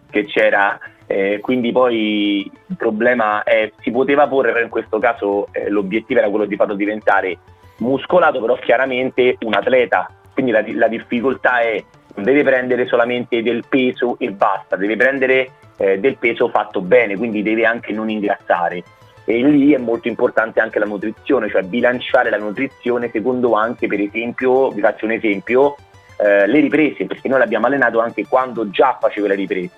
che 0.09 0.25
c'era, 0.25 0.77
eh, 1.07 1.39
quindi 1.41 1.71
poi 1.71 2.41
il 2.41 2.75
problema 2.75 3.43
è, 3.43 3.71
si 3.79 3.89
poteva 3.89 4.27
porre, 4.27 4.51
però 4.51 4.65
in 4.65 4.69
questo 4.69 4.99
caso 4.99 5.47
eh, 5.53 5.69
l'obiettivo 5.69 6.19
era 6.19 6.29
quello 6.29 6.43
di 6.43 6.57
farlo 6.57 6.73
diventare 6.73 7.37
muscolato, 7.77 8.41
però 8.41 8.57
chiaramente 8.57 9.37
un 9.45 9.53
atleta 9.53 10.09
quindi 10.35 10.51
la, 10.51 10.63
la 10.73 10.87
difficoltà 10.87 11.61
è 11.61 11.83
non 12.15 12.23
deve 12.23 12.43
prendere 12.43 12.85
solamente 12.87 13.41
del 13.41 13.65
peso 13.67 14.17
e 14.19 14.31
basta, 14.31 14.75
deve 14.75 14.95
prendere 14.95 15.51
eh, 15.77 15.99
del 15.99 16.17
peso 16.17 16.49
fatto 16.49 16.81
bene, 16.81 17.17
quindi 17.17 17.41
deve 17.41 17.65
anche 17.65 17.91
non 17.91 18.09
ingrassare. 18.09 18.83
E 19.25 19.43
lì 19.43 19.73
è 19.73 19.77
molto 19.77 20.07
importante 20.07 20.59
anche 20.59 20.77
la 20.77 20.85
nutrizione, 20.85 21.49
cioè 21.49 21.63
bilanciare 21.63 22.29
la 22.29 22.37
nutrizione 22.37 23.09
secondo 23.11 23.53
anche, 23.53 23.87
per 23.87 23.99
esempio, 23.99 24.69
vi 24.69 24.81
faccio 24.81 25.05
un 25.05 25.11
esempio, 25.11 25.75
eh, 26.17 26.45
le 26.47 26.59
riprese, 26.59 27.05
perché 27.05 27.27
noi 27.27 27.39
l'abbiamo 27.39 27.65
allenato 27.65 27.99
anche 27.99 28.27
quando 28.27 28.69
già 28.69 28.97
faceva 28.99 29.27
le 29.27 29.35
riprese. 29.35 29.73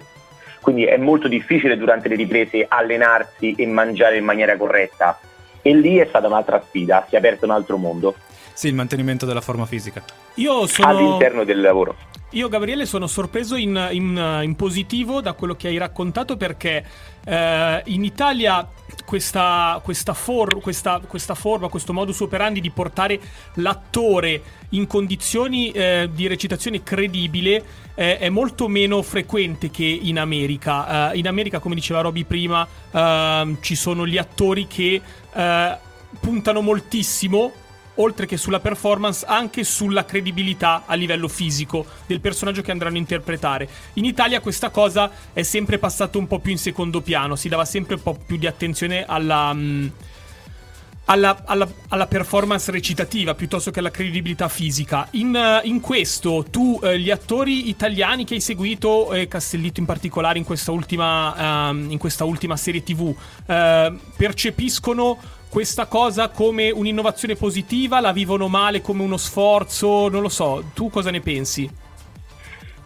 Quindi 0.61 0.83
è 0.83 0.97
molto 0.97 1.29
difficile 1.29 1.77
durante 1.77 2.09
le 2.09 2.15
riprese 2.15 2.65
allenarsi 2.67 3.55
e 3.57 3.65
mangiare 3.65 4.17
in 4.17 4.25
maniera 4.25 4.57
corretta. 4.57 5.17
E 5.61 5.73
lì 5.73 5.97
è 5.97 6.05
stata 6.05 6.27
un'altra 6.27 6.61
sfida, 6.61 7.05
si 7.07 7.15
è 7.15 7.17
aperto 7.17 7.45
un 7.45 7.51
altro 7.51 7.77
mondo. 7.77 8.15
Sì, 8.57 8.69
il 8.69 8.73
mantenimento 8.73 9.27
della 9.27 9.41
forma 9.41 9.67
fisica. 9.67 10.03
Io 10.37 10.65
sono... 10.65 10.87
All'interno 10.87 11.43
del 11.43 11.61
lavoro. 11.61 11.95
io, 12.31 12.49
Gabriele, 12.49 12.87
sono 12.87 13.05
sorpreso 13.05 13.55
in, 13.55 13.89
in, 13.91 14.39
in, 14.41 14.55
positivo 14.55 15.21
da 15.21 15.33
quello 15.33 15.53
che 15.55 15.67
hai 15.67 15.77
raccontato 15.77 16.37
perché 16.37 16.83
eh, 17.23 17.81
in 17.85 18.03
Italia 18.03 18.67
questa, 19.05 19.79
questa, 19.83 20.15
for, 20.15 20.59
questa, 20.59 20.99
questa, 21.07 21.35
forma, 21.35 21.67
questo 21.67 21.93
modus 21.93 22.19
operandi 22.21 22.59
di 22.59 22.71
portare 22.71 23.19
l'attore 23.57 24.41
in 24.69 24.87
condizioni 24.87 25.69
eh, 25.69 26.09
di 26.11 26.25
recitazione 26.25 26.81
credibile 26.81 27.63
eh, 27.93 28.17
è 28.17 28.29
molto 28.29 28.67
meno 28.67 29.03
frequente 29.03 29.69
che 29.69 29.85
in 29.85 30.17
America. 30.17 31.11
Uh, 31.11 31.15
in 31.15 31.27
America, 31.27 31.59
come 31.59 31.75
diceva 31.75 32.01
Roby 32.01 32.23
prima, 32.23 32.67
uh, 32.89 33.55
ci 33.61 33.75
sono 33.75 34.07
gli 34.07 34.17
attori 34.17 34.65
che 34.65 34.99
uh, 35.31 35.77
puntano 36.19 36.61
moltissimo 36.61 37.65
oltre 37.97 38.25
che 38.25 38.37
sulla 38.37 38.59
performance, 38.59 39.25
anche 39.25 39.63
sulla 39.63 40.05
credibilità 40.05 40.83
a 40.85 40.95
livello 40.95 41.27
fisico 41.27 41.85
del 42.05 42.19
personaggio 42.19 42.61
che 42.61 42.71
andranno 42.71 42.95
a 42.95 42.99
interpretare. 42.99 43.69
In 43.93 44.05
Italia 44.05 44.39
questa 44.41 44.69
cosa 44.69 45.11
è 45.33 45.43
sempre 45.43 45.77
passata 45.77 46.17
un 46.17 46.27
po' 46.27 46.39
più 46.39 46.51
in 46.51 46.57
secondo 46.57 47.01
piano, 47.01 47.35
si 47.35 47.49
dava 47.49 47.65
sempre 47.65 47.95
un 47.95 48.03
po' 48.03 48.17
più 48.25 48.37
di 48.37 48.47
attenzione 48.47 49.05
alla... 49.05 49.49
Um, 49.51 49.91
alla, 51.09 51.43
alla, 51.45 51.69
alla, 51.89 52.07
performance 52.07 52.71
recitativa 52.71 53.33
piuttosto 53.33 53.71
che 53.71 53.79
alla 53.79 53.91
credibilità 53.91 54.47
fisica. 54.47 55.07
In, 55.11 55.33
uh, 55.33 55.65
in 55.65 55.79
questo, 55.79 56.45
tu, 56.49 56.79
uh, 56.81 56.89
gli 56.91 57.09
attori 57.09 57.69
italiani 57.69 58.25
che 58.25 58.35
hai 58.35 58.41
seguito, 58.41 59.13
eh, 59.13 59.27
Castellitto 59.27 59.79
in 59.79 59.85
particolare 59.85 60.37
in 60.37 60.43
questa 60.43 60.71
ultima, 60.71 61.69
uh, 61.69 61.75
in 61.89 61.97
questa 61.97 62.25
ultima 62.25 62.57
serie 62.57 62.83
TV, 62.83 63.15
percepiscono 64.17 65.17
questa 65.49 65.85
cosa 65.85 66.29
come 66.29 66.69
un'innovazione 66.71 67.35
positiva? 67.35 67.99
La 67.99 68.11
vivono 68.11 68.47
male 68.47 68.81
come 68.81 69.03
uno 69.03 69.17
sforzo? 69.17 70.09
Non 70.09 70.21
lo 70.21 70.29
so, 70.29 70.63
tu 70.73 70.89
cosa 70.89 71.11
ne 71.11 71.21
pensi? 71.21 71.69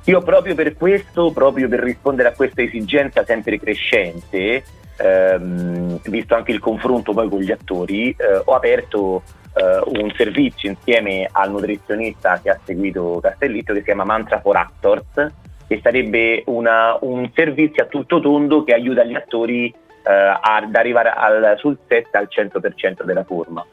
Io 0.05 0.21
proprio 0.21 0.55
per 0.55 0.75
questo, 0.75 1.31
proprio 1.31 1.67
per 1.67 1.79
rispondere 1.79 2.29
a 2.29 2.33
questa 2.33 2.61
esigenza 2.61 3.23
sempre 3.23 3.59
crescente, 3.59 4.63
ehm, 4.97 5.99
visto 6.05 6.33
anche 6.33 6.51
il 6.51 6.59
confronto 6.59 7.13
poi 7.13 7.29
con 7.29 7.39
gli 7.39 7.51
attori, 7.51 8.09
eh, 8.09 8.41
ho 8.43 8.53
aperto 8.55 9.21
eh, 9.53 9.99
un 9.99 10.11
servizio 10.15 10.69
insieme 10.69 11.29
al 11.31 11.51
nutrizionista 11.51 12.39
che 12.41 12.49
ha 12.49 12.59
seguito 12.63 13.19
Castellitto 13.21 13.73
che 13.73 13.79
si 13.79 13.85
chiama 13.85 14.03
Mantra 14.03 14.39
for 14.39 14.55
Actors, 14.55 15.31
che 15.67 15.79
sarebbe 15.83 16.43
una, 16.47 16.97
un 17.01 17.29
servizio 17.35 17.83
a 17.83 17.87
tutto 17.87 18.19
tondo 18.19 18.63
che 18.63 18.73
aiuta 18.73 19.03
gli 19.03 19.13
attori 19.13 19.73
eh, 20.03 20.39
ad 20.41 20.75
arrivare 20.75 21.09
al, 21.09 21.55
sul 21.57 21.77
set 21.87 22.13
al 22.15 22.27
100% 22.29 23.03
della 23.03 23.23
forma. 23.23 23.65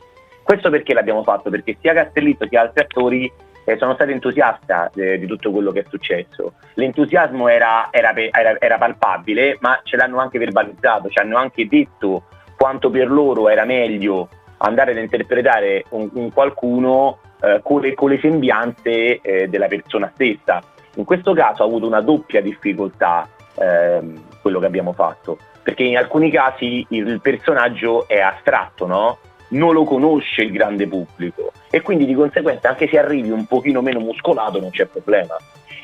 Questo 0.42 0.70
perché 0.70 0.94
l'abbiamo 0.94 1.22
fatto? 1.22 1.50
Perché 1.50 1.76
sia 1.80 1.92
Castellitto 1.92 2.46
sia 2.48 2.62
altri 2.62 2.82
attori 2.82 3.30
eh, 3.64 3.76
sono 3.76 3.92
stati 3.94 4.12
entusiasti 4.12 4.72
eh, 5.00 5.18
di 5.18 5.26
tutto 5.26 5.50
quello 5.50 5.72
che 5.72 5.80
è 5.80 5.84
successo. 5.90 6.54
L'entusiasmo 6.74 7.48
era, 7.48 7.88
era, 7.90 8.14
era, 8.14 8.56
era, 8.58 8.78
palpabile, 8.78 9.58
ma 9.60 9.78
ce 9.84 9.96
l'hanno 9.96 10.20
anche 10.20 10.38
verbalizzato, 10.38 11.10
ci 11.10 11.18
hanno 11.18 11.36
anche 11.36 11.68
detto 11.68 12.24
quanto 12.56 12.88
per 12.88 13.10
loro 13.10 13.50
era 13.50 13.66
meglio 13.66 14.28
andare 14.58 14.92
ad 14.92 14.96
interpretare 14.96 15.84
un, 15.90 16.08
un 16.14 16.32
qualcuno 16.32 17.18
eh, 17.42 17.60
con, 17.62 17.82
le, 17.82 17.92
con, 17.92 18.08
le, 18.08 18.18
sembianze 18.18 19.20
eh, 19.20 19.48
della 19.48 19.66
persona 19.66 20.10
stessa. 20.14 20.62
In 20.94 21.04
questo 21.04 21.34
caso 21.34 21.62
ha 21.62 21.66
avuto 21.66 21.86
una 21.86 22.00
doppia 22.00 22.40
difficoltà 22.40 23.28
ehm, 23.54 24.40
quello 24.40 24.60
che 24.60 24.66
abbiamo 24.66 24.94
fatto 24.94 25.38
perché 25.68 25.82
in 25.82 25.98
alcuni 25.98 26.30
casi 26.30 26.86
il 26.88 27.20
personaggio 27.20 28.08
è 28.08 28.20
astratto, 28.20 28.86
no? 28.86 29.18
non 29.48 29.74
lo 29.74 29.84
conosce 29.84 30.40
il 30.40 30.50
grande 30.50 30.86
pubblico 30.86 31.52
e 31.68 31.82
quindi 31.82 32.06
di 32.06 32.14
conseguenza 32.14 32.70
anche 32.70 32.88
se 32.88 32.98
arrivi 32.98 33.28
un 33.28 33.44
pochino 33.44 33.82
meno 33.82 34.00
muscolato 34.00 34.60
non 34.60 34.70
c'è 34.70 34.86
problema. 34.86 35.36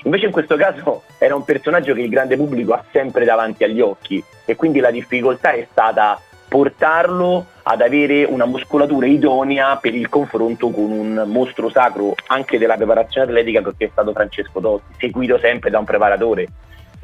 Invece 0.05 0.25
in 0.25 0.33
questo 0.33 0.57
caso 0.57 1.03
era 1.19 1.35
un 1.35 1.45
personaggio 1.45 1.93
che 1.93 2.01
il 2.01 2.09
grande 2.09 2.35
pubblico 2.35 2.73
ha 2.73 2.83
sempre 2.93 3.27
davanti 3.27 3.63
agli 3.63 3.83
occhi 3.83 4.25
e 4.47 4.57
quindi 4.57 4.81
la 4.81 4.91
difficoltà 4.91 5.51
è 5.51 5.67
stata 5.71 6.19
portarlo 6.49 7.45
ad 7.65 7.83
avere 7.83 8.25
una 8.25 8.47
muscolatura 8.47 9.07
idonea 9.07 9.77
per 9.77 9.95
il 9.95 10.09
confronto 10.09 10.71
con 10.71 10.91
un 10.91 11.25
mostro 11.27 11.69
sacro 11.69 12.15
anche 12.29 12.57
della 12.57 12.77
preparazione 12.77 13.27
atletica 13.27 13.61
che 13.77 13.85
è 13.85 13.89
stato 13.93 14.13
Francesco 14.13 14.61
Totti, 14.61 14.95
seguito 14.97 15.39
sempre 15.39 15.69
da 15.69 15.79
un 15.79 15.85
preparatore. 15.85 16.49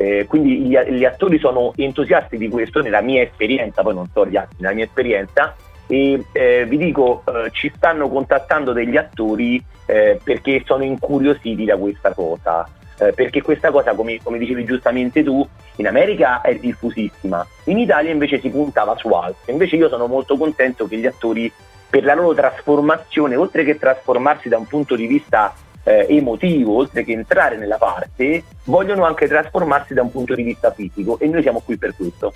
Eh, 0.00 0.24
quindi 0.26 0.60
gli, 0.60 0.78
gli, 0.78 1.04
attori 1.04 1.38
sono 1.38 1.74
entusiasti 1.76 2.38
di 2.38 2.48
questo 2.48 2.80
nella 2.80 3.02
mia 3.02 3.20
esperienza, 3.20 3.82
poi 3.82 3.92
non 3.92 4.08
so 4.10 4.26
gli 4.26 4.34
altri, 4.34 4.56
nella 4.60 4.72
mia 4.72 4.84
esperienza 4.84 5.54
e 5.86 6.24
eh, 6.32 6.64
vi 6.66 6.78
dico 6.78 7.22
eh, 7.26 7.50
ci 7.50 7.70
stanno 7.76 8.08
contattando 8.08 8.72
degli 8.72 8.96
attori 8.96 9.62
eh, 9.84 10.18
perché 10.24 10.62
sono 10.64 10.84
incuriositi 10.84 11.66
da 11.66 11.76
questa 11.76 12.14
cosa. 12.14 12.66
Eh, 12.98 13.12
perché 13.12 13.42
questa 13.42 13.70
cosa, 13.70 13.92
come, 13.92 14.18
come, 14.22 14.38
dicevi 14.38 14.64
giustamente 14.64 15.22
tu, 15.22 15.46
in 15.76 15.86
America 15.86 16.40
è 16.40 16.54
diffusissima, 16.54 17.46
in 17.64 17.78
Italia 17.78 18.10
invece 18.10 18.40
si 18.40 18.48
puntava 18.48 18.96
su 18.96 19.08
altro. 19.08 19.52
Invece 19.52 19.76
io 19.76 19.90
sono 19.90 20.06
molto 20.06 20.38
contento 20.38 20.88
che 20.88 20.96
gli 20.96 21.06
attori, 21.06 21.52
per 21.90 22.04
la 22.04 22.14
loro 22.14 22.32
trasformazione, 22.32 23.36
oltre 23.36 23.64
che 23.64 23.78
trasformarsi 23.78 24.48
da 24.48 24.56
un 24.56 24.66
punto 24.66 24.96
di 24.96 25.06
vista 25.06 25.54
eh, 25.84 26.06
emotivo, 26.08 26.76
oltre 26.76 27.04
che 27.04 27.12
entrare 27.12 27.56
nella 27.56 27.76
parte, 27.76 28.44
vogliono 28.64 29.04
anche 29.04 29.26
trasformarsi 29.26 29.94
da 29.94 30.02
un 30.02 30.10
punto 30.10 30.34
di 30.34 30.42
vista 30.42 30.72
fisico 30.72 31.18
e 31.18 31.26
noi 31.26 31.42
siamo 31.42 31.60
qui 31.60 31.76
per 31.76 31.94
questo. 31.96 32.32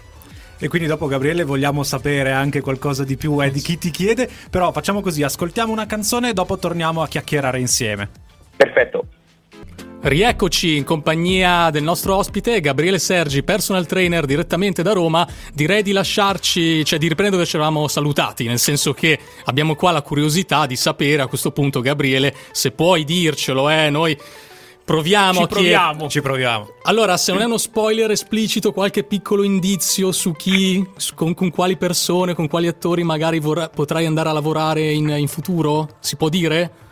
E 0.59 0.68
quindi 0.68 0.87
dopo 0.87 1.07
Gabriele 1.07 1.44
vogliamo 1.44 1.83
sapere 1.83 2.30
anche 2.30 2.61
qualcosa 2.61 3.04
di 3.04 3.16
più 3.16 3.42
eh, 3.42 3.50
di 3.50 3.61
chi 3.61 3.76
ti 3.76 3.90
chiede, 3.90 4.28
però 4.50 4.72
facciamo 4.72 5.00
così, 5.00 5.22
ascoltiamo 5.22 5.72
una 5.72 5.87
canzone 5.87 6.30
e 6.30 6.33
dopo 6.33 6.57
torniamo 6.59 7.02
a 7.02 7.09
chiacchierare 7.09 7.59
insieme. 7.59 8.09
Perfetto. 8.57 9.07
Rieccoci 10.06 10.76
in 10.76 10.84
compagnia 10.84 11.70
del 11.70 11.82
nostro 11.82 12.14
ospite 12.16 12.60
Gabriele 12.60 12.98
Sergi, 12.98 13.42
personal 13.42 13.86
trainer 13.86 14.26
direttamente 14.26 14.82
da 14.82 14.92
Roma. 14.92 15.26
Direi 15.54 15.82
di 15.82 15.92
lasciarci, 15.92 16.84
cioè 16.84 16.98
di 16.98 17.08
riprendere 17.08 17.38
dove 17.38 17.48
ci 17.48 17.56
eravamo 17.56 17.88
salutati, 17.88 18.44
nel 18.44 18.58
senso 18.58 18.92
che 18.92 19.18
abbiamo 19.44 19.74
qua 19.74 19.92
la 19.92 20.02
curiosità 20.02 20.66
di 20.66 20.76
sapere 20.76 21.22
a 21.22 21.26
questo 21.26 21.52
punto, 21.52 21.80
Gabriele, 21.80 22.34
se 22.50 22.72
puoi 22.72 23.04
dircelo, 23.04 23.70
eh, 23.70 23.88
noi 23.88 24.14
proviamo 24.84 25.38
ci 25.38 25.42
a 25.42 25.46
proviamo. 25.46 25.96
Chied- 25.96 26.10
ci 26.10 26.20
proviamo. 26.20 26.68
Allora, 26.82 27.16
se 27.16 27.32
non 27.32 27.40
è 27.40 27.46
uno 27.46 27.56
spoiler 27.56 28.10
esplicito, 28.10 28.72
qualche 28.72 29.04
piccolo 29.04 29.42
indizio 29.42 30.12
su 30.12 30.32
chi, 30.32 30.86
con, 31.14 31.32
con 31.32 31.48
quali 31.48 31.78
persone, 31.78 32.34
con 32.34 32.46
quali 32.46 32.66
attori 32.66 33.02
magari 33.04 33.40
vorrà, 33.40 33.70
potrai 33.70 34.04
andare 34.04 34.28
a 34.28 34.32
lavorare 34.32 34.92
in, 34.92 35.08
in 35.08 35.28
futuro? 35.28 35.96
Si 36.00 36.16
può 36.16 36.28
dire? 36.28 36.82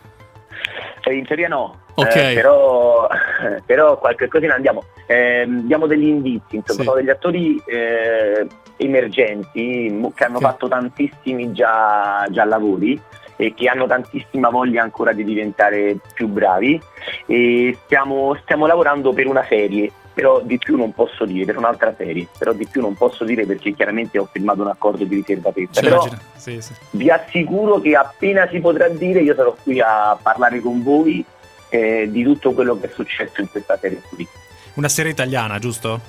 Eh, 1.11 1.15
in 1.15 1.27
teoria 1.27 1.49
no, 1.49 1.83
Okay. 1.95 2.33
Eh, 2.33 2.35
però, 2.35 3.07
però, 3.67 3.99
qualche 3.99 4.29
cosina 4.29 4.55
andiamo. 4.55 4.85
Eh, 5.07 5.45
diamo 5.47 5.87
degli 5.87 6.07
indizi, 6.07 6.57
insomma, 6.57 6.79
sì. 6.79 6.85
sono 6.85 6.97
degli 6.97 7.11
attori 7.11 7.63
eh, 7.67 8.47
emergenti 8.77 10.11
che 10.15 10.25
hanno 10.25 10.39
okay. 10.39 10.51
fatto 10.51 10.69
tantissimi 10.69 11.53
già, 11.53 12.27
già, 12.31 12.45
lavori 12.45 13.01
e 13.37 13.55
che 13.55 13.69
hanno 13.69 13.87
tantissima 13.87 14.49
voglia 14.49 14.83
ancora 14.83 15.13
di 15.13 15.25
diventare 15.25 15.97
più 16.15 16.29
bravi 16.29 16.81
e 17.27 17.77
stiamo, 17.85 18.37
stiamo 18.43 18.67
lavorando 18.67 19.13
per 19.13 19.27
una 19.27 19.45
serie 19.49 19.91
però 20.13 20.41
di 20.41 20.59
più 20.59 20.77
non 20.77 20.93
posso 20.93 21.25
dire, 21.25 21.45
per 21.45 21.57
un'altra 21.57 21.95
serie, 21.97 22.27
però 22.37 22.53
di 22.53 22.67
più 22.67 22.81
non 22.81 22.95
posso 22.95 23.25
dire 23.25 23.47
perché 23.47 23.73
chiaramente 23.73 24.19
ho 24.19 24.29
firmato 24.31 24.63
un 24.63 24.69
accordo 24.69 25.05
di 25.05 25.17
riservatezza. 25.17 25.81
Però 25.81 26.09
sì, 26.37 26.61
sì. 26.61 26.73
vi 26.91 27.11
assicuro 27.11 27.81
che 27.81 27.95
appena 27.95 28.47
si 28.49 28.61
potrà 28.61 28.89
dire 28.89 29.21
io 29.21 29.35
sarò 29.35 29.57
qui 29.63 29.81
a 29.81 30.19
parlare 30.21 30.61
con 30.61 30.83
voi 30.83 31.25
eh, 31.69 32.09
di 32.11 32.23
tutto 32.23 32.53
quello 32.53 32.79
che 32.79 32.87
è 32.87 32.91
successo 32.93 33.41
in 33.41 33.51
questa 33.51 33.79
serie 33.79 34.01
qui. 34.09 34.27
Una 34.75 34.89
serie 34.89 35.13
italiana, 35.13 35.59
giusto? 35.59 36.01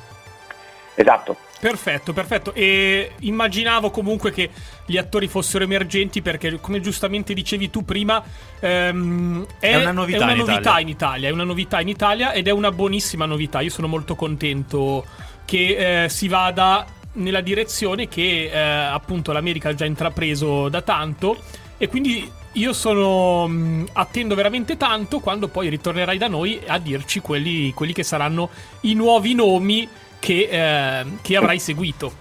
Esatto. 0.96 1.38
Perfetto, 1.64 2.12
perfetto. 2.12 2.54
E 2.54 3.12
immaginavo 3.20 3.90
comunque 3.90 4.34
che 4.34 4.50
gli 4.86 4.98
attori 4.98 5.30
fossero 5.30 5.64
emergenti 5.64 6.22
perché, 6.22 6.60
come 6.60 6.82
giustamente 6.82 7.34
dicevi 7.34 7.70
tu 7.70 7.86
prima, 7.86 8.22
ehm, 8.60 9.46
è, 9.62 9.72
è, 9.72 9.76
una 9.78 9.94
novità, 9.94 10.18
è 10.18 10.24
una 10.24 10.32
in, 10.34 10.38
novità 10.40 10.60
Italia. 10.60 10.82
in, 10.82 10.88
Italia. 10.90 11.30
È 11.30 11.32
una 11.32 11.44
novità 11.46 11.80
in 11.80 11.88
Italia 11.88 12.34
ed 12.34 12.50
è 12.50 12.52
una 12.52 12.70
buonissima 12.70 13.26
novità. 13.26 13.62
Io 13.62 13.70
sono 13.70 13.88
molto 13.88 14.16
contento 14.16 15.06
che 15.46 16.04
eh, 16.04 16.10
si 16.10 16.28
vada 16.28 16.86
nella 17.14 17.40
direzione 17.40 18.10
che 18.10 18.50
eh, 18.52 18.60
appunto 18.60 19.32
l'America 19.32 19.70
ha 19.70 19.74
già 19.74 19.86
intrapreso 19.86 20.68
da 20.68 20.82
tanto 20.82 21.38
e 21.78 21.88
quindi 21.88 22.30
io 22.52 22.74
sono. 22.74 23.48
Mh, 23.48 23.54
mm, 23.54 23.86
attendo 23.94 24.36
veramente 24.36 24.76
tanto 24.76 25.20
quando 25.20 25.48
poi 25.48 25.70
ritornerai 25.70 26.18
da 26.18 26.28
noi 26.28 26.60
a 26.68 26.78
dirci 26.78 27.22
quelli, 27.22 27.72
quelli 27.72 27.94
che 27.94 28.04
saranno 28.04 28.50
i 28.82 28.96
nuovi 28.96 29.34
nomi 29.34 29.88
che, 30.24 30.48
eh, 30.50 31.06
che, 31.22 31.36
avrai 31.36 31.60
seguito. 31.60 32.14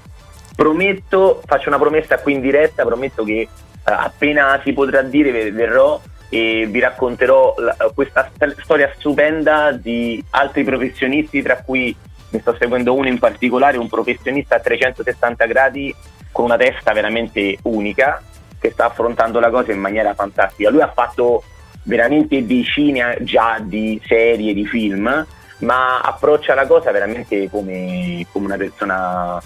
Prometto, 0.57 1.41
faccio 1.47 1.69
una 1.69 1.79
promessa 1.79 2.19
qui 2.19 2.33
in 2.33 2.41
diretta, 2.41 2.85
prometto 2.85 3.23
che 3.23 3.41
eh, 3.43 3.49
appena 3.85 4.61
si 4.65 4.73
potrà 4.73 5.03
dire 5.03 5.53
verrò 5.53 6.01
e 6.29 6.67
vi 6.69 6.81
racconterò 6.81 7.55
la, 7.59 7.77
questa 7.95 8.29
st- 8.35 8.61
storia 8.63 8.93
stupenda 8.99 9.71
di 9.71 10.23
altri 10.31 10.65
professionisti, 10.65 11.43
tra 11.43 11.63
cui 11.63 11.95
ne 12.31 12.41
sto 12.41 12.57
seguendo 12.59 12.93
uno 12.93 13.07
in 13.07 13.21
particolare, 13.21 13.79
un 13.79 13.89
professionista 13.89 14.57
a 14.57 14.61
360 14.61 15.45
gradi 15.47 15.95
con 16.33 16.47
una 16.47 16.57
testa 16.57 16.93
veramente 16.93 17.59
unica 17.63 18.21
che 18.59 18.73
sta 18.73 18.87
affrontando 18.87 19.39
la 19.39 19.51
cosa 19.51 19.71
in 19.71 19.79
maniera 19.79 20.13
fantastica. 20.15 20.71
Lui 20.71 20.81
ha 20.81 20.91
fatto 20.93 21.45
veramente 21.85 22.45
decine 22.45 23.19
già 23.21 23.59
di 23.61 24.01
serie, 24.05 24.55
di 24.55 24.67
film, 24.67 25.25
ma 25.63 26.01
approccia 26.01 26.55
la 26.55 26.67
cosa 26.67 26.91
veramente 26.91 27.49
come, 27.51 28.27
come 28.31 28.47
una 28.47 28.57
persona, 28.57 29.41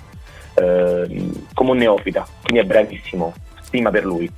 eh, 0.55 1.31
come 1.55 1.71
un 1.71 1.77
neofita, 1.77 2.27
quindi 2.43 2.61
è 2.61 2.65
bravissimo, 2.65 3.35
stima 3.63 3.91
per 3.91 4.05
lui. 4.05 4.31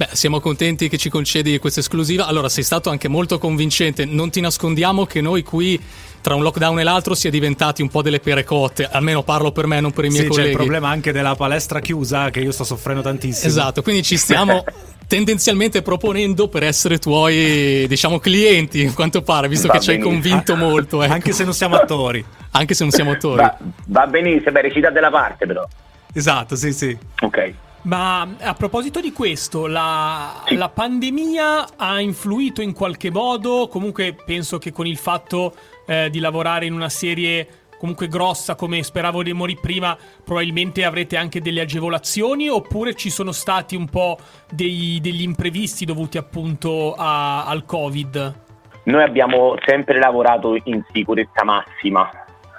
Beh, 0.00 0.08
siamo 0.12 0.40
contenti 0.40 0.88
che 0.88 0.96
ci 0.96 1.10
concedi 1.10 1.58
questa 1.58 1.80
esclusiva. 1.80 2.24
Allora, 2.24 2.48
sei 2.48 2.64
stato 2.64 2.88
anche 2.88 3.06
molto 3.06 3.36
convincente. 3.36 4.06
Non 4.06 4.30
ti 4.30 4.40
nascondiamo 4.40 5.04
che 5.04 5.20
noi 5.20 5.42
qui, 5.42 5.78
tra 6.22 6.34
un 6.34 6.42
lockdown 6.42 6.80
e 6.80 6.84
l'altro, 6.84 7.14
si 7.14 7.28
è 7.28 7.30
diventati 7.30 7.82
un 7.82 7.90
po' 7.90 8.00
delle 8.00 8.18
pere 8.18 8.42
cotte. 8.42 8.88
Almeno 8.90 9.22
parlo 9.22 9.52
per 9.52 9.66
me, 9.66 9.78
non 9.78 9.92
per 9.92 10.06
i 10.06 10.08
miei 10.08 10.22
sì, 10.22 10.28
colleghi. 10.28 10.46
C'è 10.46 10.52
il 10.52 10.56
problema 10.56 10.88
anche 10.88 11.12
della 11.12 11.34
palestra 11.34 11.80
chiusa, 11.80 12.30
che 12.30 12.40
io 12.40 12.50
sto 12.50 12.64
soffrendo 12.64 13.02
tantissimo. 13.02 13.46
Esatto, 13.46 13.82
quindi 13.82 14.02
ci 14.02 14.16
stiamo 14.16 14.64
tendenzialmente 15.06 15.82
proponendo 15.82 16.48
per 16.48 16.62
essere 16.62 16.96
tuoi, 16.96 17.86
diciamo, 17.86 18.18
clienti, 18.20 18.86
a 18.86 18.94
quanto 18.94 19.20
pare, 19.20 19.48
visto 19.48 19.66
va 19.66 19.74
che 19.74 19.80
ci 19.80 19.90
hai 19.90 19.98
convinto 19.98 20.56
molto. 20.56 21.02
Ecco. 21.10 21.12
Anche 21.12 21.32
se 21.32 21.44
non 21.44 21.52
siamo 21.52 21.76
attori. 21.76 22.24
Anche 22.52 22.72
se 22.72 22.84
non 22.84 22.92
siamo 22.92 23.10
attori. 23.10 23.42
Va, 23.42 23.58
va 23.84 24.06
benissimo, 24.06 24.52
beh, 24.52 24.62
recitate 24.62 24.98
la 24.98 25.10
parte 25.10 25.44
però. 25.44 25.68
Esatto, 26.14 26.56
sì, 26.56 26.72
sì. 26.72 26.96
Ok. 27.20 27.52
Ma 27.82 28.28
a 28.40 28.52
proposito 28.52 29.00
di 29.00 29.10
questo, 29.10 29.66
la, 29.66 30.42
la, 30.48 30.68
pandemia 30.68 31.76
ha 31.76 31.98
influito 32.00 32.60
in 32.60 32.74
qualche 32.74 33.10
modo? 33.10 33.68
Comunque 33.68 34.14
penso 34.14 34.58
che 34.58 34.70
con 34.70 34.86
il 34.86 34.98
fatto 34.98 35.54
eh, 35.86 36.10
di 36.10 36.18
lavorare 36.20 36.66
in 36.66 36.74
una 36.74 36.90
serie 36.90 37.60
comunque 37.78 38.08
grossa 38.08 38.54
come 38.54 38.82
speravo 38.82 39.22
di 39.22 39.32
morire 39.32 39.58
prima, 39.58 39.96
probabilmente 40.22 40.84
avrete 40.84 41.16
anche 41.16 41.40
delle 41.40 41.62
agevolazioni 41.62 42.50
oppure 42.50 42.94
ci 42.94 43.08
sono 43.08 43.32
stati 43.32 43.74
un 43.74 43.88
po' 43.88 44.18
dei, 44.50 44.98
degli 45.00 45.22
imprevisti 45.22 45.86
dovuti 45.86 46.18
appunto 46.18 46.94
a, 46.94 47.46
al 47.46 47.64
Covid? 47.64 48.34
Noi 48.82 49.02
abbiamo 49.02 49.54
sempre 49.64 49.98
lavorato 49.98 50.58
in 50.64 50.84
sicurezza 50.92 51.44
massima, 51.44 52.10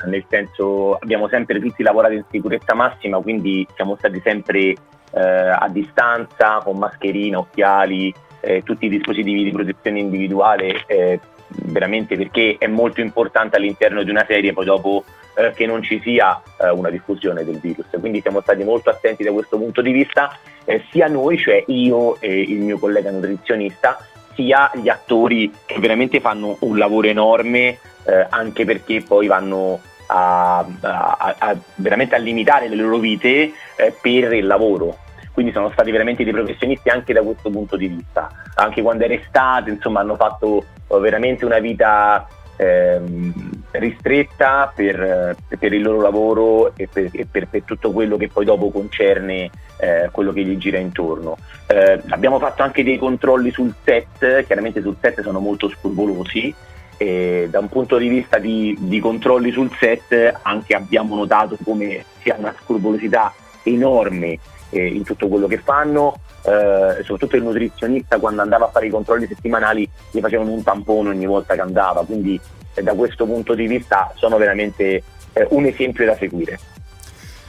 nel 0.06 0.26
senso 0.28 0.96
abbiamo 0.96 1.28
sempre 1.28 1.60
tutti 1.60 1.84
lavorato 1.84 2.16
in 2.16 2.26
sicurezza 2.32 2.74
massima, 2.74 3.20
quindi 3.20 3.68
siamo 3.76 3.96
stati 3.98 4.20
sempre 4.24 4.74
eh, 5.12 5.20
a 5.20 5.68
distanza, 5.70 6.60
con 6.64 6.78
mascherina, 6.78 7.40
occhiali, 7.40 8.14
eh, 8.42 8.64
tutti 8.64 8.86
i 8.86 8.90
dispositivi 8.90 9.44
di 9.44 9.52
protezione 9.52 10.00
individuale, 10.00 10.84
eh, 10.88 11.20
veramente 11.66 12.16
perché 12.18 12.56
è 12.58 12.68
molto 12.68 13.02
importante 13.02 13.58
all'interno 13.58 14.04
di 14.04 14.10
una 14.10 14.26
serie 14.28 14.54
poi 14.54 14.66
dopo 14.66 15.04
eh, 15.36 15.52
che 15.54 15.66
non 15.66 15.82
ci 15.82 16.00
sia 16.02 16.42
eh, 16.60 16.70
una 16.70 16.90
diffusione 16.90 17.44
del 17.44 17.60
virus. 17.60 17.88
Quindi 18.00 18.22
siamo 18.22 18.42
stati 18.42 18.64
molto 18.64 18.90
attenti 18.90 19.24
da 19.24 19.32
questo 19.32 19.58
punto 19.58 19.82
di 19.82 19.92
vista, 19.92 20.38
eh, 20.66 20.84
sia 20.92 21.08
noi, 21.08 21.38
cioè 21.38 21.64
io 21.68 22.20
e 22.20 22.42
il 22.42 22.60
mio 22.60 22.78
collega 22.78 23.12
nutrizionista, 23.12 23.98
sia 24.34 24.72
gli 24.74 24.90
attori 24.90 25.52
che 25.66 25.80
veramente 25.80 26.20
fanno 26.20 26.58
un 26.62 26.78
lavoro 26.78 27.08
enorme, 27.08 27.78
anche 28.30 28.66
perché 28.66 29.04
poi 29.08 29.28
vanno 29.28 29.80
a, 30.12 30.60
a, 30.82 31.36
a, 31.38 31.58
veramente 31.76 32.16
a 32.16 32.18
limitare 32.18 32.68
le 32.68 32.76
loro 32.76 32.98
vite 32.98 33.54
eh, 33.76 33.96
per 34.00 34.34
il 34.34 34.46
lavoro. 34.46 34.98
Quindi 35.32 35.54
sono 35.54 35.72
stati 35.72 35.92
veramente 35.92 36.26
dei 36.26 36.34
professionisti 36.34 36.90
anche 36.90 37.14
da 37.14 37.22
questo 37.22 37.50
punto 37.50 37.78
di 37.78 37.88
vista. 37.88 38.30
Anche 38.56 38.82
quando 38.82 39.06
era 39.06 39.14
estate, 39.14 39.70
insomma, 39.70 40.02
hanno 40.02 40.16
fatto 40.16 40.66
eh, 40.88 41.00
veramente 41.00 41.46
una 41.46 41.60
vita 41.60 42.28
ehm, 42.58 43.34
ristretta 43.72 44.72
per, 44.76 45.36
per, 45.58 45.74
il 45.74 45.82
loro 45.82 46.02
lavoro 46.02 46.76
e, 46.76 46.90
per, 46.92 47.10
e 47.14 47.26
per, 47.26 47.48
per, 47.48 47.64
tutto 47.64 47.92
quello 47.92 48.18
che 48.18 48.28
poi 48.28 48.44
dopo 48.44 48.70
concerne 48.70 49.50
eh, 49.78 50.10
quello 50.12 50.34
che 50.34 50.44
gli 50.44 50.58
gira 50.58 50.78
intorno. 50.78 51.38
Eh, 51.68 52.02
abbiamo 52.10 52.38
fatto 52.38 52.62
anche 52.64 52.84
dei 52.84 52.98
controlli 52.98 53.52
sul 53.52 53.74
set, 53.86 54.46
chiaramente 54.46 54.82
sul 54.82 54.98
set 55.00 55.22
sono 55.22 55.40
molto 55.40 55.70
scrupolosi, 55.70 56.54
e 57.02 57.48
da 57.50 57.58
un 57.58 57.68
punto 57.68 57.98
di 57.98 58.08
vista 58.08 58.38
di, 58.38 58.78
di, 58.80 59.00
controlli 59.00 59.50
sul 59.50 59.76
set 59.80 60.38
anche 60.44 60.76
abbiamo 60.76 61.16
notato 61.16 61.58
come 61.64 62.06
sia 62.22 62.36
una 62.38 62.54
scrupolosità 62.62 63.34
enorme 63.64 64.38
eh, 64.70 64.86
in 64.86 65.04
tutto 65.04 65.28
quello 65.28 65.48
che 65.48 65.58
fanno, 65.58 66.20
eh, 66.44 66.98
soprattutto 67.02 67.38
il 67.38 67.42
nutrizionista 67.42 68.20
quando 68.20 68.44
andava 68.44 68.66
a 68.66 68.70
fare 68.70 68.86
i 68.86 68.92
controlli 68.92 69.26
settimanali 69.26 69.90
gli 70.12 70.20
facevano 70.20 70.52
un 70.52 70.62
tampone 70.62 71.10
ogni 71.10 71.26
volta 71.26 71.56
che 71.56 71.62
andava, 71.62 72.06
quindi 72.06 72.40
eh, 72.76 72.84
da 72.84 72.94
questo 72.94 73.26
punto 73.26 73.56
di 73.56 73.66
vista 73.66 74.14
sono 74.14 74.38
veramente 74.38 75.02
eh, 75.34 75.48
un 75.50 75.66
esempio 75.66 76.06
da 76.06 76.16
seguire. 76.16 76.60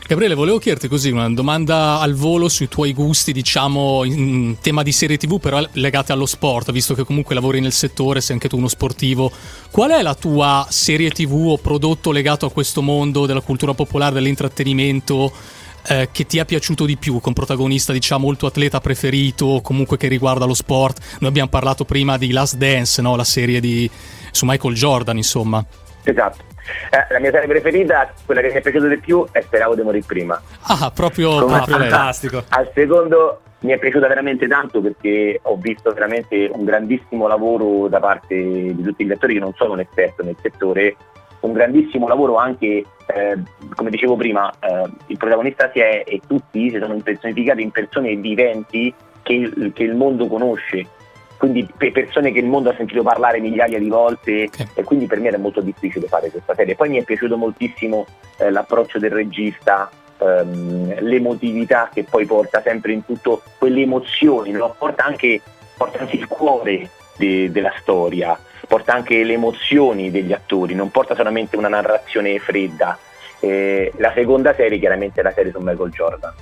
Gabriele, 0.05 0.35
volevo 0.35 0.59
chiederti 0.59 0.89
così 0.89 1.11
una 1.11 1.31
domanda 1.31 2.01
al 2.01 2.15
volo 2.15 2.49
sui 2.49 2.67
tuoi 2.67 2.93
gusti, 2.93 3.33
diciamo, 3.33 4.03
in 4.05 4.57
tema 4.61 4.83
di 4.83 4.91
serie 4.91 5.17
TV, 5.17 5.39
però 5.39 5.65
legate 5.73 6.13
allo 6.13 6.27
sport, 6.27 6.73
visto 6.73 6.95
che 6.95 7.05
comunque 7.05 7.37
lavori 7.37 7.61
nel 7.61 7.73
settore, 7.73 8.21
sei 8.21 8.35
anche 8.35 8.49
tu 8.49 8.57
uno 8.57 8.69
sportivo. 8.69 9.31
Qual 9.71 9.91
è 9.91 10.03
la 10.03 10.15
tua 10.15 10.67
serie 10.69 11.11
TV 11.11 11.33
o 11.33 11.57
prodotto 11.57 12.11
legato 12.11 12.47
a 12.47 12.51
questo 12.51 12.83
mondo 12.83 13.27
della 13.27 13.41
cultura 13.41 13.75
popolare, 13.75 14.15
dell'intrattenimento? 14.15 15.33
Eh, 15.85 16.11
che 16.13 16.27
ti 16.27 16.39
è 16.39 16.45
piaciuto 16.45 16.85
di 16.85 16.97
più, 16.97 17.19
con 17.19 17.33
protagonista 17.33 17.93
diciamo 17.93 18.31
il 18.31 18.37
tuo 18.37 18.47
atleta 18.47 18.81
preferito, 18.81 19.61
comunque 19.63 19.97
che 19.97 20.09
riguarda 20.09 20.45
lo 20.45 20.55
sport. 20.55 21.17
Noi 21.21 21.31
abbiamo 21.31 21.49
parlato 21.49 21.85
prima 21.85 22.19
di 22.19 22.31
Last 22.31 22.57
Dance, 22.57 23.03
no? 23.03 23.17
la 23.17 23.25
serie 23.25 23.61
di, 23.61 23.91
su 24.31 24.45
Michael 24.47 24.75
Jordan, 24.75 25.17
insomma. 25.17 25.65
Esatto. 26.05 26.52
Eh, 26.91 27.13
la 27.13 27.19
mia 27.19 27.31
serie 27.31 27.49
preferita, 27.49 28.13
quella 28.25 28.41
che 28.41 28.49
mi 28.49 28.55
è 28.55 28.61
piaciuta 28.61 28.87
di 28.87 28.99
più, 28.99 29.27
è 29.31 29.41
Speravo 29.41 29.75
di 29.75 29.83
morire 29.83 30.05
prima. 30.07 30.41
Ah, 30.63 30.91
proprio, 30.95 31.45
proprio 31.45 31.79
fantastico. 31.79 32.45
Al 32.49 32.71
secondo 32.75 33.41
mi 33.61 33.73
è 33.73 33.79
piaciuta 33.79 34.09
veramente 34.09 34.47
tanto 34.49 34.81
perché 34.81 35.39
ho 35.43 35.57
visto 35.57 35.93
veramente 35.93 36.51
un 36.53 36.65
grandissimo 36.65 37.27
lavoro 37.27 37.89
da 37.89 38.01
parte 38.01 38.35
di 38.35 38.83
tutti 38.83 39.05
gli 39.05 39.13
attori 39.13 39.35
che 39.35 39.41
non 39.41 39.55
sono 39.55 39.73
un 39.73 39.81
esperto 39.81 40.23
nel 40.23 40.37
settore, 40.41 40.97
un 41.41 41.53
grandissimo 41.53 42.09
lavoro 42.09 42.37
anche, 42.37 42.85
eh, 43.07 43.39
come 43.75 43.91
dicevo 43.91 44.17
prima, 44.17 44.51
eh, 44.61 44.89
il 45.07 45.17
protagonista 45.17 45.71
si 45.73 45.81
è 45.81 46.03
e 46.07 46.21
tutti 46.27 46.71
si 46.71 46.79
sono 46.79 46.95
impersonificati 46.95 47.63
in 47.63 47.71
persone 47.71 48.15
viventi 48.17 48.93
che, 49.23 49.73
che 49.73 49.83
il 49.83 49.95
mondo 49.95 50.27
conosce 50.27 50.87
quindi 51.43 51.69
per 51.77 51.91
persone 51.91 52.31
che 52.31 52.39
il 52.39 52.47
mondo 52.47 52.71
ha 52.71 52.75
sentito 52.77 53.03
parlare 53.03 53.41
migliaia 53.41 53.81
di 53.81 53.89
volte 53.89 54.45
okay. 54.45 54.69
e 54.75 54.85
quindi 54.85 55.07
per 55.07 55.19
me 55.19 55.27
era 55.27 55.39
molto 55.39 55.61
difficile 55.61 56.07
fare 56.07 56.31
questa 56.31 56.55
serie. 56.55 56.77
Poi 56.77 56.89
mi 56.89 56.99
è 56.99 57.03
piaciuto 57.03 57.37
moltissimo 57.37 58.07
eh, 58.39 58.53
l'approccio 58.53 59.01
del 59.01 59.11
regista, 59.11 59.91
ehm, 60.19 61.01
l'emotività 61.01 61.91
che 61.93 62.05
poi 62.05 62.27
porta 62.27 62.63
sempre 62.63 62.93
in 62.93 63.05
tutto 63.05 63.43
quelle 63.59 63.81
emozioni, 63.81 64.53
no? 64.53 64.73
porta, 64.79 65.05
anche, 65.05 65.41
porta, 65.77 65.99
anche, 65.99 66.15
il 66.15 66.29
cuore 66.29 66.89
de, 67.17 67.51
della 67.51 67.73
storia, 67.81 68.39
porta 68.69 68.95
anche 68.95 69.25
le 69.25 69.33
emozioni 69.33 70.13
degli 70.13 70.33
attori, 70.33 70.77
non 70.77 70.93
porta 70.93 71.17
solamente 71.17 71.57
una 71.57 71.67
narrazione 71.67 72.39
fredda. 72.39 72.97
Eh, 73.41 73.93
la 73.97 74.13
seconda 74.15 74.55
serie 74.55 74.79
chiaramente 74.79 75.19
è 75.19 75.25
la 75.25 75.33
serie 75.33 75.51
su 75.51 75.59
Michael 75.59 75.91
Jordan 75.91 76.33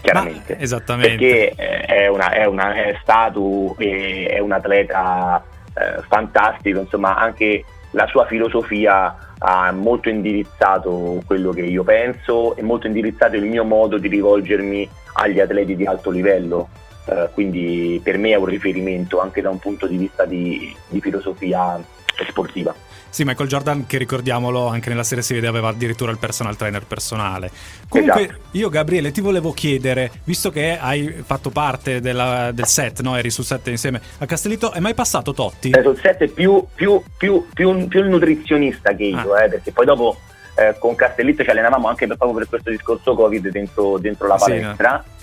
chiaramente. 0.00 0.54
Ma, 0.54 0.60
esattamente. 0.60 1.16
Perché 1.16 1.52
eh, 1.56 1.80
è, 1.80 2.06
una, 2.08 2.30
è, 2.30 2.44
una, 2.46 2.74
è 2.74 2.98
stato 3.02 3.74
e 3.78 4.26
è 4.30 4.38
un 4.38 4.52
atleta 4.52 5.44
eh, 5.74 6.02
fantastico, 6.08 6.80
insomma 6.80 7.16
anche 7.16 7.64
la 7.90 8.06
sua 8.06 8.26
filosofia 8.26 9.16
ha 9.38 9.70
molto 9.72 10.08
indirizzato 10.08 11.22
quello 11.26 11.50
che 11.50 11.62
io 11.62 11.82
penso 11.82 12.56
e 12.56 12.62
molto 12.62 12.86
indirizzato 12.86 13.36
il 13.36 13.44
mio 13.44 13.64
modo 13.64 13.98
di 13.98 14.08
rivolgermi 14.08 14.88
agli 15.14 15.40
atleti 15.40 15.76
di 15.76 15.86
alto 15.86 16.10
livello. 16.10 16.68
Uh, 17.06 17.28
quindi 17.32 18.00
per 18.02 18.18
me 18.18 18.30
è 18.30 18.36
un 18.36 18.46
riferimento 18.46 19.20
anche 19.20 19.40
da 19.40 19.48
un 19.48 19.58
punto 19.58 19.86
di 19.86 19.96
vista 19.96 20.24
di, 20.24 20.74
di 20.88 21.00
filosofia 21.00 21.80
sportiva. 22.28 22.74
Sì, 23.16 23.24
Michael 23.24 23.48
Jordan, 23.48 23.86
che 23.86 23.96
ricordiamolo, 23.96 24.66
anche 24.66 24.90
nella 24.90 25.02
serie 25.02 25.24
si 25.24 25.32
vede 25.32 25.46
aveva 25.46 25.68
addirittura 25.68 26.10
il 26.10 26.18
personal 26.18 26.54
trainer 26.54 26.84
personale. 26.84 27.50
Comunque, 27.88 28.22
esatto. 28.24 28.40
io, 28.50 28.68
Gabriele, 28.68 29.10
ti 29.10 29.22
volevo 29.22 29.52
chiedere, 29.52 30.10
visto 30.24 30.50
che 30.50 30.76
hai 30.78 31.22
fatto 31.24 31.48
parte 31.48 32.00
della, 32.00 32.50
del 32.52 32.66
set, 32.66 33.00
no? 33.00 33.16
eri 33.16 33.30
sul 33.30 33.44
set 33.44 33.68
insieme 33.68 34.02
a 34.18 34.26
Castellito, 34.26 34.70
è 34.72 34.80
mai 34.80 34.92
passato 34.92 35.32
Totti? 35.32 35.70
Eh, 35.70 35.80
sul 35.82 35.98
set 35.98 36.18
è 36.24 36.28
più, 36.28 36.62
più, 36.74 37.02
più, 37.16 37.46
più, 37.54 37.70
il 37.70 38.04
nutrizionista 38.06 38.92
che 38.94 39.04
io, 39.04 39.32
ah. 39.32 39.44
eh, 39.44 39.48
perché 39.48 39.72
poi 39.72 39.86
dopo 39.86 40.18
eh, 40.56 40.76
con 40.78 40.94
Castellito 40.94 41.42
ci 41.42 41.48
allenavamo 41.48 41.88
anche 41.88 42.06
per, 42.06 42.18
proprio 42.18 42.40
per 42.40 42.48
questo 42.48 42.68
discorso 42.68 43.14
Covid 43.14 43.48
dentro, 43.48 43.96
dentro 43.96 44.26
la 44.26 44.36
palestra. 44.36 45.02
Sì, 45.02 45.08
no? 45.08 45.15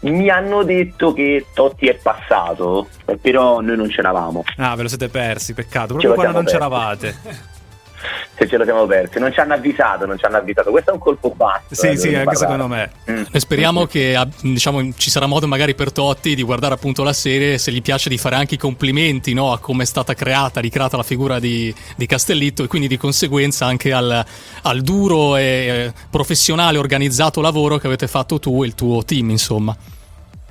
Mi 0.00 0.30
hanno 0.30 0.62
detto 0.62 1.12
che 1.12 1.46
Totti 1.52 1.86
è 1.86 1.94
passato, 1.94 2.88
però 3.20 3.60
noi 3.60 3.76
non 3.76 3.88
c'eravamo. 3.88 4.44
Ah, 4.56 4.74
ve 4.74 4.82
lo 4.82 4.88
siete 4.88 5.08
persi, 5.08 5.52
peccato, 5.52 5.88
proprio 5.88 6.14
quando 6.14 6.32
non 6.32 6.44
persi. 6.44 6.56
c'eravate. 6.56 7.16
Se 8.34 8.48
ce 8.48 8.56
lo 8.56 8.64
siamo 8.64 8.86
persi, 8.86 9.18
non 9.18 9.32
ci 9.32 9.40
hanno 9.40 9.54
avvisato, 9.54 10.06
non 10.06 10.18
ci 10.18 10.24
hanno 10.24 10.38
avvisato. 10.38 10.70
Questo 10.70 10.90
è 10.90 10.92
un 10.94 10.98
colpo 10.98 11.30
basso. 11.36 11.74
Sì, 11.74 11.88
eh, 11.88 11.96
sì, 11.96 12.08
anche 12.14 12.24
parlare. 12.24 12.36
secondo 12.36 12.68
me. 12.68 12.90
Mm. 13.10 13.22
speriamo 13.32 13.86
che 13.86 14.18
diciamo, 14.42 14.92
ci 14.96 15.10
sarà 15.10 15.26
modo 15.26 15.46
magari 15.46 15.74
per 15.74 15.92
Totti 15.92 16.34
di 16.34 16.42
guardare 16.42 16.74
appunto 16.74 17.02
la 17.02 17.12
serie, 17.12 17.58
se 17.58 17.70
gli 17.70 17.82
piace 17.82 18.08
di 18.08 18.16
fare 18.16 18.36
anche 18.36 18.54
i 18.54 18.58
complimenti 18.58 19.34
no, 19.34 19.52
a 19.52 19.58
come 19.58 19.82
è 19.82 19.86
stata 19.86 20.14
creata, 20.14 20.60
ricreata 20.60 20.96
la 20.96 21.02
figura 21.02 21.38
di, 21.38 21.74
di 21.96 22.06
Castellitto 22.06 22.62
e 22.62 22.66
quindi 22.66 22.88
di 22.88 22.96
conseguenza 22.96 23.66
anche 23.66 23.92
al, 23.92 24.24
al 24.62 24.80
duro 24.80 25.36
e 25.36 25.92
professionale 26.10 26.78
organizzato 26.78 27.40
lavoro 27.40 27.76
che 27.78 27.86
avete 27.86 28.06
fatto 28.06 28.38
tu 28.38 28.62
e 28.62 28.66
il 28.66 28.74
tuo 28.74 29.04
team, 29.04 29.30
insomma. 29.30 29.76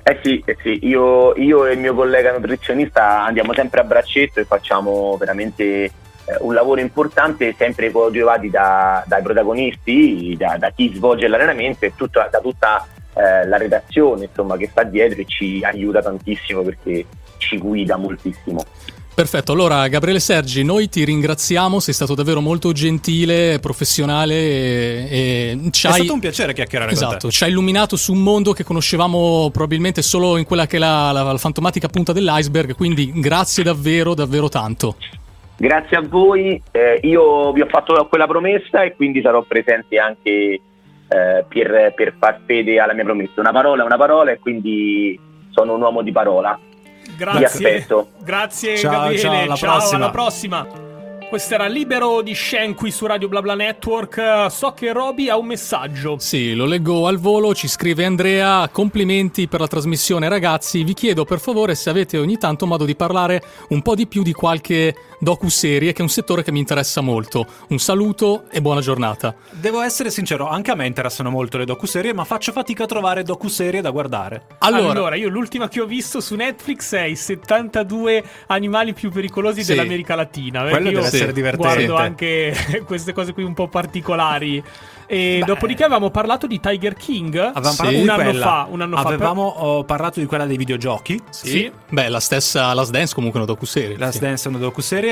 Eh 0.02 0.18
sì, 0.22 0.42
eh 0.44 0.56
sì. 0.62 0.78
Io, 0.82 1.34
io, 1.36 1.66
e 1.66 1.74
il 1.74 1.78
mio 1.78 1.94
collega 1.94 2.32
nutrizionista 2.32 3.22
andiamo 3.24 3.52
sempre 3.52 3.80
a 3.80 3.84
braccetto 3.84 4.40
e 4.40 4.44
facciamo 4.44 5.16
veramente 5.18 5.90
un 6.40 6.54
lavoro 6.54 6.80
importante, 6.80 7.54
sempre 7.56 7.90
coadiuvati 7.90 8.50
da, 8.50 9.02
dai 9.06 9.22
protagonisti, 9.22 10.36
da, 10.38 10.56
da, 10.58 10.70
chi 10.70 10.92
svolge 10.94 11.28
l'allenamento 11.28 11.84
e 11.84 11.92
tutta, 11.96 12.28
da 12.30 12.38
tutta 12.38 12.86
eh, 13.14 13.46
la 13.46 13.56
redazione 13.56 14.24
insomma, 14.24 14.56
che 14.56 14.68
sta 14.70 14.82
dietro 14.82 15.20
e 15.20 15.24
ci 15.26 15.60
aiuta 15.62 16.00
tantissimo 16.00 16.62
perché 16.62 17.06
ci 17.38 17.58
guida 17.58 17.96
moltissimo. 17.96 18.62
Perfetto, 19.12 19.52
allora 19.52 19.86
Gabriele 19.88 20.18
Sergi, 20.18 20.62
noi 20.62 20.88
ti 20.88 21.04
ringraziamo, 21.04 21.78
sei 21.78 21.92
stato 21.92 22.14
davvero 22.14 22.40
molto 22.40 22.72
gentile, 22.72 23.58
professionale 23.58 24.34
e, 24.34 25.08
e 25.10 25.70
ci 25.72 25.88
È 25.88 25.92
stato 25.92 26.12
un 26.14 26.20
piacere 26.20 26.54
chiacchierare 26.54 26.92
esatto, 26.92 27.18
con 27.18 27.28
te. 27.28 27.36
ci 27.36 27.44
hai 27.44 27.50
illuminato 27.50 27.96
su 27.96 28.12
un 28.12 28.22
mondo 28.22 28.54
che 28.54 28.64
conoscevamo 28.64 29.50
probabilmente 29.50 30.00
solo 30.00 30.38
in 30.38 30.44
quella 30.44 30.66
che 30.66 30.76
è 30.76 30.78
la, 30.78 31.12
la, 31.12 31.22
la 31.22 31.36
fantomatica 31.36 31.88
punta 31.88 32.14
dell'iceberg, 32.14 32.74
quindi 32.74 33.12
grazie 33.14 33.62
davvero, 33.62 34.14
davvero 34.14 34.48
tanto. 34.48 34.96
Grazie 35.60 35.98
a 35.98 36.00
voi, 36.00 36.60
eh, 36.70 37.00
io 37.02 37.52
vi 37.52 37.60
ho 37.60 37.66
fatto 37.66 38.06
quella 38.08 38.26
promessa 38.26 38.82
e 38.82 38.96
quindi 38.96 39.20
sarò 39.20 39.42
presente 39.42 39.98
anche 39.98 40.30
eh, 40.30 40.60
per, 41.46 41.92
per 41.94 42.14
far 42.18 42.40
fede 42.46 42.80
alla 42.80 42.94
mia 42.94 43.04
promessa. 43.04 43.42
Una 43.42 43.52
parola 43.52 43.82
è 43.82 43.84
una 43.84 43.98
parola 43.98 44.30
e 44.30 44.38
quindi 44.38 45.20
sono 45.50 45.74
un 45.74 45.82
uomo 45.82 46.00
di 46.00 46.12
parola. 46.12 46.58
Grazie. 47.14 47.86
Grazie 48.22 48.76
ciao, 48.78 48.90
Gabriele. 48.90 49.20
Ciao, 49.20 49.42
alla 49.42 49.54
ciao, 49.54 49.70
prossima. 49.70 49.96
alla 49.96 50.10
prossima. 50.10 50.66
Questo 51.28 51.54
era 51.54 51.66
Libero 51.66 52.22
di 52.22 52.34
Shen 52.34 52.74
qui 52.74 52.90
su 52.90 53.04
Radio 53.04 53.28
BlaBla 53.28 53.54
Network. 53.54 54.46
So 54.48 54.72
che 54.72 54.92
Roby 54.92 55.28
ha 55.28 55.36
un 55.36 55.46
messaggio. 55.46 56.16
Sì, 56.18 56.54
lo 56.54 56.64
leggo 56.64 57.06
al 57.06 57.18
volo. 57.18 57.54
Ci 57.54 57.68
scrive 57.68 58.06
Andrea: 58.06 58.66
Complimenti 58.72 59.46
per 59.46 59.60
la 59.60 59.68
trasmissione, 59.68 60.26
ragazzi. 60.30 60.82
Vi 60.82 60.94
chiedo 60.94 61.26
per 61.26 61.38
favore 61.38 61.74
se 61.74 61.90
avete 61.90 62.16
ogni 62.16 62.38
tanto 62.38 62.66
modo 62.66 62.86
di 62.86 62.96
parlare 62.96 63.42
un 63.68 63.82
po' 63.82 63.94
di 63.94 64.08
più 64.08 64.22
di 64.22 64.32
qualche 64.32 64.94
docu-serie, 65.20 65.92
che 65.92 65.98
è 65.98 66.02
un 66.02 66.08
settore 66.08 66.42
che 66.42 66.50
mi 66.50 66.58
interessa 66.58 67.00
molto. 67.00 67.46
Un 67.68 67.78
saluto 67.78 68.44
e 68.50 68.60
buona 68.60 68.80
giornata. 68.80 69.34
Devo 69.50 69.82
essere 69.82 70.10
sincero, 70.10 70.48
anche 70.48 70.70
a 70.70 70.74
me 70.74 70.86
interessano 70.86 71.30
molto 71.30 71.58
le 71.58 71.66
docu-serie, 71.66 72.12
ma 72.12 72.24
faccio 72.24 72.50
fatica 72.52 72.84
a 72.84 72.86
trovare 72.86 73.22
docu-serie 73.22 73.80
da 73.82 73.90
guardare. 73.90 74.46
Allora, 74.58 74.90
allora 74.90 75.14
io 75.14 75.28
l'ultima 75.28 75.68
che 75.68 75.80
ho 75.80 75.86
visto 75.86 76.20
su 76.20 76.34
Netflix 76.34 76.94
è 76.94 77.04
i 77.04 77.16
72 77.16 78.24
animali 78.46 78.94
più 78.94 79.10
pericolosi 79.10 79.62
sì. 79.62 79.74
dell'America 79.74 80.14
Latina. 80.14 80.62
Quello 80.62 80.90
deve 80.90 81.06
essere 81.06 81.32
divertente. 81.32 81.86
Guardo 81.86 81.96
anche 81.96 82.54
queste 82.86 83.12
cose 83.12 83.32
qui 83.32 83.42
un 83.42 83.54
po' 83.54 83.68
particolari. 83.68 84.62
E 85.12 85.38
Beh. 85.40 85.44
dopodiché 85.44 85.82
avevamo 85.82 86.10
parlato 86.10 86.46
di 86.46 86.60
Tiger 86.60 86.94
King. 86.94 87.36
Avevamo 87.36 87.90
sì, 87.90 88.00
un, 88.00 88.08
anno 88.08 88.32
fa, 88.34 88.66
un 88.70 88.80
anno 88.80 88.96
avevamo 88.96 89.52
fa. 89.52 89.60
Per... 89.78 89.84
parlato 89.84 90.20
di 90.20 90.26
quella 90.26 90.46
dei 90.46 90.56
videogiochi. 90.56 91.20
Sì. 91.30 91.48
sì. 91.48 91.72
Beh, 91.88 92.08
la 92.08 92.20
stessa 92.20 92.72
Last 92.74 92.92
Dance 92.92 93.12
comunque 93.12 93.40
è 93.40 93.42
una 93.42 93.52
docuserie. 93.52 93.98
Last 93.98 94.18
sì. 94.18 94.20
Dance 94.20 94.44
è 94.44 94.48
una 94.52 94.58
docuserie. 94.58 95.09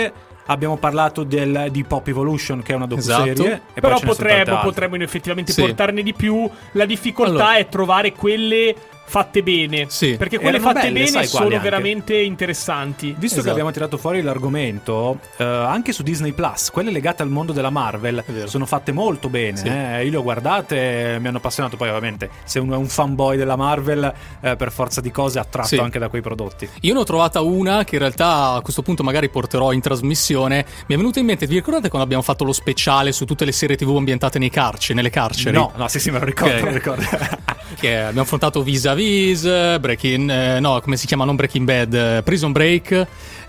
Abbiamo 0.50 0.78
parlato 0.78 1.24
del, 1.24 1.68
di 1.70 1.84
Pop 1.84 2.08
Evolution, 2.08 2.62
che 2.62 2.72
è 2.72 2.76
una 2.76 2.86
docuserie. 2.86 3.32
Esatto. 3.32 3.80
Però 3.80 4.00
potremmo, 4.00 4.60
potremmo 4.60 4.96
effettivamente 4.96 5.52
portarne 5.54 6.02
di 6.02 6.14
più. 6.14 6.48
La 6.72 6.86
difficoltà 6.86 7.32
allora. 7.32 7.56
è 7.56 7.68
trovare 7.68 8.12
quelle 8.12 8.74
fatte 9.08 9.42
bene. 9.42 9.86
Sì. 9.88 10.16
Perché 10.16 10.38
quelle 10.38 10.58
Erano 10.58 10.72
fatte 10.72 10.92
belle, 10.92 11.10
bene 11.10 11.26
sono 11.26 11.60
veramente 11.60 12.16
interessanti. 12.16 13.08
Visto 13.08 13.26
esatto. 13.26 13.42
che 13.42 13.50
abbiamo 13.50 13.70
tirato 13.70 13.96
fuori 13.96 14.20
l'argomento, 14.20 15.18
eh, 15.38 15.44
anche 15.44 15.92
su 15.92 16.02
Disney 16.02 16.32
Plus, 16.32 16.70
quelle 16.70 16.90
legate 16.90 17.22
al 17.22 17.30
mondo 17.30 17.52
della 17.52 17.70
Marvel 17.70 18.22
sono 18.44 18.66
fatte 18.66 18.92
molto 18.92 19.28
bene. 19.28 19.56
Sì. 19.56 19.68
Eh. 19.68 20.04
Io 20.04 20.10
le 20.10 20.16
ho 20.16 20.22
guardate, 20.22 21.16
mi 21.20 21.26
hanno 21.28 21.38
appassionato. 21.38 21.76
Poi, 21.76 21.88
ovviamente, 21.88 22.30
se 22.44 22.58
uno 22.58 22.74
è 22.74 22.76
un 22.76 22.86
fanboy 22.86 23.36
della 23.36 23.56
Marvel, 23.56 24.12
eh, 24.40 24.56
per 24.56 24.70
forza 24.70 25.00
di 25.00 25.10
cose, 25.10 25.38
è 25.38 25.42
attratto 25.42 25.68
sì. 25.68 25.78
anche 25.78 25.98
da 25.98 26.08
quei 26.08 26.20
prodotti. 26.20 26.68
Io 26.82 26.92
ne 26.92 27.00
ho 27.00 27.04
trovata 27.04 27.40
una 27.40 27.84
che 27.84 27.94
in 27.94 28.00
realtà 28.00 28.52
a 28.52 28.60
questo 28.60 28.82
punto 28.82 29.02
magari 29.02 29.30
porterò 29.30 29.72
in 29.72 29.80
trasmissione. 29.80 30.64
Mi 30.86 30.94
è 30.94 30.98
venuta 30.98 31.18
in 31.18 31.26
mente, 31.26 31.46
vi 31.46 31.54
ricordate 31.54 31.88
quando 31.88 32.04
abbiamo 32.04 32.22
fatto 32.22 32.44
lo 32.44 32.52
speciale 32.52 33.12
su 33.12 33.24
tutte 33.24 33.44
le 33.44 33.52
serie 33.52 33.76
TV 33.76 33.96
ambientate 33.96 34.38
nei 34.38 34.50
carceri, 34.50 34.94
nelle 34.94 35.10
carceri? 35.10 35.56
No, 35.56 35.72
no, 35.76 35.88
sì, 35.88 35.98
sì, 35.98 36.10
me 36.10 36.18
lo 36.18 36.24
ricordo. 36.24 36.54
Okay. 36.54 36.62
Me 36.62 36.70
lo 36.70 36.76
ricordo. 36.76 37.46
che 37.78 37.96
abbiamo 37.98 38.22
affrontato 38.22 38.62
vis-a-vis 38.62 38.97
Vis, 38.98 39.44
Breaking, 39.78 40.28
eh, 40.28 40.58
no, 40.58 40.80
come 40.80 40.96
si 40.96 41.06
chiama? 41.06 41.24
Non 41.24 41.36
Breaking 41.36 41.64
Bad, 41.64 41.94
eh, 41.94 42.22
Prison 42.24 42.50
Break. 42.50 43.06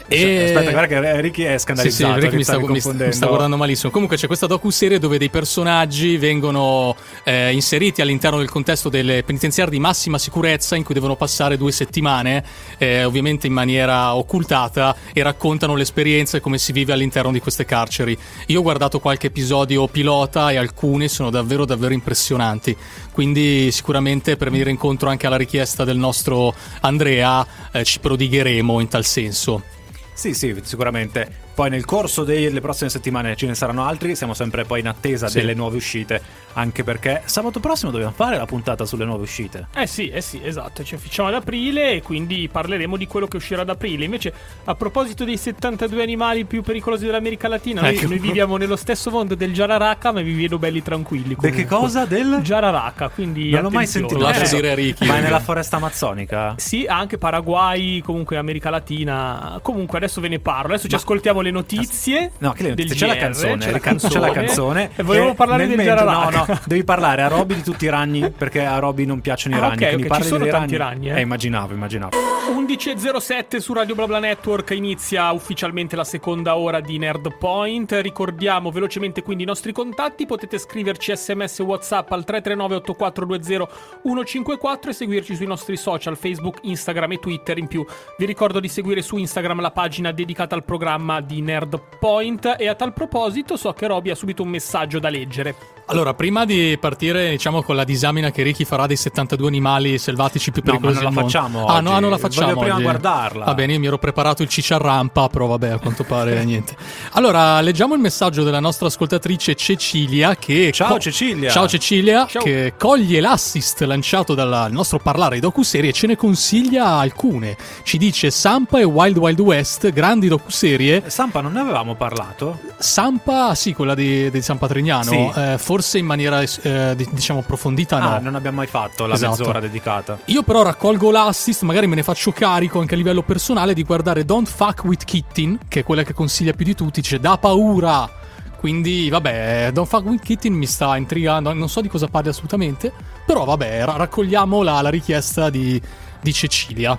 E... 0.10 0.46
Aspetta, 0.46 0.72
guarda 0.72 0.88
che 0.88 1.22
Ricky 1.22 1.44
è 1.44 1.58
scandalizzato. 1.58 2.14
Sì, 2.14 2.20
sì, 2.20 2.26
Ricky 2.26 2.38
mi 2.38 2.44
sta, 2.44 2.60
mi, 2.60 3.06
mi 3.06 3.12
sta, 3.14 3.28
guardando 3.28 3.58
malissimo. 3.58 3.92
Comunque 3.92 4.18
c'è 4.18 4.26
questa 4.26 4.48
docu-serie 4.48 4.98
dove 4.98 5.20
dei 5.20 5.30
personaggi 5.30 6.18
vengono 6.18 6.96
eh, 7.24 7.52
inseriti 7.54 8.02
all'interno 8.02 8.40
del 8.40 8.50
contesto 8.50 8.90
delle 8.90 9.24
penitenziarie 9.24 9.72
di 9.72 9.80
massima 9.80 10.18
sicurezza 10.18 10.76
in 10.76 10.84
cui 10.84 10.96
devono 10.96 11.16
passare 11.16 11.58
due 11.58 11.72
settimane, 11.72 12.44
eh, 12.80 13.04
ovviamente 13.04 13.46
in 13.46 13.54
maniera 13.54 14.16
occultata, 14.16 14.96
e 15.14 15.22
raccontano 15.22 15.76
l'esperienza 15.76 16.38
e 16.38 16.40
come 16.40 16.58
si 16.58 16.72
vive 16.72 16.92
all'interno 16.92 17.32
di 17.32 17.40
queste 17.40 17.66
carceri. 17.66 18.18
Io 18.48 18.60
ho 18.60 18.64
guardato 18.64 19.00
qualche 19.00 19.28
episodio 19.28 19.88
pilota 19.88 20.50
e 20.50 20.58
alcuni 20.58 21.08
sono 21.08 21.30
davvero 21.30 21.66
davvero 21.66 21.94
impressionanti. 21.94 22.76
Quindi 23.12 23.72
sicuramente 23.72 24.38
per 24.38 24.50
venire 24.50 24.72
incontro 24.72 25.10
anche 25.10 25.28
alla 25.28 25.38
richiesta 25.38 25.84
del 25.84 25.98
nostro 25.98 26.54
Andrea 26.82 27.46
eh, 27.72 27.84
ci 27.84 28.00
prodigheremo 28.00 28.80
in 28.80 28.88
tal 28.88 29.06
senso. 29.06 29.78
Sì, 30.20 30.34
sì, 30.34 30.54
sicuramente. 30.64 31.32
Poi 31.56 31.70
nel 31.70 31.86
corso 31.86 32.26
delle 32.26 32.60
prossime 32.60 32.90
settimane 32.90 33.38
ce 33.38 33.46
ne 33.46 33.56
saranno 33.56 33.86
altri, 33.86 34.18
siamo 34.18 34.34
sempre 34.34 34.66
poi 34.66 34.82
in 34.82 34.90
attesa 34.90 35.30
sì. 35.30 35.40
delle 35.40 35.54
nuove 35.54 35.78
uscite, 35.78 36.22
anche 36.60 36.84
perché 36.84 37.22
sabato 37.26 37.60
prossimo 37.62 37.90
dobbiamo 37.90 38.12
fare 38.14 38.38
la 38.38 38.46
puntata 38.46 38.86
sulle 38.86 39.06
nuove 39.06 39.24
uscite. 39.24 39.68
Eh 39.74 39.88
sì, 39.88 40.10
eh 40.10 40.22
sì, 40.22 40.42
esatto, 40.44 40.84
ci 40.84 40.96
afficciamo 40.96 41.30
ad 41.30 41.36
aprile 41.36 41.92
e 41.92 42.02
quindi 42.02 42.50
parleremo 42.52 42.98
di 42.98 43.08
quello 43.08 43.28
che 43.28 43.38
uscirà 43.38 43.62
ad 43.62 43.70
aprile. 43.70 44.06
Invece, 44.06 44.34
a 44.66 44.76
proposito 44.76 45.24
dei 45.24 45.38
72 45.38 46.02
animali 46.02 46.44
più 46.46 46.62
pericolosi 46.62 47.06
dell'America 47.06 47.48
Latina, 47.48 47.88
ecco. 47.88 48.02
noi, 48.02 48.10
noi, 48.10 48.20
viviamo 48.20 48.58
nello 48.58 48.76
stesso 48.76 49.10
mondo 49.10 49.36
del 49.36 49.54
Jararaca, 49.54 50.12
ma 50.12 50.22
vi 50.22 50.34
vedo 50.34 50.60
belli 50.60 50.84
tranquilli. 50.84 51.36
De 51.40 51.50
che 51.52 51.66
cosa? 51.66 52.06
Del 52.06 52.40
Jararaca, 52.42 53.08
quindi 53.08 53.50
Non 53.52 53.64
l'ho 53.64 53.70
mai 53.70 53.88
sentito. 53.88 54.20
Lascia 54.20 54.44
eh, 54.44 54.56
dire 54.56 54.76
Ricky. 54.76 55.08
Ma 55.08 55.18
è 55.18 55.22
nella 55.22 55.40
foresta 55.40 55.78
amazzonica? 55.78 56.56
Sì, 56.58 56.86
anche 56.88 57.18
Paraguay, 57.18 58.02
comunque 58.02 58.36
America 58.36 58.70
Latina. 58.70 59.60
Comunque 59.62 59.98
adesso 59.98 60.20
ve 60.20 60.28
ne 60.28 60.40
parlo. 60.40 60.74
Adesso 60.74 60.84
ma... 60.84 60.90
ci 60.90 60.96
ascoltiamo 60.96 61.40
le 61.40 61.52
notizie. 61.52 62.32
No, 62.40 62.52
che 62.52 62.64
le 62.64 62.70
notizie? 62.70 62.96
C'è, 62.96 63.06
GR, 63.06 63.14
la 63.14 63.22
canzone, 63.22 63.58
c'è 63.58 63.72
la 63.72 63.80
canzone. 63.80 64.14
C'è 64.14 64.20
la 64.20 64.32
canzone. 64.32 64.90
E 64.96 65.04
volevo 65.04 65.34
parlare 65.34 65.68
del 65.68 65.78
mentre, 65.78 66.04
No, 66.04 66.30
no, 66.30 66.46
devi 66.66 66.84
parlare 66.84 67.22
a 67.22 67.28
Robby 67.28 67.56
di 67.56 67.64
tutti 67.64 67.86
i 67.86 67.90
ragni, 67.90 68.30
perché 68.32 68.66
a 68.66 68.80
Robby 68.80 69.06
non 69.06 69.22
piacciono 69.22 69.56
i 69.56 69.60
ah, 69.60 69.62
ragni. 69.62 69.86
Ok, 69.86 70.06
ok, 70.06 70.22
ci 70.22 70.28
sono 70.28 70.46
tanti 70.48 70.78
ragni. 70.78 71.08
ragni 71.08 71.10
eh. 71.10 71.20
eh, 71.20 71.22
immaginavo, 71.22 71.74
immaginavo. 71.74 72.30
11.07 72.50 73.58
su 73.58 73.74
Radio 73.74 73.94
BlaBla 73.94 74.18
Network 74.18 74.72
inizia 74.72 75.32
ufficialmente 75.32 75.96
la 75.96 76.04
seconda 76.04 76.58
ora 76.58 76.80
di 76.80 76.98
Nerd 76.98 77.38
Point. 77.38 77.92
Ricordiamo 78.02 78.72
velocemente 78.72 79.22
quindi 79.22 79.44
i 79.44 79.46
nostri 79.46 79.72
contatti. 79.72 80.26
Potete 80.26 80.58
scriverci 80.58 81.16
sms 81.16 81.60
WhatsApp 81.60 82.12
al 82.12 82.24
339 82.24 82.76
8420 82.76 83.68
154 84.04 84.90
e 84.90 84.94
seguirci 84.94 85.36
sui 85.36 85.46
nostri 85.46 85.78
social 85.78 86.18
Facebook, 86.18 86.60
Instagram 86.64 87.12
e 87.12 87.20
Twitter. 87.20 87.58
In 87.60 87.68
più 87.68 87.86
vi 88.18 88.26
ricordo 88.26 88.60
di 88.60 88.68
seguire 88.68 89.04
su 89.04 89.18
Instagram 89.18 89.62
la 89.62 89.72
pagina 89.72 90.12
dedicata 90.12 90.56
al 90.56 90.64
programma 90.64 91.22
di 91.22 91.42
Nerd 91.42 91.80
Point 92.00 92.56
e 92.58 92.68
a 92.68 92.74
tal 92.74 92.94
proposito 92.94 93.58
so 93.58 93.72
che 93.74 93.86
Roby 93.86 94.10
ha 94.10 94.16
subito 94.16 94.42
un 94.42 94.50
messaggio 94.50 94.98
da 94.98 95.10
leggere. 95.10 95.79
Allora, 95.92 96.14
prima 96.14 96.46
di 96.46 96.78
partire, 96.80 97.32
diciamo, 97.32 97.64
con 97.64 97.76
la 97.76 97.84
disamina 97.84 98.30
che 98.30 98.44
Ricky 98.44 98.64
farà 98.64 98.86
dei 98.86 98.96
72 98.96 99.48
animali 99.48 99.98
selvatici 99.98 100.52
più 100.52 100.62
pericolosi 100.62 101.04
no, 101.04 101.10
ma 101.10 101.10
non 101.10 101.16
la 101.16 101.22
facciamo 101.24 101.66
Ah, 101.66 101.80
no, 101.80 102.00
non 102.00 102.10
la 102.12 102.18
facciamo 102.20 102.46
Voglio 102.54 102.60
prima 102.60 102.76
oggi. 102.76 102.84
guardarla. 102.84 103.46
Va 103.46 103.54
bene, 103.56 103.74
io 103.74 103.80
mi 103.80 103.88
ero 103.88 103.98
preparato 103.98 104.44
il 104.44 104.50
cicciarrampa, 104.50 105.30
però 105.30 105.48
vabbè, 105.48 105.70
a 105.70 105.80
quanto 105.80 106.04
pare 106.04 106.44
niente. 106.46 106.76
Allora, 107.14 107.60
leggiamo 107.62 107.96
il 107.96 108.02
messaggio 108.02 108.44
della 108.44 108.60
nostra 108.60 108.86
ascoltatrice 108.86 109.56
Cecilia 109.56 110.36
che 110.36 110.70
Ciao 110.72 110.90
co- 110.90 111.00
Cecilia. 111.00 111.50
Ciao 111.50 111.68
Cecilia, 111.68 112.28
Ciao. 112.28 112.44
che 112.44 112.74
coglie 112.78 113.20
l'assist 113.20 113.82
lanciato 113.82 114.36
dal 114.36 114.68
nostro 114.70 115.00
parlare 115.00 115.36
di 115.36 115.42
docuserie 115.42 115.90
e 115.90 115.94
ce 115.94 116.06
ne 116.06 116.16
consiglia 116.16 116.86
alcune. 116.86 117.58
Ci 117.82 117.98
dice 117.98 118.30
Sampa 118.30 118.78
e 118.80 118.84
Wild 118.84 119.18
Wild 119.18 119.40
West, 119.40 119.90
grandi 119.92 120.28
docuserie. 120.28 121.04
Sampa 121.08 121.42
non 121.42 121.54
ne 121.54 121.62
avevamo 121.62 121.96
parlato? 121.96 122.60
Sampa, 122.78 123.56
sì, 123.56 123.74
quella 123.74 123.96
di, 123.96 124.30
di 124.30 124.42
San 124.44 124.60
Patrignano, 124.60 125.10
sì. 125.10 125.32
eh, 125.36 125.58
forse 125.58 125.78
in 125.94 126.06
maniera 126.06 126.42
eh, 126.42 126.96
diciamo 127.12 127.40
approfondita 127.40 128.00
no. 128.00 128.10
Ah, 128.10 128.20
non 128.20 128.36
abbiamo 128.36 128.58
mai 128.58 128.68
fatto 128.68 129.06
la 129.06 129.16
esatto. 129.16 129.38
mezz'ora 129.38 129.60
dedicata. 129.60 130.20
Io 130.26 130.44
però 130.44 130.62
raccolgo 130.62 131.12
l'assist, 131.12 131.64
magari 131.64 131.88
me 131.88 131.96
ne 131.96 132.04
faccio 132.04 132.32
carico 132.32 132.80
anche 132.80 132.94
a 132.94 132.98
livello 132.98 133.24
personale 133.24 133.74
di 133.74 133.84
guardare 133.84 134.26
Don't 134.26 134.48
Fuck 134.48 134.84
With 134.84 135.04
Kitten, 135.04 135.60
che 135.68 135.82
è 135.82 135.84
quella 135.84 136.04
che 136.04 136.14
consiglia 136.14 136.54
più 136.54 136.66
di 136.66 136.76
tutti, 136.76 137.02
dice 137.02 137.20
da 137.20 137.38
paura. 137.38 138.10
Quindi, 138.58 139.10
vabbè, 139.10 139.70
Don't 139.72 139.88
Fuck 139.88 140.06
With 140.06 140.24
Kitten 140.24 140.54
mi 140.54 140.66
sta 140.66 140.98
intrigando, 140.98 141.54
non 141.54 141.70
so 141.70 141.80
di 141.80 141.88
cosa 141.88 142.08
parli 142.08 142.30
assolutamente, 142.30 142.92
però 143.26 143.46
vabbè, 143.46 143.86
raccogliamo 143.86 144.62
la, 144.64 144.82
la 144.82 144.90
richiesta 144.90 145.50
di, 145.50 145.82
di 146.20 146.34
Cecilia. 146.34 146.98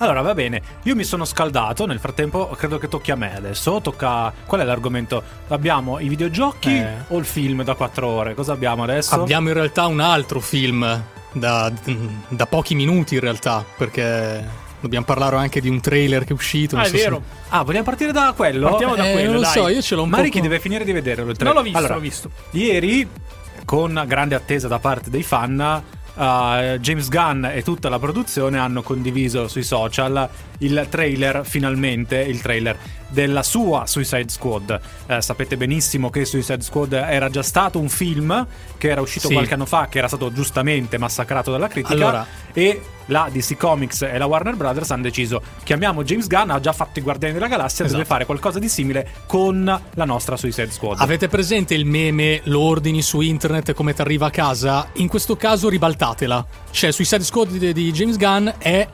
Allora, 0.00 0.22
va 0.22 0.34
bene. 0.34 0.62
Io 0.84 0.94
mi 0.94 1.04
sono 1.04 1.24
scaldato. 1.24 1.86
Nel 1.86 1.98
frattempo, 1.98 2.48
credo 2.48 2.78
che 2.78 2.88
tocchi 2.88 3.10
a 3.10 3.16
me 3.16 3.36
adesso. 3.36 3.80
Tocca. 3.80 4.32
Qual 4.46 4.60
è 4.60 4.64
l'argomento? 4.64 5.22
Abbiamo 5.48 5.98
i 5.98 6.08
videogiochi 6.08 6.76
eh. 6.76 7.04
o 7.08 7.18
il 7.18 7.24
film 7.24 7.62
da 7.62 7.74
4 7.74 8.06
ore? 8.06 8.34
Cosa 8.34 8.52
abbiamo 8.52 8.82
adesso? 8.82 9.14
Abbiamo 9.14 9.48
in 9.48 9.54
realtà 9.54 9.86
un 9.86 10.00
altro 10.00 10.40
film 10.40 11.02
da, 11.32 11.72
da 12.28 12.46
pochi 12.46 12.74
minuti 12.74 13.14
in 13.14 13.20
realtà, 13.20 13.64
perché 13.76 14.68
Dobbiamo 14.80 15.04
parlare 15.04 15.36
anche 15.36 15.60
di 15.60 15.68
un 15.68 15.78
trailer 15.78 16.24
che 16.24 16.30
è 16.30 16.32
uscito. 16.32 16.76
Ah, 16.76 16.82
è 16.82 16.86
so 16.86 16.96
vero. 16.96 17.22
Se... 17.22 17.40
Ah, 17.50 17.62
vogliamo 17.62 17.84
partire 17.84 18.12
da 18.12 18.32
quello? 18.34 18.70
Partiamo 18.70 18.96
da 18.96 19.08
eh, 19.08 19.12
quello. 19.12 19.26
Non 19.26 19.34
lo 19.36 19.42
dai. 19.42 19.52
so, 19.52 19.68
io 19.68 19.82
ce 19.82 19.94
l'ho 19.94 20.04
un 20.04 20.10
po'. 20.10 20.16
Mariki 20.16 20.40
deve 20.40 20.58
finire 20.58 20.84
di 20.84 20.92
vederlo. 20.92 21.30
Il 21.30 21.36
Non 21.38 21.52
l'ho 21.52 21.62
visto, 21.62 21.78
allora, 21.78 21.94
l'ho 21.94 22.00
visto. 22.00 22.30
Ieri, 22.52 23.06
con 23.66 24.02
grande 24.06 24.34
attesa 24.34 24.68
da 24.68 24.78
parte 24.78 25.10
dei 25.10 25.22
fan, 25.22 25.82
James 26.20 27.08
Gunn 27.08 27.46
e 27.46 27.62
tutta 27.62 27.88
la 27.88 27.98
produzione 27.98 28.58
hanno 28.58 28.82
condiviso 28.82 29.48
sui 29.48 29.62
social 29.62 30.28
il 30.58 30.86
trailer, 30.90 31.46
finalmente 31.46 32.20
il 32.20 32.40
trailer 32.42 32.76
della 33.08 33.42
sua 33.42 33.86
Suicide 33.86 34.28
Squad. 34.28 34.80
Uh, 35.06 35.20
sapete 35.20 35.56
benissimo 35.56 36.10
che 36.10 36.24
Suicide 36.24 36.62
Squad 36.62 36.92
era 36.92 37.28
già 37.28 37.42
stato 37.42 37.78
un 37.78 37.88
film 37.88 38.46
che 38.78 38.88
era 38.88 39.00
uscito 39.00 39.28
sì. 39.28 39.32
qualche 39.32 39.54
anno 39.54 39.66
fa, 39.66 39.88
che 39.88 39.98
era 39.98 40.08
stato 40.08 40.32
giustamente 40.32 40.98
massacrato 40.98 41.50
dalla 41.50 41.68
critica. 41.68 41.94
Allora. 41.94 42.26
E 42.52 42.80
la 43.06 43.28
DC 43.32 43.56
Comics 43.56 44.02
e 44.02 44.18
la 44.18 44.26
Warner 44.26 44.54
Brothers 44.56 44.90
hanno 44.90 45.02
deciso: 45.02 45.42
chiamiamo 45.64 46.02
James 46.04 46.26
Gunn, 46.26 46.50
ha 46.50 46.60
già 46.60 46.72
fatto 46.72 46.98
i 46.98 47.02
Guardiani 47.02 47.34
della 47.34 47.48
Galassia, 47.48 47.84
Esatto. 47.84 47.92
deve 47.98 48.04
fare 48.04 48.24
qualcosa 48.24 48.58
di 48.58 48.68
simile 48.68 49.08
con 49.26 49.64
la 49.94 50.04
nostra 50.04 50.36
Suicide 50.36 50.70
Squad. 50.70 51.00
Avete 51.00 51.28
presente 51.28 51.74
il 51.74 51.84
meme, 51.86 52.40
lo 52.44 52.60
ordini 52.60 53.02
su 53.02 53.20
internet 53.20 53.72
come 53.72 53.94
ti 53.94 54.00
arriva 54.00 54.26
a 54.26 54.30
casa? 54.30 54.88
In 54.94 55.08
questo 55.08 55.36
caso 55.36 55.68
ribaltatela. 55.68 56.44
Cioè, 56.70 56.92
Suicide 56.92 57.24
Squad 57.24 57.50
di, 57.50 57.72
di 57.72 57.92
James 57.92 58.16
Gunn 58.16 58.48
è 58.58 58.88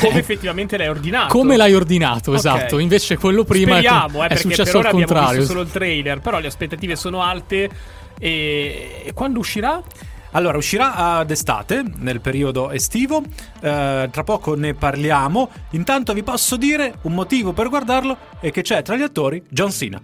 Come 0.00 0.18
effettivamente 0.18 0.76
l'hai 0.78 0.88
ordinato. 0.88 1.36
come 1.36 1.56
l'hai 1.56 1.74
ordinato, 1.74 2.30
Ok. 2.30 2.36
esatto. 2.38 2.78
Invece 2.78 3.18
quello 3.18 3.44
prima 3.44 3.72
Speriamo, 3.72 4.18
è, 4.20 4.22
eh, 4.22 4.24
è 4.24 4.28
perché 4.28 4.42
successo 4.42 4.64
per 4.64 4.74
ora 4.76 4.88
al 4.88 4.94
abbiamo 4.94 5.06
contrario. 5.12 5.38
visto 5.40 5.52
solo 5.52 5.64
il 5.66 5.70
trailer, 5.72 6.20
però 6.20 6.38
le 6.38 6.46
aspettative 6.46 6.96
sono 6.96 7.22
alte. 7.22 7.68
E, 8.18 9.02
e 9.04 9.12
quando 9.12 9.40
uscirà? 9.40 9.82
Allora, 10.34 10.56
uscirà 10.56 10.94
ad 10.94 11.30
estate, 11.30 11.84
nel 11.98 12.20
periodo 12.20 12.70
estivo. 12.70 13.22
Eh, 13.60 14.08
tra 14.10 14.24
poco 14.24 14.54
ne 14.54 14.74
parliamo. 14.74 15.50
Intanto 15.70 16.12
vi 16.12 16.22
posso 16.22 16.56
dire 16.56 16.98
un 17.02 17.14
motivo 17.14 17.52
per 17.52 17.68
guardarlo 17.68 18.16
è 18.40 18.50
che 18.50 18.62
c'è 18.62 18.82
tra 18.82 18.96
gli 18.96 19.02
attori 19.02 19.42
John 19.48 19.70
Cena. 19.70 20.00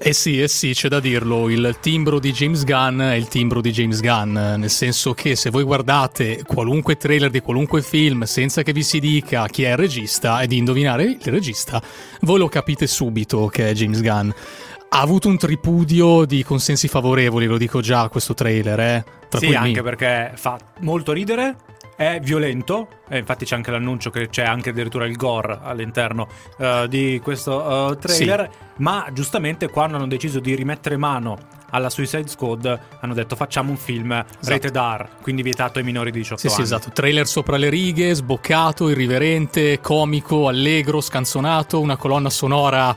Eh 0.00 0.12
sì, 0.12 0.40
eh 0.40 0.46
sì, 0.46 0.74
c'è 0.74 0.88
da 0.88 1.00
dirlo, 1.00 1.48
il 1.48 1.78
timbro 1.80 2.20
di 2.20 2.30
James 2.30 2.62
Gunn 2.62 3.00
è 3.00 3.14
il 3.14 3.26
timbro 3.26 3.60
di 3.60 3.72
James 3.72 4.00
Gunn, 4.00 4.32
nel 4.32 4.70
senso 4.70 5.12
che 5.12 5.34
se 5.34 5.50
voi 5.50 5.64
guardate 5.64 6.44
qualunque 6.46 6.96
trailer 6.96 7.30
di 7.30 7.40
qualunque 7.40 7.82
film 7.82 8.22
senza 8.22 8.62
che 8.62 8.72
vi 8.72 8.84
si 8.84 9.00
dica 9.00 9.48
chi 9.48 9.64
è 9.64 9.70
il 9.70 9.76
regista 9.76 10.40
e 10.40 10.46
di 10.46 10.56
indovinare 10.56 11.02
il 11.02 11.18
regista, 11.24 11.82
voi 12.20 12.38
lo 12.38 12.48
capite 12.48 12.86
subito 12.86 13.48
che 13.48 13.70
è 13.70 13.72
James 13.72 14.00
Gunn. 14.00 14.30
Ha 14.90 15.00
avuto 15.00 15.28
un 15.28 15.36
tripudio 15.36 16.24
di 16.24 16.42
consensi 16.42 16.88
favorevoli, 16.88 17.46
lo 17.46 17.58
dico 17.58 17.80
già, 17.80 18.08
questo 18.08 18.34
trailer, 18.34 18.80
eh. 18.80 19.04
Tra 19.28 19.38
sì, 19.38 19.54
anche 19.54 19.82
me. 19.82 19.82
perché 19.82 20.32
fa 20.34 20.58
molto 20.80 21.12
ridere. 21.12 21.56
È 21.94 22.20
violento, 22.22 22.86
e 23.08 23.18
infatti 23.18 23.44
c'è 23.44 23.56
anche 23.56 23.72
l'annuncio 23.72 24.10
che 24.10 24.28
c'è 24.28 24.44
anche 24.44 24.70
addirittura 24.70 25.04
il 25.04 25.16
gore 25.16 25.58
all'interno 25.60 26.28
eh, 26.58 26.86
di 26.88 27.20
questo 27.22 27.90
eh, 27.90 27.96
trailer. 27.98 28.48
Ma 28.76 29.08
giustamente, 29.12 29.68
quando 29.68 29.96
hanno 29.96 30.06
deciso 30.06 30.38
di 30.38 30.54
rimettere 30.54 30.96
mano 30.96 31.36
alla 31.70 31.90
Suicide 31.90 32.28
Squad, 32.28 32.78
hanno 33.00 33.14
detto 33.14 33.34
facciamo 33.34 33.70
un 33.72 33.76
film 33.76 34.24
rated 34.44 34.76
R, 34.76 35.08
quindi 35.20 35.42
vietato 35.42 35.80
ai 35.80 35.84
minori 35.84 36.12
di 36.12 36.18
18 36.18 36.40
Sì, 36.40 36.46
sì, 36.48 36.54
anni. 36.54 36.62
esatto. 36.64 36.90
Trailer 36.92 37.26
sopra 37.26 37.56
le 37.56 37.68
righe, 37.68 38.14
sboccato, 38.14 38.88
irriverente, 38.88 39.80
comico, 39.80 40.46
allegro, 40.46 41.00
scanzonato, 41.00 41.80
una 41.80 41.96
colonna 41.96 42.30
sonora 42.30 42.96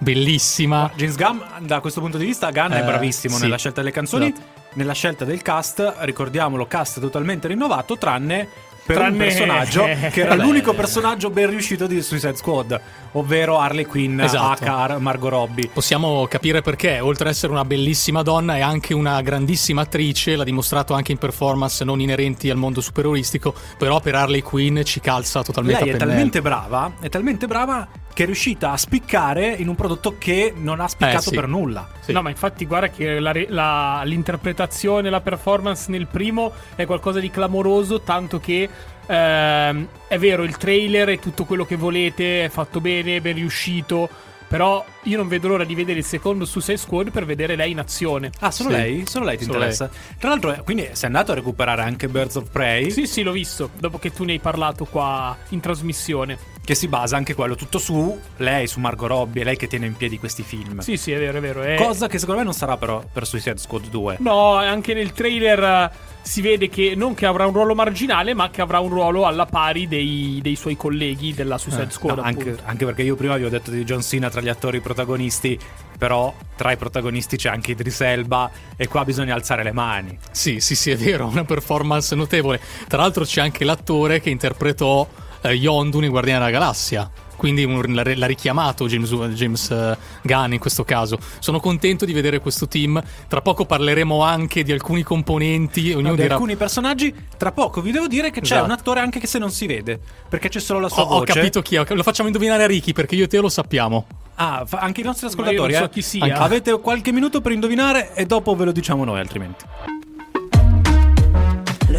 bellissima. 0.00 0.90
James 0.96 1.16
Gunn, 1.16 1.38
da 1.66 1.80
questo 1.80 2.00
punto 2.00 2.18
di 2.18 2.24
vista, 2.24 2.50
Gunn 2.50 2.70
è 2.72 2.80
Eh, 2.80 2.84
bravissimo 2.84 3.36
sì. 3.36 3.42
nella 3.42 3.58
scelta 3.58 3.80
delle 3.80 3.92
canzoni, 3.92 4.26
Esatto. 4.32 4.44
nella 4.74 4.92
scelta 4.94 5.24
del 5.24 5.42
cast, 5.42 5.94
ricordiamolo, 6.00 6.66
cast 6.66 7.00
totalmente 7.00 7.48
rinnovato, 7.48 7.96
tranne 7.98 8.48
per 8.86 8.96
un 8.96 9.04
Tranne- 9.04 9.24
personaggio 9.26 9.84
che 10.10 10.20
era 10.22 10.34
l'unico 10.34 10.72
personaggio 10.72 11.30
ben 11.30 11.48
riuscito 11.50 11.86
di 11.86 12.00
Suicide 12.02 12.34
Squad, 12.34 12.80
ovvero 13.12 13.58
Harley 13.58 13.84
Quinn 13.84 14.18
Esatto. 14.20 14.64
H. 14.64 14.96
Margot 14.98 15.30
Robbie. 15.30 15.68
Possiamo 15.72 16.26
capire 16.28 16.60
perché, 16.62 16.98
oltre 16.98 17.28
ad 17.28 17.34
essere 17.34 17.52
una 17.52 17.64
bellissima 17.64 18.22
donna, 18.22 18.56
è 18.56 18.60
anche 18.60 18.94
una 18.94 19.20
grandissima 19.20 19.82
attrice, 19.82 20.34
l'ha 20.34 20.44
dimostrato 20.44 20.94
anche 20.94 21.12
in 21.12 21.18
performance 21.18 21.84
non 21.84 22.00
inerenti 22.00 22.50
al 22.50 22.56
mondo 22.56 22.80
supereristico, 22.80 23.54
però 23.78 24.00
per 24.00 24.14
Harley 24.16 24.40
Quinn 24.40 24.80
ci 24.82 24.98
calza 25.00 25.42
totalmente 25.42 25.84
Lei 25.84 25.90
a 25.92 25.94
è 25.94 25.98
pennello. 25.98 26.16
talmente 26.18 26.42
brava, 26.42 26.92
è 27.00 27.08
talmente 27.08 27.46
brava 27.46 27.86
che 28.12 28.22
è 28.24 28.26
riuscita 28.26 28.72
a 28.72 28.76
spiccare 28.76 29.46
in 29.48 29.68
un 29.68 29.74
prodotto 29.74 30.16
che 30.18 30.52
non 30.56 30.80
ha 30.80 30.88
spiccato 30.88 31.16
Eh, 31.18 31.30
sì. 31.30 31.34
per 31.34 31.46
nulla. 31.46 31.88
Sì. 32.00 32.12
No, 32.12 32.22
ma 32.22 32.28
infatti 32.30 32.66
guarda 32.66 32.88
che 32.90 33.18
la 33.20 33.32
la- 33.48 34.02
l'interpretazione, 34.04 35.08
la 35.10 35.20
performance 35.20 35.90
nel 35.90 36.06
primo 36.06 36.52
è 36.74 36.84
qualcosa 36.86 37.20
di 37.20 37.30
clamoroso, 37.30 38.00
tanto 38.02 38.38
che 38.40 38.68
ehm, 39.06 39.88
è 40.08 40.18
vero, 40.18 40.42
il 40.44 40.56
trailer 40.56 41.08
e 41.10 41.18
tutto 41.18 41.44
quello 41.44 41.64
che 41.64 41.76
volete 41.76 42.44
è 42.44 42.48
fatto 42.48 42.80
bene, 42.80 43.20
ben 43.20 43.34
riuscito, 43.34 44.08
però 44.46 44.84
io 45.04 45.16
non 45.16 45.28
vedo 45.28 45.48
l'ora 45.48 45.64
di 45.64 45.74
vedere 45.74 45.98
il 46.00 46.04
secondo 46.04 46.44
Suicide 46.44 46.76
Squad 46.76 47.10
per 47.10 47.24
vedere 47.24 47.54
lei 47.56 47.70
in 47.70 47.78
azione. 47.78 48.30
Ah, 48.40 48.50
solo 48.50 48.70
Sì. 48.70 48.76
lei? 48.76 49.06
Solo 49.06 49.24
lei 49.24 49.36
ti 49.38 49.44
Solo 49.44 49.56
interessa? 49.58 49.88
Tra 50.18 50.28
l'altro, 50.28 50.52
eh, 50.52 50.62
quindi 50.62 50.88
sei 50.92 51.06
andato 51.06 51.32
a 51.32 51.36
recuperare 51.36 51.82
anche 51.82 52.08
Birds 52.08 52.34
of 52.36 52.50
Prey, 52.50 52.90
Sì, 52.90 53.06
sì, 53.06 53.22
l'ho 53.22 53.32
visto, 53.32 53.70
dopo 53.78 53.98
che 53.98 54.12
tu 54.12 54.24
ne 54.24 54.32
hai 54.32 54.38
parlato 54.40 54.84
qua 54.84 55.36
in 55.50 55.60
trasmissione. 55.60 56.38
Che 56.64 56.74
si 56.74 56.88
basa 56.88 57.16
anche 57.16 57.34
quello 57.34 57.54
tutto 57.54 57.78
su 57.78 58.18
lei, 58.36 58.66
su 58.66 58.80
Margot 58.80 59.08
Robbie, 59.08 59.42
è 59.42 59.44
lei 59.44 59.56
che 59.56 59.66
tiene 59.66 59.86
in 59.86 59.96
piedi 59.96 60.18
questi 60.18 60.42
film. 60.42 60.80
Sì, 60.80 60.96
sì, 60.96 61.12
è 61.12 61.18
vero, 61.18 61.38
è 61.38 61.40
vero. 61.40 61.62
È... 61.62 61.74
Cosa 61.76 62.06
che 62.06 62.18
secondo 62.18 62.40
me 62.40 62.46
non 62.46 62.54
sarà 62.54 62.76
però 62.76 63.02
per 63.10 63.26
Suicide 63.26 63.58
Squad 63.58 63.88
2. 63.88 64.16
No, 64.20 64.54
anche 64.54 64.94
nel 64.94 65.12
trailer 65.12 65.62
eh, 65.62 65.90
si 66.22 66.40
vede 66.40 66.68
che 66.68 66.94
non 66.94 67.14
che 67.14 67.26
avrà 67.26 67.46
un 67.46 67.52
ruolo 67.52 67.74
marginale, 67.74 68.34
ma 68.34 68.50
che 68.50 68.60
avrà 68.60 68.78
un 68.78 68.90
ruolo 68.90 69.26
alla 69.26 69.46
pari 69.46 69.88
dei, 69.88 70.38
dei 70.42 70.54
suoi 70.54 70.76
colleghi 70.76 71.34
della 71.34 71.58
Suicide 71.58 71.90
Squad. 71.90 72.18
No, 72.18 72.22
anche, 72.22 72.56
anche 72.64 72.84
perché 72.84 73.02
io 73.02 73.16
prima 73.16 73.36
vi 73.36 73.44
ho 73.44 73.50
detto 73.50 73.70
di 73.70 73.82
John 73.84 74.02
Cena 74.02 74.28
tra 74.30 74.40
gli 74.40 74.48
attori 74.48 74.80
protagonisti, 74.80 75.58
però 75.98 76.32
tra 76.56 76.72
i 76.72 76.76
protagonisti 76.76 77.36
c'è 77.36 77.48
anche 77.48 77.72
Idris 77.72 78.00
Elba 78.02 78.50
e 78.76 78.86
qua 78.86 79.04
bisogna 79.04 79.34
alzare 79.34 79.62
le 79.62 79.72
mani. 79.72 80.16
Sì, 80.30 80.60
sì, 80.60 80.76
sì, 80.76 80.90
è 80.90 80.96
vero, 80.96 81.26
una 81.26 81.44
performance 81.44 82.14
notevole. 82.14 82.60
Tra 82.86 82.98
l'altro 82.98 83.24
c'è 83.24 83.40
anche 83.40 83.64
l'attore 83.64 84.20
che 84.20 84.30
interpretò 84.30 85.08
eh, 85.42 85.52
Yondu 85.54 86.00
nei 86.00 86.08
Guardiani 86.08 86.38
della 86.40 86.50
Galassia. 86.50 87.10
Quindi 87.36 87.64
un- 87.64 87.80
l'ha, 87.94 88.02
l'ha 88.04 88.26
richiamato 88.26 88.86
James, 88.86 89.08
James 89.34 89.70
eh, 89.70 89.96
Gunn 90.20 90.52
in 90.52 90.58
questo 90.58 90.84
caso. 90.84 91.18
Sono 91.38 91.58
contento 91.58 92.04
di 92.04 92.12
vedere 92.12 92.38
questo 92.38 92.68
team. 92.68 93.02
Tra 93.28 93.40
poco 93.40 93.64
parleremo 93.64 94.22
anche 94.22 94.62
di 94.62 94.72
alcuni 94.72 95.02
componenti. 95.02 95.94
No, 95.94 96.10
di 96.10 96.20
dirà. 96.20 96.34
alcuni 96.34 96.56
personaggi, 96.56 97.14
tra 97.38 97.50
poco 97.52 97.80
vi 97.80 97.92
devo 97.92 98.08
dire 98.08 98.30
che 98.30 98.40
c'è 98.42 98.52
Esatto. 98.56 98.64
un 98.66 98.70
attore 98.72 99.00
anche 99.00 99.18
che 99.20 99.26
se 99.26 99.38
non 99.38 99.50
si 99.50 99.66
vede, 99.66 99.98
perché 100.28 100.50
c'è 100.50 100.60
solo 100.60 100.80
la 100.80 100.86
Ho, 100.86 100.90
sua 100.90 101.02
ho 101.04 101.06
voce. 101.20 101.32
capito 101.32 101.62
chi 101.62 101.76
è. 101.76 101.84
Lo 101.94 102.02
facciamo 102.02 102.28
indovinare 102.28 102.64
a 102.64 102.66
Ricky 102.66 102.92
perché 102.92 103.14
io 103.14 103.24
e 103.24 103.28
te 103.28 103.38
lo 103.38 103.48
sappiamo. 103.48 104.06
Ah, 104.34 104.64
fa- 104.66 104.78
anche 104.80 105.00
i 105.00 105.04
nostri 105.04 105.26
ascoltatori. 105.26 105.72
non 105.72 105.80
so 105.80 105.86
eh. 105.86 105.90
chi 105.90 106.02
sia. 106.02 106.22
Anche- 106.24 106.36
Avete 106.36 106.78
qualche 106.80 107.10
minuto 107.10 107.40
per 107.40 107.52
indovinare 107.52 108.12
e 108.14 108.26
dopo 108.26 108.54
ve 108.54 108.66
lo 108.66 108.72
diciamo 108.72 109.02
noi 109.04 109.18
altrimenti. 109.18 109.64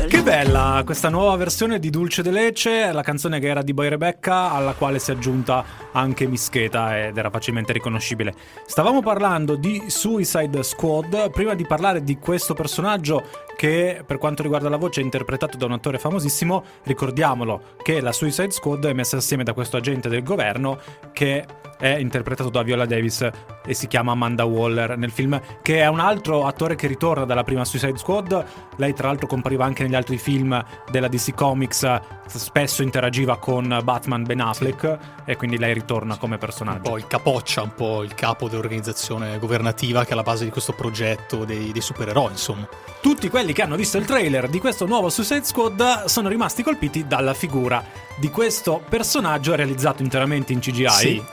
Che 0.08 0.21
bella 0.24 0.82
questa 0.86 1.10
nuova 1.10 1.36
versione 1.36 1.80
di 1.80 1.90
Dulce 1.90 2.22
de 2.22 2.32
Lece, 2.32 2.92
la 2.92 3.02
canzone 3.02 3.40
che 3.40 3.48
era 3.48 3.64
di 3.64 3.74
Boy 3.74 3.90
Rebecca, 3.90 4.52
alla 4.52 4.74
quale 4.74 5.00
si 5.00 5.10
è 5.12 5.16
aggiunta 5.16 5.64
anche 5.92 6.28
Mischeta 6.28 7.08
ed 7.08 7.18
era 7.18 7.30
facilmente 7.30 7.74
riconoscibile. 7.74 8.34
Stavamo 8.66 9.02
parlando 9.02 9.56
di 9.56 9.84
Suicide 9.88 10.62
Squad, 10.62 11.32
prima 11.32 11.56
di 11.56 11.66
parlare 11.66 12.04
di 12.04 12.18
questo 12.18 12.54
personaggio 12.54 13.24
che 13.56 14.04
per 14.06 14.18
quanto 14.18 14.44
riguarda 14.44 14.70
la 14.70 14.78
voce 14.78 15.02
è 15.02 15.04
interpretato 15.04 15.58
da 15.58 15.66
un 15.66 15.74
attore 15.74 15.98
famosissimo, 15.98 16.64
ricordiamolo 16.84 17.76
che 17.82 18.00
la 18.00 18.12
Suicide 18.12 18.52
Squad 18.52 18.86
è 18.86 18.94
messa 18.94 19.18
assieme 19.18 19.44
da 19.44 19.54
questo 19.54 19.78
agente 19.78 20.08
del 20.10 20.24
governo 20.24 20.80
che 21.14 21.46
è 21.82 21.98
interpretato 21.98 22.50
da 22.50 22.62
Viola 22.62 22.86
Davis 22.86 23.28
e 23.66 23.74
si 23.74 23.88
chiama 23.88 24.12
Amanda 24.12 24.46
Waller 24.46 24.98
nel 24.98 25.10
film, 25.10 25.42
che 25.64 25.80
è 25.80 25.88
un 25.88 26.00
altro 26.00 26.46
attore 26.46 26.76
che 26.76 26.86
ritorna 26.86 27.26
dalla 27.26 27.44
prima 27.44 27.66
Suicide 27.66 27.98
Squad. 27.98 28.46
Lei, 28.76 28.94
tra 28.94 29.08
l'altro, 29.08 29.26
compariva 29.26 29.66
anche 29.66 29.82
negli 29.84 29.96
altri 29.96 30.11
film 30.18 30.64
della 30.90 31.08
DC 31.08 31.34
Comics. 31.34 32.00
Spesso 32.28 32.82
interagiva 32.82 33.38
con 33.38 33.82
Batman 33.84 34.24
Ben 34.24 34.40
Affleck 34.40 34.98
e 35.26 35.36
quindi 35.36 35.58
lei 35.58 35.74
ritorna 35.74 36.18
come 36.18 36.36
Un 36.36 36.40
personaggio. 36.40 36.90
po' 36.90 36.98
il 36.98 37.08
capoccia, 37.08 37.62
un 37.62 37.74
po' 37.76 38.04
il 38.04 38.14
capo 38.16 38.48
dell'organizzazione 38.48 39.38
governativa 39.38 40.04
che 40.04 40.10
è 40.10 40.14
alla 40.14 40.24
base 40.24 40.46
di 40.46 40.50
questo 40.50 40.74
progetto 40.74 41.44
dei, 41.44 41.72
dei 41.72 41.82
supereroi, 41.82 42.32
insomma. 42.32 42.68
Tutti 43.02 43.30
quelli 43.30 43.52
che 43.52 43.62
hanno 43.62 43.76
visto 43.76 43.98
il 43.98 44.06
trailer 44.06 44.48
di 44.48 44.60
questo 44.60 44.86
nuovo 44.86 45.10
Suicide 45.10 45.44
Squad 45.44 46.06
sono 46.06 46.30
rimasti 46.30 46.64
colpiti 46.64 47.08
dalla 47.08 47.34
figura 47.34 47.84
di 48.16 48.30
questo 48.30 48.82
personaggio 48.88 49.56
realizzato 49.56 50.02
interamente 50.04 50.54
in 50.54 50.60
CGI. 50.60 50.90
Sì. 50.90 51.24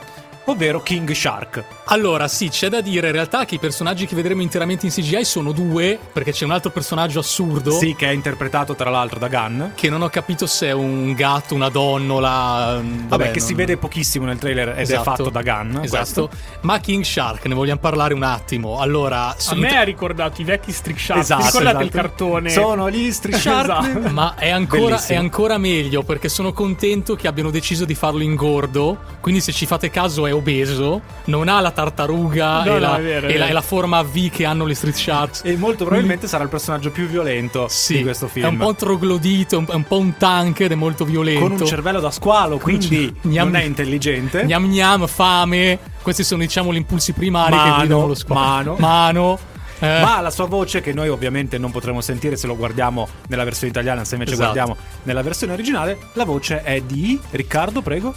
Ovvero 0.49 0.81
King 0.81 1.11
Shark. 1.11 1.63
Allora, 1.85 2.27
sì, 2.27 2.49
c'è 2.49 2.69
da 2.69 2.81
dire 2.81 3.07
in 3.07 3.13
realtà 3.13 3.45
che 3.45 3.55
i 3.55 3.59
personaggi 3.59 4.05
che 4.05 4.15
vedremo 4.15 4.41
interamente 4.41 4.85
in 4.85 4.91
CGI 4.91 5.23
sono 5.25 5.51
due, 5.51 5.97
perché 6.11 6.31
c'è 6.31 6.45
un 6.45 6.51
altro 6.51 6.69
personaggio 6.69 7.19
assurdo. 7.19 7.71
Sì, 7.71 7.95
che 7.95 8.07
è 8.07 8.11
interpretato 8.11 8.75
tra 8.75 8.89
l'altro 8.89 9.17
da 9.17 9.27
Gunn. 9.27 9.63
Che 9.73 9.89
non 9.89 10.01
ho 10.03 10.09
capito 10.09 10.45
se 10.45 10.67
è 10.67 10.71
un 10.71 11.13
gatto, 11.13 11.55
una 11.55 11.69
donnola. 11.69 12.79
Mm, 12.79 12.89
vabbè, 12.89 13.07
vabbè 13.07 13.31
che 13.31 13.39
non... 13.39 13.47
si 13.47 13.53
vede 13.55 13.77
pochissimo 13.77 14.25
nel 14.25 14.37
trailer 14.37 14.69
ed 14.69 14.79
esatto, 14.81 15.01
è 15.01 15.03
fatto 15.03 15.29
da 15.29 15.41
Gunn. 15.41 15.77
Esatto. 15.77 15.87
Questo. 15.87 16.29
Ma 16.61 16.79
King 16.79 17.03
Shark, 17.03 17.45
ne 17.45 17.55
vogliamo 17.55 17.79
parlare 17.79 18.13
un 18.13 18.23
attimo. 18.23 18.79
Allora, 18.79 19.35
a 19.35 19.55
me 19.55 19.77
ha 19.77 19.83
ricordato 19.83 20.41
i 20.41 20.43
vecchi 20.43 20.71
Street 20.71 20.99
Shark. 20.99 21.21
Esatto, 21.21 21.45
ricordate 21.45 21.69
esatto. 21.69 21.83
il 21.85 21.89
cartone? 21.91 22.49
Sono 22.49 22.89
gli 22.91 23.11
Street 23.11 23.37
Shark. 23.37 23.87
esatto. 23.87 24.09
Ma 24.13 24.35
è 24.35 24.49
ancora, 24.49 25.03
è 25.03 25.15
ancora 25.15 25.57
meglio 25.57 26.03
perché 26.03 26.29
sono 26.29 26.53
contento 26.53 27.15
che 27.15 27.27
abbiano 27.27 27.49
deciso 27.49 27.85
di 27.85 27.95
farlo 27.95 28.21
ingordo. 28.21 28.97
Quindi, 29.21 29.41
se 29.41 29.51
ci 29.51 29.65
fate 29.65 29.89
caso, 29.89 30.27
è 30.27 30.31
obeso. 30.39 31.01
Non 31.25 31.47
ha 31.47 31.59
la 31.61 31.71
tartaruga 31.71 32.63
no, 32.63 32.65
e, 32.65 32.73
no, 32.73 32.79
la, 32.79 32.97
vero, 32.97 33.27
e, 33.27 33.37
la, 33.37 33.47
e, 33.47 33.51
la, 33.51 33.61
forma 33.61 34.01
V 34.01 34.29
che 34.29 34.45
hanno 34.45 34.65
le 34.65 34.73
Street 34.73 34.95
Sharks. 34.95 35.41
E 35.43 35.55
molto 35.55 35.85
probabilmente 35.85 36.27
sarà 36.27 36.43
il 36.43 36.49
personaggio 36.49 36.91
più 36.91 37.07
violento 37.07 37.67
sì, 37.69 37.97
di 37.97 38.03
questo 38.03 38.27
film. 38.27 38.45
È 38.45 38.49
un 38.49 38.57
po' 38.57 38.73
troglodito, 38.73 39.63
è 39.67 39.73
un 39.73 39.83
po' 39.83 39.97
un 39.97 40.17
tank 40.17 40.61
ed 40.61 40.71
è 40.71 40.75
molto 40.75 41.05
violento. 41.05 41.41
Con 41.41 41.51
un 41.51 41.65
cervello 41.65 41.99
da 41.99 42.11
squalo, 42.11 42.57
quindi 42.57 43.13
gnam, 43.21 43.51
non 43.51 43.61
è 43.61 43.63
intelligente. 43.63 44.45
Gnam 44.45 44.65
gnam, 44.67 45.07
fame. 45.07 45.79
Questi 46.01 46.23
sono, 46.23 46.41
diciamo, 46.41 46.73
gli 46.73 46.77
impulsi 46.77 47.13
primari 47.13 47.53
mano, 47.53 47.71
che 47.71 47.77
guidano 47.79 48.07
lo 48.07 48.15
squalo. 48.15 48.75
Mano. 48.77 48.77
Mano. 48.79 49.57
Eh. 49.79 50.01
Ma 50.01 50.19
la 50.19 50.29
sua 50.29 50.45
voce, 50.45 50.81
che 50.81 50.91
noi 50.93 51.07
ovviamente 51.07 51.57
non 51.57 51.71
potremo 51.71 52.01
sentire 52.01 52.35
se 52.35 52.47
lo 52.47 52.57
guardiamo 52.57 53.07
nella 53.27 53.45
versione 53.45 53.69
italiana, 53.69 54.03
se 54.03 54.15
invece 54.15 54.33
esatto. 54.33 54.51
guardiamo 54.51 54.79
nella 55.03 55.21
versione 55.21 55.53
originale, 55.53 55.97
la 56.13 56.25
voce 56.25 56.63
è 56.63 56.81
di 56.81 57.19
Riccardo, 57.31 57.81
prego. 57.81 58.13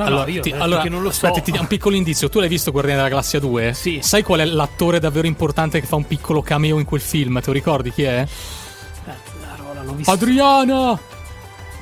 No, 0.00 0.06
allora, 0.06 0.24
no, 0.24 0.30
io 0.30 0.40
ti, 0.40 0.50
allora, 0.50 0.84
non 0.84 1.02
lo 1.02 1.10
so. 1.10 1.26
Aspetta, 1.26 1.44
ti 1.44 1.50
do 1.52 1.60
un 1.60 1.66
piccolo 1.66 1.94
indizio. 1.94 2.28
Tu 2.28 2.38
l'hai 2.40 2.48
visto 2.48 2.70
Guardiani 2.70 2.98
della 2.98 3.10
Galassia 3.10 3.38
2? 3.38 3.74
Sì. 3.74 3.98
Sai 4.02 4.22
qual 4.22 4.40
è 4.40 4.44
l'attore 4.44 4.98
davvero 4.98 5.26
importante 5.26 5.80
che 5.80 5.86
fa 5.86 5.96
un 5.96 6.06
piccolo 6.06 6.40
cameo 6.40 6.78
in 6.78 6.84
quel 6.86 7.00
film? 7.00 7.40
Te 7.40 7.46
lo 7.46 7.52
ricordi 7.52 7.92
chi 7.92 8.04
è? 8.04 8.26
Eh. 9.06 10.02
Adriana! 10.06 10.98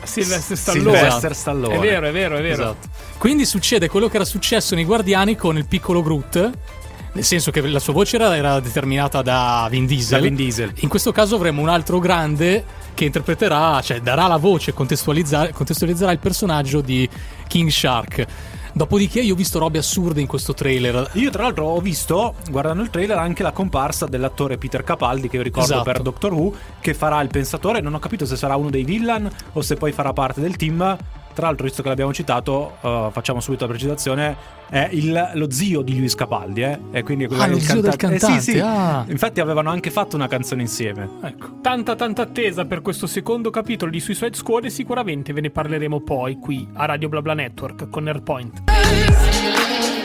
Sylvester 0.03 0.57
Stallone. 0.57 0.97
Sylvester 0.97 1.35
Stallone. 1.35 1.75
È 1.77 1.79
vero, 1.79 2.07
è 2.09 2.13
vero, 2.13 2.37
è 2.37 2.43
vero. 2.43 2.63
Esatto. 2.63 2.89
Quindi 3.19 3.45
succede 3.45 3.89
quello 3.89 4.09
che 4.09 4.17
era 4.17 4.25
successo 4.25 4.75
nei 4.75 4.85
Guardiani 4.85 5.37
con 5.37 5.57
il 5.57 5.67
piccolo 5.67 6.03
Groot 6.03 6.51
nel 7.19 7.27
senso 7.27 7.51
che 7.51 7.61
la 7.67 7.81
sua 7.81 7.93
voce 7.93 8.15
era, 8.15 8.37
era 8.37 8.61
determinata 8.61 9.23
da 9.23 9.67
Vin, 9.69 9.89
da 10.09 10.19
Vin 10.21 10.37
Diesel. 10.37 10.73
In 10.77 10.89
questo 10.89 11.11
caso 11.11 11.35
avremo 11.35 11.61
un 11.61 11.69
altro 11.69 11.99
grande 11.99 12.65
che 12.95 13.07
interpreterà, 13.07 13.81
cioè 13.81 14.01
darà 14.01 14.29
la 14.29 14.37
voce, 14.37 14.73
contestualizzerà, 14.73 15.51
contestualizzerà 15.51 16.13
il 16.13 16.21
personaggio 16.21 16.81
di 16.81 17.09
King 17.49 17.71
Shark. 17.71 18.25
Dopodiché 18.73 19.21
io 19.21 19.33
ho 19.33 19.37
visto 19.37 19.59
robe 19.59 19.79
assurde 19.79 20.21
in 20.21 20.29
questo 20.29 20.55
trailer. 20.55 21.11
Io 21.15 21.31
tra 21.31 21.43
l'altro 21.43 21.67
ho 21.67 21.81
visto, 21.81 22.37
guardando 22.51 22.85
il 22.85 22.91
trailer, 22.91 23.19
anche 23.19 23.43
la 23.43 23.51
comparsa 23.51 24.07
dell'attore 24.07 24.57
Peter 24.57 24.85
Capaldi, 24.85 25.29
che 25.29 25.39
io 25.39 25.43
ricordo 25.43 25.73
esatto. 25.73 25.91
per 25.91 26.03
Doctor 26.03 26.33
Who, 26.33 26.55
che 26.81 26.95
farà 26.95 27.21
il 27.21 27.29
pensatore. 27.29 27.81
Non 27.81 27.95
ho 27.95 27.99
capito 27.99 28.27
se 28.27 28.37
sarà 28.37 28.55
uno 28.55 28.71
dei 28.71 28.85
villain 28.85 29.29
o 29.55 29.61
se 29.61 29.75
poi 29.75 29.91
farà 29.91 30.13
parte 30.13 30.41
del 30.41 30.55
team. 30.55 30.97
Tra 31.39 31.47
l'altro, 31.47 31.67
visto 31.67 31.83
che 31.83 31.89
l'abbiamo 31.89 32.13
citato, 32.13 32.79
uh, 32.81 33.13
facciamo 33.13 33.39
subito 33.39 33.65
la 33.65 33.71
precisazione: 33.71 34.37
è 34.69 34.89
il, 34.91 35.31
lo 35.35 35.49
zio 35.53 35.83
di 35.83 35.97
Luis 35.97 36.17
Capaldi, 36.17 36.63
eh? 36.63 36.81
E 36.91 37.05
quindi 37.05 37.29
ah, 37.31 37.47
lo 37.47 37.61
zio 37.61 37.75
canta- 37.75 37.89
del 37.91 37.97
cantante. 37.97 38.37
Eh, 38.37 38.41
sì, 38.41 38.51
sì. 38.51 38.59
Ah. 38.59 39.05
Infatti 39.07 39.39
avevano 39.39 39.71
anche 39.71 39.93
fatto 39.93 40.17
una 40.17 40.27
canzone 40.27 40.63
insieme. 40.63 41.09
Ecco. 41.23 41.61
Tanta, 41.63 41.95
tanta 41.95 42.23
attesa 42.23 42.65
per 42.65 42.83
questo 42.83 43.07
secondo 43.07 43.51
capitolo 43.51 43.89
di 43.89 44.01
Suicide 44.01 44.35
Squad 44.35 44.65
e 44.65 44.71
sicuramente 44.71 45.33
ve 45.33 45.43
ne 45.43 45.51
parleremo 45.51 46.01
poi 46.01 46.41
qui 46.41 46.67
a 46.73 46.87
Radio 46.87 47.09
BlaBla 47.09 47.35
Network 47.35 47.89
con 47.89 48.09
Airpoint. 48.09 48.63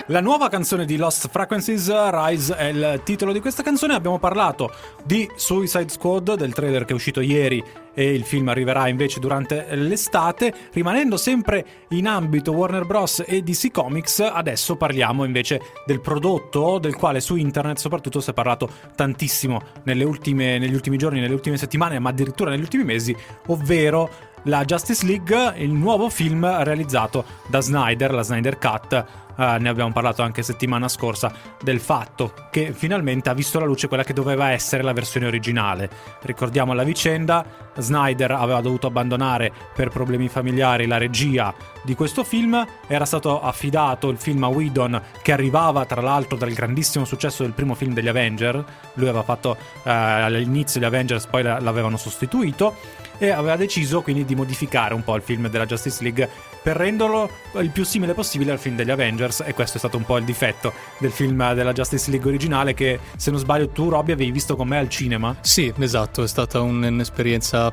La 0.08 0.20
nuova 0.20 0.50
canzone 0.50 0.84
di 0.84 0.98
Lost 0.98 1.30
Frequencies, 1.30 1.90
Rise, 2.10 2.54
è 2.58 2.66
il 2.66 3.02
titolo 3.06 3.32
di 3.32 3.40
questa 3.40 3.64
canzone. 3.64 3.94
Abbiamo 3.94 4.20
parlato 4.20 4.70
di 5.02 5.30
Suicide 5.34 5.88
Squad, 5.88 6.36
del 6.36 6.54
trailer 6.54 6.84
che 6.84 6.92
è 6.92 6.96
uscito 6.96 7.22
ieri 7.22 7.64
e 7.94 8.14
il 8.14 8.26
film 8.26 8.50
arriverà 8.50 8.90
invece 8.90 9.22
durante 9.22 9.66
l'estate. 9.76 10.54
Rimanendo 10.74 11.16
sempre 11.16 11.66
in 11.92 12.06
ambito 12.06 12.52
Warner 12.52 12.86
Bros. 12.86 13.24
e 13.26 13.44
DC 13.44 13.72
Comics, 13.72 14.20
adesso 14.20 14.76
parliamo 14.76 15.24
invece 15.24 15.62
del 15.86 16.02
prodotto 16.02 16.80
del 16.80 16.96
quale 16.96 17.22
su 17.22 17.38
internet 17.38 17.78
soprattutto 17.78 18.20
si 18.20 18.30
è 18.30 18.34
parlato 18.34 18.70
tantissimo 18.98 19.62
ultime, 19.86 20.58
negli 20.58 20.74
ultimi 20.74 20.98
giorni, 20.98 21.22
nelle 21.22 21.34
ultime 21.34 21.56
settimane, 21.56 22.00
ma 22.00 22.10
addirittura 22.10 22.50
negli 22.50 22.60
ultimi 22.60 22.84
mesi, 22.84 23.16
ovvero 23.48 24.32
la 24.44 24.66
Justice 24.66 25.06
League, 25.06 25.54
il 25.58 25.72
nuovo 25.72 26.10
film 26.10 26.46
realizzato 26.64 27.24
da 27.48 27.62
Snyder, 27.62 28.14
la 28.14 28.24
Snyder 28.24 28.58
Cut 28.58 29.06
Uh, 29.36 29.58
ne 29.60 29.70
abbiamo 29.70 29.92
parlato 29.92 30.22
anche 30.22 30.44
settimana 30.44 30.88
scorsa, 30.88 31.32
del 31.62 31.80
fatto 31.80 32.34
che 32.52 32.72
finalmente 32.74 33.30
ha 33.30 33.34
visto 33.34 33.60
la 33.60 33.66
luce 33.66 33.88
quella 33.88 34.04
che 34.04 34.14
doveva 34.14 34.52
essere 34.52 34.84
la 34.84 34.94
versione 34.94 35.26
originale. 35.28 35.90
Ricordiamo 36.22 36.74
la 36.74 36.84
vicenda, 36.84 37.46
Snyder 37.76 38.32
aveva 38.32 38.62
dovuto 38.62 38.88
abbandonare 38.88 39.52
per 39.74 39.90
problemi 39.90 40.28
familiari 40.28 40.86
la 40.86 40.98
regia 40.98 41.54
di 41.84 41.96
questo 41.96 42.24
film, 42.24 42.66
era 42.88 43.06
stato 43.06 43.42
affidato 43.42 44.10
il 44.10 44.18
film 44.18 44.44
a 44.44 44.48
Whedon 44.48 45.02
che 45.22 45.32
arrivava 45.32 45.86
tra 45.86 46.02
l'altro 46.02 46.38
dal 46.38 46.52
grandissimo 46.54 47.06
successo 47.06 47.44
del 47.44 47.54
primo 47.54 47.74
film 47.74 47.94
degli 47.94 48.08
Avenger, 48.08 48.64
lui 48.94 49.08
aveva 49.08 49.24
fatto 49.24 49.50
uh, 49.50 49.82
all'inizio 49.84 50.80
gli 50.80 50.86
Avengers, 50.86 51.26
poi 51.26 51.44
l'avevano 51.44 51.98
sostituito 51.98 52.76
e 53.18 53.30
aveva 53.30 53.56
deciso 53.56 54.02
quindi 54.02 54.26
di 54.26 54.36
modificare 54.36 54.94
un 54.94 55.04
po' 55.04 55.16
il 55.16 55.22
film 55.22 55.50
della 55.50 55.66
Justice 55.66 56.04
League 56.04 56.30
per 56.64 56.78
renderlo 56.78 57.30
il 57.60 57.70
più 57.70 57.84
simile 57.84 58.14
possibile 58.14 58.54
al 58.54 58.58
film 58.58 58.76
degli 58.76 58.90
Avengers 58.90 59.44
e 59.46 59.54
questo 59.54 59.76
è 59.76 59.80
stato 59.80 59.98
un 59.98 60.06
po' 60.06 60.18
il 60.18 60.24
difetto 60.24 60.74
del 60.98 61.12
film 61.12 61.54
della 61.54 61.74
Justice 61.74 62.10
League 62.10 62.28
originale 62.28 62.74
che 62.74 63.00
se 63.18 63.30
non 63.30 63.40
sbaglio 63.40 63.68
tu 63.70 63.90
Robby 63.90 64.14
avevi 64.14 64.32
visto 64.32 64.56
con 64.56 64.68
me 64.68 64.78
al 64.78 64.90
cinema. 64.90 65.36
Sì, 65.42 65.72
esatto, 65.78 66.24
è 66.24 66.28
stata 66.28 66.62
un'esperienza 66.62 67.72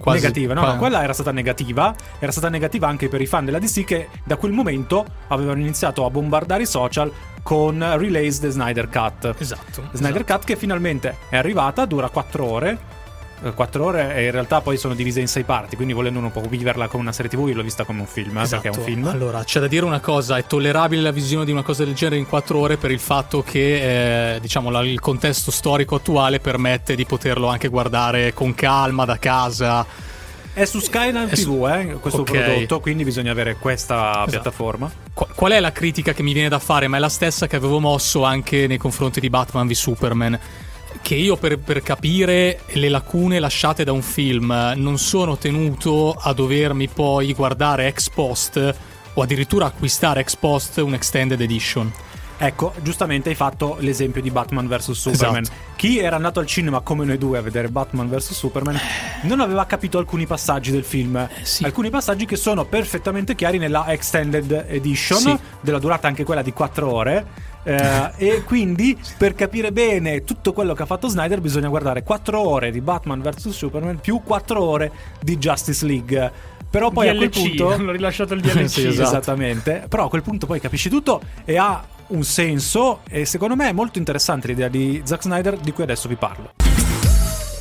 Quasi, 0.00 0.20
negativa. 0.20 0.54
No, 0.54 0.64
no, 0.64 0.78
quella 0.78 1.02
era 1.02 1.12
stata 1.12 1.30
negativa. 1.30 1.94
Era 2.18 2.32
stata 2.32 2.48
negativa 2.48 2.88
anche 2.88 3.08
per 3.08 3.20
i 3.20 3.26
fan 3.26 3.44
della 3.44 3.58
DC 3.58 3.84
che 3.84 4.08
da 4.24 4.36
quel 4.36 4.52
momento 4.52 5.04
avevano 5.28 5.60
iniziato 5.60 6.06
a 6.06 6.10
bombardare 6.10 6.62
i 6.62 6.66
social 6.66 7.12
con 7.42 7.78
Release 7.98 8.40
the 8.40 8.50
Snyder 8.50 8.88
Cut. 8.88 9.34
Esatto. 9.38 9.88
Snyder 9.92 10.22
esatto. 10.22 10.38
Cut 10.38 10.44
che 10.44 10.56
finalmente 10.56 11.16
è 11.28 11.36
arrivata, 11.36 11.84
dura 11.84 12.08
4 12.08 12.44
ore 12.44 12.89
4 13.54 13.84
ore 13.84 14.14
e 14.14 14.24
in 14.24 14.30
realtà 14.30 14.60
poi 14.60 14.76
sono 14.76 14.94
divise 14.94 15.20
in 15.20 15.28
6 15.28 15.44
parti, 15.44 15.76
quindi 15.76 15.92
volendo 15.94 16.18
un 16.18 16.30
po' 16.30 16.40
viverla 16.42 16.88
come 16.88 17.02
una 17.02 17.12
serie 17.12 17.30
TV, 17.30 17.48
io 17.48 17.54
l'ho 17.54 17.62
vista 17.62 17.84
come 17.84 18.00
un 18.00 18.06
film, 18.06 18.36
eh, 18.36 18.42
esatto. 18.42 18.62
perché 18.62 18.76
è 18.76 18.78
un 18.78 18.86
film. 18.86 19.06
Allora, 19.08 19.42
c'è 19.44 19.60
da 19.60 19.66
dire 19.66 19.84
una 19.84 20.00
cosa, 20.00 20.36
è 20.36 20.44
tollerabile 20.44 21.02
la 21.02 21.10
visione 21.10 21.44
di 21.44 21.52
una 21.52 21.62
cosa 21.62 21.84
del 21.84 21.94
genere 21.94 22.18
in 22.18 22.26
4 22.26 22.58
ore 22.58 22.76
per 22.76 22.90
il 22.90 22.98
fatto 22.98 23.42
che, 23.42 24.34
eh, 24.34 24.40
diciamo, 24.40 24.70
la, 24.70 24.80
il 24.80 25.00
contesto 25.00 25.50
storico 25.50 25.96
attuale 25.96 26.40
permette 26.40 26.94
di 26.94 27.04
poterlo 27.04 27.48
anche 27.48 27.68
guardare 27.68 28.32
con 28.34 28.54
calma 28.54 29.04
da 29.04 29.18
casa. 29.18 29.86
È 30.52 30.64
su 30.64 30.80
Skyline 30.80 31.28
è 31.28 31.34
TV 31.34 31.66
eh, 31.72 31.98
questo 32.00 32.22
okay. 32.22 32.42
prodotto, 32.42 32.80
quindi 32.80 33.04
bisogna 33.04 33.30
avere 33.30 33.56
questa 33.56 34.10
esatto. 34.10 34.30
piattaforma. 34.30 34.90
Qual 35.12 35.52
è 35.52 35.60
la 35.60 35.70
critica 35.72 36.12
che 36.12 36.22
mi 36.22 36.32
viene 36.32 36.48
da 36.48 36.58
fare? 36.58 36.88
Ma 36.88 36.96
è 36.96 37.00
la 37.00 37.08
stessa 37.08 37.46
che 37.46 37.56
avevo 37.56 37.78
mosso 37.78 38.24
anche 38.24 38.66
nei 38.66 38.78
confronti 38.78 39.20
di 39.20 39.30
Batman 39.30 39.68
v 39.68 39.72
Superman 39.72 40.38
che 41.02 41.14
io 41.14 41.36
per, 41.36 41.58
per, 41.58 41.82
capire 41.82 42.60
le 42.72 42.88
lacune 42.88 43.38
lasciate 43.38 43.84
da 43.84 43.92
un 43.92 44.02
film 44.02 44.74
non 44.76 44.98
sono 44.98 45.36
tenuto 45.36 46.12
a 46.12 46.32
dovermi 46.32 46.88
poi 46.88 47.32
guardare 47.32 47.86
ex 47.86 48.08
post 48.10 48.74
o 49.14 49.22
addirittura 49.22 49.66
acquistare 49.66 50.20
ex 50.20 50.36
post 50.36 50.78
un 50.78 50.94
extended 50.94 51.40
edition. 51.40 51.92
Ecco, 52.42 52.72
giustamente 52.80 53.28
hai 53.28 53.34
fatto 53.34 53.76
l'esempio 53.80 54.22
di 54.22 54.30
Batman 54.30 54.66
vs 54.66 54.92
Superman. 54.92 55.42
Esatto. 55.42 55.58
Chi 55.76 55.98
era 55.98 56.16
andato 56.16 56.40
al 56.40 56.46
cinema 56.46 56.80
come 56.80 57.04
noi 57.04 57.18
due 57.18 57.36
a 57.36 57.42
vedere 57.42 57.68
Batman 57.68 58.08
vs 58.08 58.32
Superman 58.32 58.78
non 59.22 59.40
aveva 59.40 59.66
capito 59.66 59.98
alcuni 59.98 60.26
passaggi 60.26 60.70
del 60.70 60.84
film. 60.84 61.16
Eh, 61.16 61.28
sì. 61.42 61.64
Alcuni 61.64 61.90
passaggi 61.90 62.24
che 62.24 62.36
sono 62.36 62.64
perfettamente 62.64 63.34
chiari 63.34 63.58
nella 63.58 63.92
Extended 63.92 64.64
Edition, 64.68 65.18
sì. 65.18 65.38
della 65.60 65.78
durata 65.78 66.08
anche 66.08 66.24
quella 66.24 66.40
di 66.40 66.54
4 66.54 66.90
ore 66.90 67.26
eh, 67.62 68.12
e 68.16 68.42
quindi 68.44 68.98
per 69.18 69.34
capire 69.34 69.70
bene 69.70 70.24
tutto 70.24 70.54
quello 70.54 70.72
che 70.72 70.82
ha 70.82 70.86
fatto 70.86 71.08
Snyder 71.08 71.42
bisogna 71.42 71.68
guardare 71.68 72.02
4 72.02 72.40
ore 72.40 72.70
di 72.70 72.80
Batman 72.80 73.20
vs 73.20 73.50
Superman 73.50 74.00
più 74.00 74.22
4 74.24 74.62
ore 74.62 74.92
di 75.20 75.36
Justice 75.36 75.84
League. 75.84 76.32
Però 76.70 76.90
poi 76.90 77.08
DLC, 77.08 77.14
a 77.14 77.16
quel 77.18 77.30
punto 77.30 77.68
hanno 77.72 77.92
rilasciato 77.92 78.32
il 78.32 78.40
DLC 78.40 78.64
sì, 78.68 78.86
esatto. 78.86 79.08
esattamente. 79.08 79.84
Però 79.88 80.06
a 80.06 80.08
quel 80.08 80.22
punto 80.22 80.46
poi 80.46 80.58
capisci 80.58 80.88
tutto 80.88 81.20
e 81.44 81.58
ha 81.58 81.84
un 82.10 82.22
senso 82.24 83.00
e 83.08 83.24
secondo 83.24 83.56
me 83.56 83.68
è 83.68 83.72
molto 83.72 83.98
interessante 83.98 84.48
l'idea 84.48 84.68
di 84.68 85.02
Zack 85.04 85.22
Snyder 85.22 85.56
di 85.56 85.72
cui 85.72 85.82
adesso 85.82 86.08
vi 86.08 86.16
parlo. 86.16 86.52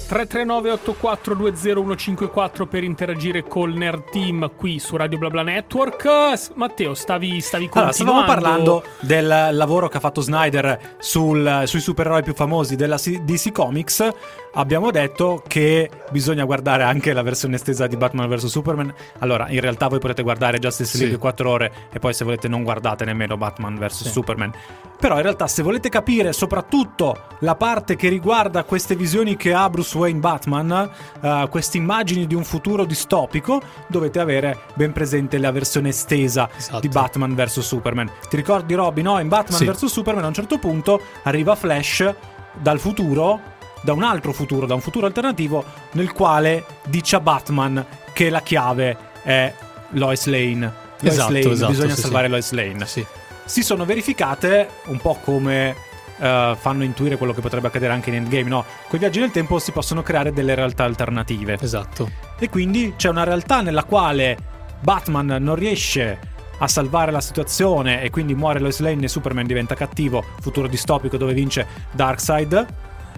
339 0.09 0.71
8420154 0.73 2.65
per 2.65 2.83
interagire 2.83 3.43
col 3.43 3.73
Nerd 3.73 4.09
Team 4.09 4.51
qui 4.55 4.79
su 4.79 4.95
Radio 4.97 5.19
BlaBla 5.19 5.43
Network. 5.43 6.07
Matteo, 6.55 6.95
stavi, 6.95 7.39
stavi 7.39 7.69
allora, 7.71 7.91
stavamo 7.91 8.23
parlando 8.23 8.83
del 9.01 9.49
lavoro 9.51 9.87
che 9.87 9.97
ha 9.97 9.99
fatto 9.99 10.21
Snyder 10.21 10.95
sul, 10.97 11.61
sui 11.65 11.79
supereroi 11.79 12.23
più 12.23 12.33
famosi 12.33 12.75
della 12.75 12.95
DC 12.95 13.51
Comics. 13.51 14.09
Abbiamo 14.53 14.91
detto 14.91 15.43
che 15.47 15.89
bisogna 16.11 16.43
guardare 16.43 16.83
anche 16.83 17.13
la 17.13 17.21
versione 17.21 17.55
estesa 17.55 17.87
di 17.87 17.95
Batman 17.97 18.29
vs 18.29 18.45
Superman. 18.45 18.93
Allora, 19.19 19.49
in 19.49 19.59
realtà 19.59 19.87
voi 19.87 19.99
potete 19.99 20.23
guardare 20.23 20.59
Justice 20.59 20.97
League 20.97 21.15
sì. 21.15 21.19
4 21.19 21.49
ore 21.49 21.71
e 21.91 21.99
poi 21.99 22.13
se 22.13 22.23
volete 22.23 22.47
non 22.47 22.63
guardate 22.63 23.05
nemmeno 23.05 23.37
Batman 23.37 23.77
vs 23.77 24.03
sì. 24.03 24.09
Superman. 24.09 24.51
Però 24.99 25.15
in 25.15 25.21
realtà 25.21 25.47
se 25.47 25.63
volete 25.63 25.87
capire 25.87 26.33
soprattutto 26.33 27.15
la 27.39 27.55
parte 27.55 27.95
che 27.95 28.09
riguarda 28.09 28.63
queste 28.65 28.95
visioni 28.95 29.37
che 29.37 29.53
ha 29.53 29.69
Bruce 29.69 29.97
Wayne 29.97 30.19
Batman, 30.19 30.89
uh, 31.21 31.47
queste 31.47 31.77
immagini 31.77 32.27
di 32.27 32.35
un 32.35 32.43
futuro 32.43 32.83
distopico, 32.83 33.61
dovete 33.87 34.19
avere 34.19 34.59
ben 34.73 34.91
presente 34.91 35.37
la 35.37 35.51
versione 35.51 35.89
estesa 35.89 36.49
esatto. 36.53 36.79
di 36.81 36.89
Batman 36.89 37.33
vs 37.33 37.59
Superman. 37.61 38.11
Ti 38.27 38.35
ricordi 38.35 38.73
Robin? 38.73 39.05
No, 39.05 39.19
in 39.19 39.29
Batman 39.29 39.59
sì. 39.59 39.65
vs 39.65 39.85
Superman 39.85 40.25
a 40.25 40.27
un 40.27 40.33
certo 40.33 40.57
punto 40.57 41.01
arriva 41.23 41.55
Flash 41.55 42.13
dal 42.59 42.79
futuro 42.79 43.57
da 43.81 43.93
un 43.93 44.03
altro 44.03 44.33
futuro, 44.33 44.65
da 44.65 44.73
un 44.73 44.81
futuro 44.81 45.05
alternativo, 45.05 45.63
nel 45.91 46.11
quale 46.11 46.65
dice 46.87 47.15
a 47.15 47.19
Batman 47.19 47.85
che 48.13 48.29
la 48.29 48.41
chiave 48.41 48.97
è 49.23 49.53
Lois 49.91 50.25
Lane. 50.25 50.87
Lois 50.99 51.13
esatto, 51.13 51.33
Lane, 51.33 51.51
esatto, 51.51 51.71
bisogna 51.71 51.95
sì, 51.95 52.01
salvare 52.01 52.25
sì. 52.25 52.31
Lois 52.31 52.51
Lane. 52.51 52.85
Sì. 52.85 53.05
Si 53.45 53.63
sono 53.63 53.85
verificate 53.85 54.69
un 54.85 54.97
po' 54.97 55.17
come 55.23 55.75
uh, 56.17 56.55
fanno 56.55 56.83
intuire 56.83 57.17
quello 57.17 57.33
che 57.33 57.41
potrebbe 57.41 57.67
accadere 57.67 57.93
anche 57.93 58.09
in 58.09 58.17
Endgame, 58.17 58.49
no? 58.49 58.65
Con 58.87 58.97
i 58.97 58.99
viaggi 58.99 59.19
nel 59.19 59.31
tempo 59.31 59.59
si 59.59 59.71
possono 59.71 60.03
creare 60.03 60.33
delle 60.33 60.55
realtà 60.55 60.83
alternative. 60.83 61.57
Esatto. 61.59 62.09
E 62.37 62.49
quindi 62.49 62.93
c'è 62.95 63.09
una 63.09 63.23
realtà 63.23 63.61
nella 63.61 63.83
quale 63.83 64.37
Batman 64.81 65.37
non 65.39 65.55
riesce 65.55 66.19
a 66.59 66.67
salvare 66.67 67.11
la 67.11 67.21
situazione 67.21 68.01
e 68.01 68.09
quindi 68.09 68.35
muore 68.35 68.59
Lois 68.59 68.79
Lane 68.79 69.05
e 69.05 69.07
Superman 69.07 69.47
diventa 69.47 69.75
cattivo, 69.75 70.23
futuro 70.41 70.67
distopico 70.67 71.15
dove 71.15 71.33
vince 71.33 71.65
Darkseid 71.91 72.67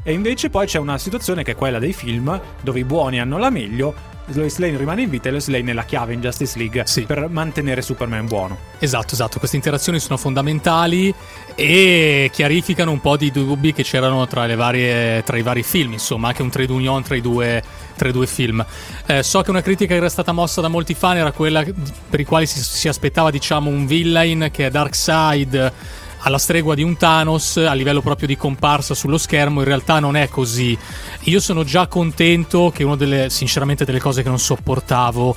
e 0.03 0.13
invece 0.13 0.49
poi 0.49 0.65
c'è 0.65 0.79
una 0.79 0.97
situazione 0.97 1.43
che 1.43 1.51
è 1.51 1.55
quella 1.55 1.79
dei 1.79 1.93
film, 1.93 2.39
dove 2.61 2.79
i 2.79 2.83
buoni 2.83 3.19
hanno 3.19 3.37
la 3.37 3.49
meglio, 3.49 4.09
Lois 4.33 4.57
Lane 4.57 4.77
rimane 4.77 5.01
in 5.01 5.09
vita 5.09 5.27
e 5.27 5.31
Lois 5.31 5.47
Lane 5.47 5.71
è 5.71 5.73
la 5.73 5.83
chiave 5.83 6.13
in 6.13 6.21
Justice 6.21 6.57
League 6.57 6.83
sì. 6.85 7.01
per 7.01 7.27
mantenere 7.29 7.81
Superman 7.81 8.27
buono. 8.27 8.57
Esatto, 8.79 9.13
esatto, 9.13 9.39
queste 9.39 9.57
interazioni 9.57 9.99
sono 9.99 10.17
fondamentali 10.17 11.13
e 11.55 12.29
chiarificano 12.31 12.91
un 12.91 13.01
po' 13.01 13.17
di 13.17 13.31
dubbi 13.31 13.73
che 13.73 13.83
c'erano 13.83 14.27
tra, 14.27 14.53
varie, 14.55 15.23
tra 15.23 15.37
i 15.37 15.41
vari 15.41 15.63
film, 15.63 15.93
insomma, 15.93 16.29
anche 16.29 16.41
un 16.41 16.49
trade 16.49 16.71
union 16.71 17.03
tra 17.03 17.15
i 17.15 17.21
due, 17.21 17.61
tra 17.95 18.09
i 18.09 18.11
due 18.11 18.27
film. 18.27 18.65
Eh, 19.05 19.23
so 19.23 19.41
che 19.41 19.49
una 19.49 19.61
critica 19.61 19.93
che 19.93 19.99
era 19.99 20.09
stata 20.09 20.31
mossa 20.31 20.61
da 20.61 20.67
molti 20.67 20.93
fan 20.93 21.17
era 21.17 21.31
quella 21.31 21.63
per 22.09 22.19
i 22.19 22.25
quali 22.25 22.45
si, 22.45 22.61
si 22.61 22.87
aspettava, 22.87 23.31
diciamo, 23.31 23.69
un 23.69 23.85
villain 23.85 24.49
che 24.51 24.67
è 24.67 24.69
Darkseid 24.69 25.73
alla 26.21 26.37
stregua 26.37 26.75
di 26.75 26.83
un 26.83 26.97
Thanos 26.97 27.57
a 27.57 27.73
livello 27.73 28.01
proprio 28.01 28.27
di 28.27 28.37
comparsa 28.37 28.93
sullo 28.93 29.17
schermo, 29.17 29.59
in 29.59 29.65
realtà 29.65 29.99
non 29.99 30.15
è 30.15 30.27
così. 30.29 30.77
Io 31.23 31.39
sono 31.39 31.63
già 31.63 31.87
contento 31.87 32.71
che 32.73 32.83
una 32.83 32.95
delle, 32.95 33.29
sinceramente, 33.29 33.85
delle 33.85 33.99
cose 33.99 34.23
che 34.23 34.29
non 34.29 34.39
sopportavo 34.39 35.35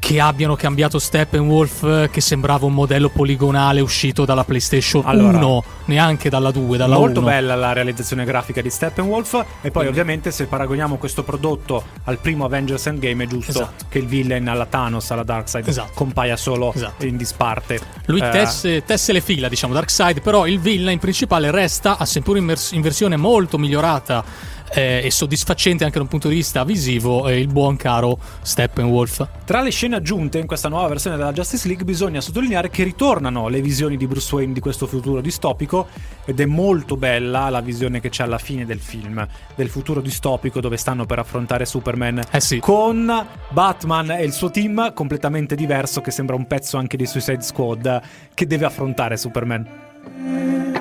che 0.00 0.18
abbiano 0.18 0.56
cambiato 0.56 0.98
Steppenwolf 0.98 2.10
che 2.10 2.20
sembrava 2.20 2.66
un 2.66 2.72
modello 2.72 3.10
poligonale 3.10 3.80
uscito 3.80 4.24
dalla 4.24 4.42
PlayStation 4.42 5.02
allora, 5.04 5.38
1, 5.38 5.64
neanche 5.84 6.28
dalla 6.28 6.50
2, 6.50 6.76
dalla 6.76 6.96
molto 6.96 7.20
1. 7.20 7.28
bella 7.28 7.54
la 7.54 7.72
realizzazione 7.72 8.24
grafica 8.24 8.62
di 8.62 8.70
Steppenwolf 8.70 9.34
e 9.34 9.44
poi 9.60 9.70
Quindi. 9.70 9.88
ovviamente 9.88 10.30
se 10.32 10.46
paragoniamo 10.46 10.96
questo 10.96 11.22
prodotto 11.22 11.84
al 12.04 12.18
primo 12.18 12.46
Avengers 12.46 12.86
Endgame 12.86 13.24
è 13.24 13.26
giusto 13.28 13.50
esatto. 13.50 13.84
che 13.88 13.98
il 13.98 14.06
villain 14.06 14.48
alla 14.48 14.66
Thanos, 14.66 15.10
alla 15.10 15.22
Darkseid 15.22 15.68
esatto. 15.68 15.92
compaia 15.94 16.36
solo 16.36 16.72
esatto. 16.74 17.04
in 17.04 17.16
disparte. 17.16 17.78
Lui 18.06 18.20
eh. 18.20 18.30
tesse, 18.30 18.82
tesse, 18.84 19.12
le 19.12 19.20
fila, 19.20 19.48
diciamo, 19.48 19.74
Darkseid, 19.74 20.22
però 20.22 20.46
il 20.46 20.58
villain 20.58 20.98
principale 20.98 21.50
resta, 21.50 22.02
seppur 22.06 22.38
in, 22.38 22.46
vers- 22.46 22.72
in 22.72 22.80
versione 22.80 23.16
molto 23.16 23.58
migliorata 23.58 24.24
eh, 24.72 25.02
e 25.04 25.10
soddisfacente 25.10 25.84
anche 25.84 25.96
da 25.96 26.02
un 26.02 26.08
punto 26.08 26.28
di 26.28 26.34
vista 26.34 26.64
visivo 26.64 27.28
eh, 27.28 27.38
il 27.38 27.48
buon 27.48 27.76
caro 27.76 28.18
Steppenwolf. 28.42 29.26
Tra 29.44 29.62
le 29.62 29.70
scene 29.70 29.96
aggiunte 29.96 30.38
in 30.38 30.46
questa 30.46 30.68
nuova 30.68 30.88
versione 30.88 31.16
della 31.16 31.32
Justice 31.32 31.66
League 31.66 31.84
bisogna 31.84 32.20
sottolineare 32.20 32.70
che 32.70 32.84
ritornano 32.84 33.48
le 33.48 33.60
visioni 33.60 33.96
di 33.96 34.06
Bruce 34.06 34.34
Wayne 34.34 34.52
di 34.52 34.60
questo 34.60 34.86
futuro 34.86 35.20
distopico 35.20 35.88
ed 36.24 36.40
è 36.40 36.46
molto 36.46 36.96
bella 36.96 37.48
la 37.48 37.60
visione 37.60 38.00
che 38.00 38.08
c'è 38.08 38.22
alla 38.22 38.38
fine 38.38 38.64
del 38.64 38.80
film 38.80 39.26
del 39.54 39.68
futuro 39.68 40.00
distopico 40.00 40.60
dove 40.60 40.76
stanno 40.76 41.06
per 41.06 41.18
affrontare 41.18 41.64
Superman 41.64 42.22
eh 42.30 42.40
sì. 42.40 42.58
con 42.60 43.26
Batman 43.48 44.10
e 44.12 44.24
il 44.24 44.32
suo 44.32 44.50
team 44.50 44.92
completamente 44.92 45.54
diverso 45.54 46.00
che 46.00 46.10
sembra 46.10 46.36
un 46.36 46.46
pezzo 46.46 46.76
anche 46.76 46.96
di 46.96 47.06
Suicide 47.06 47.42
Squad 47.42 48.00
che 48.34 48.46
deve 48.46 48.66
affrontare 48.66 49.16
Superman. 49.16 50.79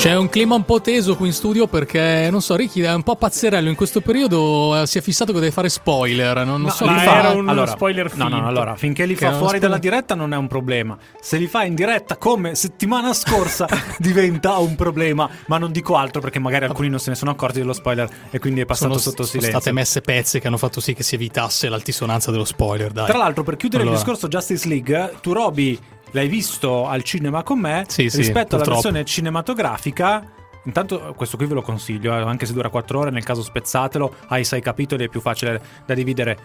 C'è 0.00 0.16
un 0.16 0.30
clima 0.30 0.54
un 0.54 0.64
po' 0.64 0.80
teso 0.80 1.14
qui 1.14 1.26
in 1.26 1.34
studio 1.34 1.66
perché, 1.66 2.28
non 2.30 2.40
so, 2.40 2.56
Ricky 2.56 2.80
è 2.80 2.94
un 2.94 3.02
po' 3.02 3.16
pazzerello 3.16 3.68
in 3.68 3.74
questo 3.74 4.00
periodo, 4.00 4.80
eh, 4.80 4.86
si 4.86 4.96
è 4.96 5.02
fissato 5.02 5.30
che 5.34 5.40
deve 5.40 5.52
fare 5.52 5.68
spoiler, 5.68 6.36
non, 6.36 6.46
non 6.46 6.62
no, 6.62 6.70
so 6.70 6.86
ma 6.86 6.94
li 6.94 7.00
fa. 7.00 7.18
era 7.18 7.28
un 7.32 7.46
allora, 7.46 7.70
spoiler 7.70 8.08
finto. 8.08 8.26
No, 8.26 8.38
no, 8.38 8.46
allora, 8.46 8.76
finché 8.76 9.04
li 9.04 9.14
che 9.14 9.26
fa 9.26 9.34
fuori 9.34 9.58
dalla 9.58 9.76
diretta 9.76 10.14
non 10.14 10.32
è 10.32 10.38
un 10.38 10.46
problema. 10.46 10.96
Se 11.20 11.36
li 11.36 11.46
fa 11.46 11.64
in 11.64 11.74
diretta 11.74 12.16
come 12.16 12.54
settimana 12.54 13.12
scorsa 13.12 13.68
diventa 14.00 14.56
un 14.56 14.74
problema, 14.74 15.28
ma 15.48 15.58
non 15.58 15.70
dico 15.70 15.96
altro 15.96 16.22
perché 16.22 16.38
magari 16.38 16.64
alcuni 16.64 16.88
non 16.88 16.98
se 16.98 17.10
ne 17.10 17.16
sono 17.16 17.32
accorti 17.32 17.58
dello 17.58 17.74
spoiler 17.74 18.08
e 18.30 18.38
quindi 18.38 18.62
è 18.62 18.64
passato 18.64 18.96
sono, 18.96 19.02
sotto 19.02 19.24
silenzio. 19.24 19.50
Sono 19.50 19.60
state 19.60 19.74
messe 19.74 20.00
pezze 20.00 20.40
che 20.40 20.46
hanno 20.46 20.56
fatto 20.56 20.80
sì 20.80 20.94
che 20.94 21.02
si 21.02 21.16
evitasse 21.16 21.68
l'altisonanza 21.68 22.30
dello 22.30 22.46
spoiler, 22.46 22.90
dai. 22.90 23.04
Tra 23.04 23.18
l'altro, 23.18 23.42
per 23.42 23.56
chiudere 23.56 23.82
allora. 23.82 23.98
il 23.98 24.02
discorso 24.02 24.28
Justice 24.28 24.66
League, 24.66 25.16
tu 25.20 25.34
Roby 25.34 25.78
l'hai 26.12 26.28
visto 26.28 26.86
al 26.86 27.02
cinema 27.02 27.42
con 27.42 27.58
me 27.58 27.84
sì, 27.88 28.02
rispetto 28.02 28.56
sì, 28.56 28.62
alla 28.62 28.72
versione 28.72 29.04
cinematografica 29.04 30.38
Intanto 30.64 31.14
questo 31.16 31.36
qui 31.36 31.46
ve 31.46 31.54
lo 31.54 31.62
consiglio, 31.62 32.14
eh, 32.14 32.20
anche 32.20 32.44
se 32.44 32.52
dura 32.52 32.68
4 32.68 32.98
ore, 32.98 33.10
nel 33.10 33.24
caso 33.24 33.42
spezzatelo, 33.42 34.14
hai 34.28 34.44
6 34.44 34.60
capitoli, 34.60 35.04
è 35.04 35.08
più 35.08 35.20
facile 35.20 35.60
da 35.86 35.94
dividere. 35.94 36.38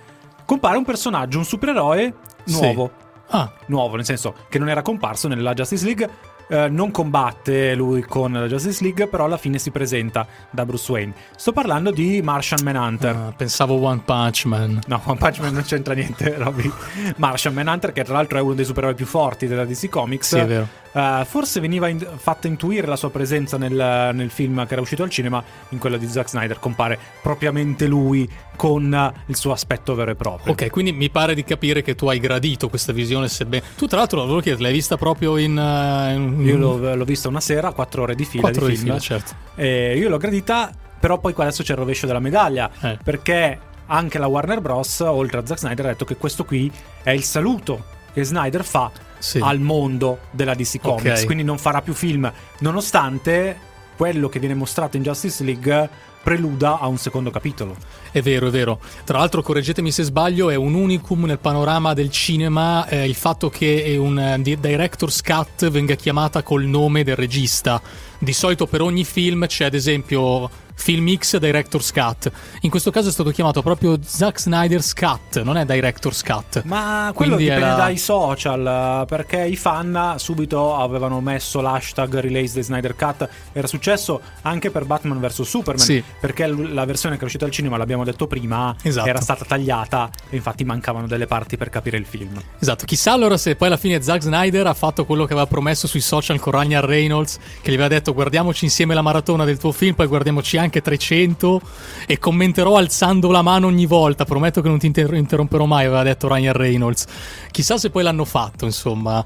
Compare 0.45 0.77
un 0.77 0.85
personaggio, 0.85 1.37
un 1.37 1.45
supereroe 1.45 2.13
nuovo. 2.45 2.91
Sì. 2.95 3.03
Ah. 3.29 3.51
Nuovo, 3.67 3.95
nel 3.95 4.05
senso 4.05 4.35
che 4.47 4.59
non 4.59 4.69
era 4.69 4.81
comparso 4.81 5.27
nella 5.27 5.53
Justice 5.53 5.83
League 5.83 6.09
eh, 6.47 6.67
non 6.69 6.91
combatte 6.91 7.73
lui 7.75 8.01
con 8.03 8.33
la 8.33 8.47
Justice 8.47 8.83
League, 8.83 9.07
però 9.07 9.25
alla 9.25 9.37
fine 9.37 9.57
si 9.57 9.71
presenta 9.71 10.27
da 10.49 10.65
Bruce 10.65 10.91
Wayne. 10.91 11.13
Sto 11.35 11.51
parlando 11.51 11.91
di 11.91 12.21
Martian 12.21 12.61
Manhunter. 12.63 13.15
Uh, 13.15 13.33
pensavo 13.35 13.75
One 13.81 14.01
Punch 14.03 14.45
Man. 14.45 14.79
No, 14.87 15.01
One 15.05 15.17
Punch 15.17 15.39
Man 15.39 15.53
non 15.53 15.63
c'entra 15.63 15.93
niente, 15.93 16.35
Robby. 16.37 16.71
Martian 17.17 17.53
Manhunter, 17.53 17.91
che 17.91 18.03
tra 18.03 18.13
l'altro 18.13 18.37
è 18.37 18.41
uno 18.41 18.53
dei 18.53 18.65
supereroi 18.65 18.95
più 18.95 19.05
forti 19.05 19.47
della 19.47 19.65
DC 19.65 19.89
Comics. 19.89 20.27
Sì, 20.27 20.37
è 20.37 20.45
vero. 20.45 20.67
Uh, 20.95 21.25
forse 21.25 21.59
veniva 21.59 21.89
in- 21.89 22.07
fatta 22.15 22.47
intuire 22.47 22.87
la 22.87 22.95
sua 22.95 23.09
presenza 23.09 23.57
nel, 23.57 24.11
nel, 24.13 24.29
film 24.29 24.65
che 24.65 24.73
era 24.73 24.81
uscito 24.81 25.03
al 25.03 25.09
cinema, 25.09 25.43
in 25.69 25.77
quello 25.77 25.97
di 25.97 26.07
Zack 26.07 26.29
Snyder 26.29 26.57
compare 26.57 26.97
propriamente 27.21 27.85
lui 27.85 28.29
con 28.55 29.13
il 29.25 29.35
suo 29.35 29.51
aspetto 29.51 29.95
vero 29.95 30.11
e 30.11 30.15
proprio. 30.15 30.53
Ok, 30.53 30.69
quindi 30.69 30.91
mi 30.91 31.09
pare 31.09 31.35
di 31.35 31.43
capire 31.43 31.81
che 31.81 31.95
tu 31.95 32.07
hai 32.07 32.19
gradito 32.19 32.69
questa 32.69 32.93
visione, 32.93 33.27
sebbene... 33.27 33.63
Tu 33.77 33.87
tra 33.87 33.99
l'altro, 33.99 34.21
volevo 34.21 34.39
chiedere, 34.39 34.63
l'hai 34.63 34.73
vista 34.73 34.97
proprio 34.97 35.37
in... 35.37 35.57
Uh, 35.57 36.15
in... 36.15 36.45
Io 36.45 36.57
l'ho, 36.57 36.95
l'ho, 36.95 37.05
vista 37.05 37.27
una 37.27 37.41
sera, 37.41 37.71
quattro 37.71 38.03
ore 38.03 38.15
di 38.15 38.25
fila. 38.25 38.43
Quattro 38.43 38.67
di 38.67 38.75
film, 38.75 38.85
fila, 38.85 38.99
certo. 38.99 39.33
E 39.55 39.97
io 39.97 40.09
l'ho 40.09 40.17
gradita, 40.17 40.71
però 40.99 41.19
poi 41.19 41.33
qua 41.33 41.43
adesso 41.45 41.63
c'è 41.63 41.73
il 41.73 41.77
rovescio 41.77 42.05
della 42.07 42.19
medaglia, 42.19 42.69
eh. 42.81 42.97
perché 43.03 43.59
anche 43.87 44.17
la 44.17 44.27
Warner 44.27 44.61
Bros., 44.61 44.99
oltre 45.01 45.39
a 45.39 45.45
Zack 45.45 45.59
Snyder, 45.59 45.85
ha 45.85 45.89
detto 45.89 46.05
che 46.05 46.15
questo 46.15 46.45
qui 46.45 46.71
è 47.03 47.11
il 47.11 47.23
saluto 47.23 47.93
che 48.13 48.23
Snyder 48.23 48.63
fa 48.63 48.91
sì. 49.17 49.39
al 49.41 49.59
mondo 49.59 50.19
della 50.31 50.53
DC 50.53 50.79
Comics, 50.79 51.05
okay. 51.05 51.25
quindi 51.25 51.43
non 51.43 51.57
farà 51.57 51.81
più 51.81 51.93
film, 51.93 52.31
nonostante 52.59 53.73
quello 53.95 54.29
che 54.29 54.39
viene 54.39 54.55
mostrato 54.55 54.97
in 54.97 55.03
Justice 55.03 55.43
League 55.43 55.89
preluda 56.25 56.79
a 56.79 56.87
un 56.87 56.97
secondo 56.97 57.29
capitolo. 57.29 57.75
È 58.11 58.19
vero, 58.19 58.47
è 58.47 58.49
vero. 58.49 58.79
Tra 59.03 59.19
l'altro, 59.19 59.43
correggetemi 59.43 59.91
se 59.91 60.01
sbaglio, 60.01 60.49
è 60.49 60.55
un 60.55 60.73
unicum 60.73 61.25
nel 61.25 61.37
panorama 61.37 61.93
del 61.93 62.09
cinema 62.09 62.87
eh, 62.87 63.05
il 63.05 63.13
fatto 63.13 63.51
che 63.51 63.95
un 63.99 64.17
uh, 64.17 64.41
director's 64.41 65.21
cut 65.21 65.69
venga 65.69 65.93
chiamata 65.93 66.41
col 66.41 66.63
nome 66.63 67.03
del 67.03 67.15
regista. 67.15 67.79
Di 68.17 68.33
solito 68.33 68.65
per 68.65 68.81
ogni 68.81 69.03
film 69.03 69.45
c'è 69.45 69.65
ad 69.65 69.75
esempio 69.75 70.49
Film 70.75 71.15
X 71.15 71.37
Director's 71.37 71.91
Cut. 71.91 72.31
In 72.61 72.69
questo 72.69 72.91
caso 72.91 73.09
è 73.09 73.11
stato 73.11 73.31
chiamato 73.31 73.61
proprio 73.61 73.97
Zack 74.03 74.39
Snyder's 74.39 74.93
Cut, 74.93 75.41
non 75.41 75.57
è 75.57 75.65
Director's 75.65 76.21
Cut. 76.21 76.63
Ma 76.65 77.11
quello 77.15 77.35
Quindi 77.35 77.51
dipende 77.51 77.73
era... 77.73 77.75
dai 77.75 77.97
social, 77.97 79.05
perché 79.07 79.43
i 79.45 79.55
fan 79.55 80.15
subito 80.17 80.75
avevano 80.75 81.19
messo 81.21 81.61
l'hashtag 81.61 82.19
release 82.19 82.53
the 82.53 82.61
Snyder 82.61 82.95
Cut. 82.95 83.27
Era 83.51 83.67
successo 83.67 84.21
anche 84.43 84.69
per 84.69 84.85
Batman 84.85 85.19
vs 85.19 85.41
Superman, 85.41 85.83
sì. 85.83 86.03
perché 86.19 86.45
la 86.47 86.85
versione 86.85 87.15
che 87.15 87.21
è 87.21 87.25
uscita 87.25 87.45
al 87.45 87.51
cinema, 87.51 87.77
l'abbiamo 87.77 88.03
detto 88.03 88.27
prima, 88.27 88.75
esatto. 88.81 89.07
era 89.07 89.21
stata 89.21 89.43
tagliata 89.45 90.09
e 90.29 90.35
infatti 90.35 90.63
mancavano 90.63 91.07
delle 91.07 91.25
parti 91.25 91.57
per 91.57 91.69
capire 91.69 91.97
il 91.97 92.05
film. 92.05 92.39
Esatto, 92.59 92.85
chissà 92.85 93.11
allora 93.11 93.37
se 93.37 93.55
poi 93.55 93.67
alla 93.69 93.77
fine 93.77 94.01
Zack 94.01 94.21
Snyder 94.21 94.67
ha 94.67 94.73
fatto 94.73 95.05
quello 95.05 95.25
che 95.25 95.33
aveva 95.33 95.47
promesso 95.47 95.87
sui 95.87 96.01
social 96.01 96.39
con 96.39 96.53
Ryan 96.53 96.85
Reynolds, 96.85 97.39
che 97.61 97.71
gli 97.71 97.75
aveva 97.75 97.89
detto 97.89 98.13
guardiamoci 98.13 98.65
insieme 98.65 98.93
la 98.93 99.01
maratona 99.01 99.45
del 99.45 99.57
tuo 99.57 99.71
film, 99.71 99.95
poi 99.95 100.07
guardiamoci 100.07 100.57
anche 100.57 100.64
anche 100.65 100.81
300 100.81 101.61
e 102.05 102.19
commenterò 102.19 102.75
alzando 102.75 103.31
la 103.31 103.41
mano 103.41 103.67
ogni 103.67 103.85
volta, 103.85 104.25
prometto 104.25 104.61
che 104.61 104.67
non 104.67 104.77
ti 104.77 104.87
inter- 104.87 105.13
interromperò 105.13 105.65
mai, 105.65 105.85
aveva 105.85 106.03
detto 106.03 106.27
Ryan 106.27 106.53
Reynolds. 106.53 107.05
Chissà 107.51 107.77
se 107.77 107.89
poi 107.89 108.03
l'hanno 108.03 108.25
fatto, 108.25 108.65
insomma. 108.65 109.23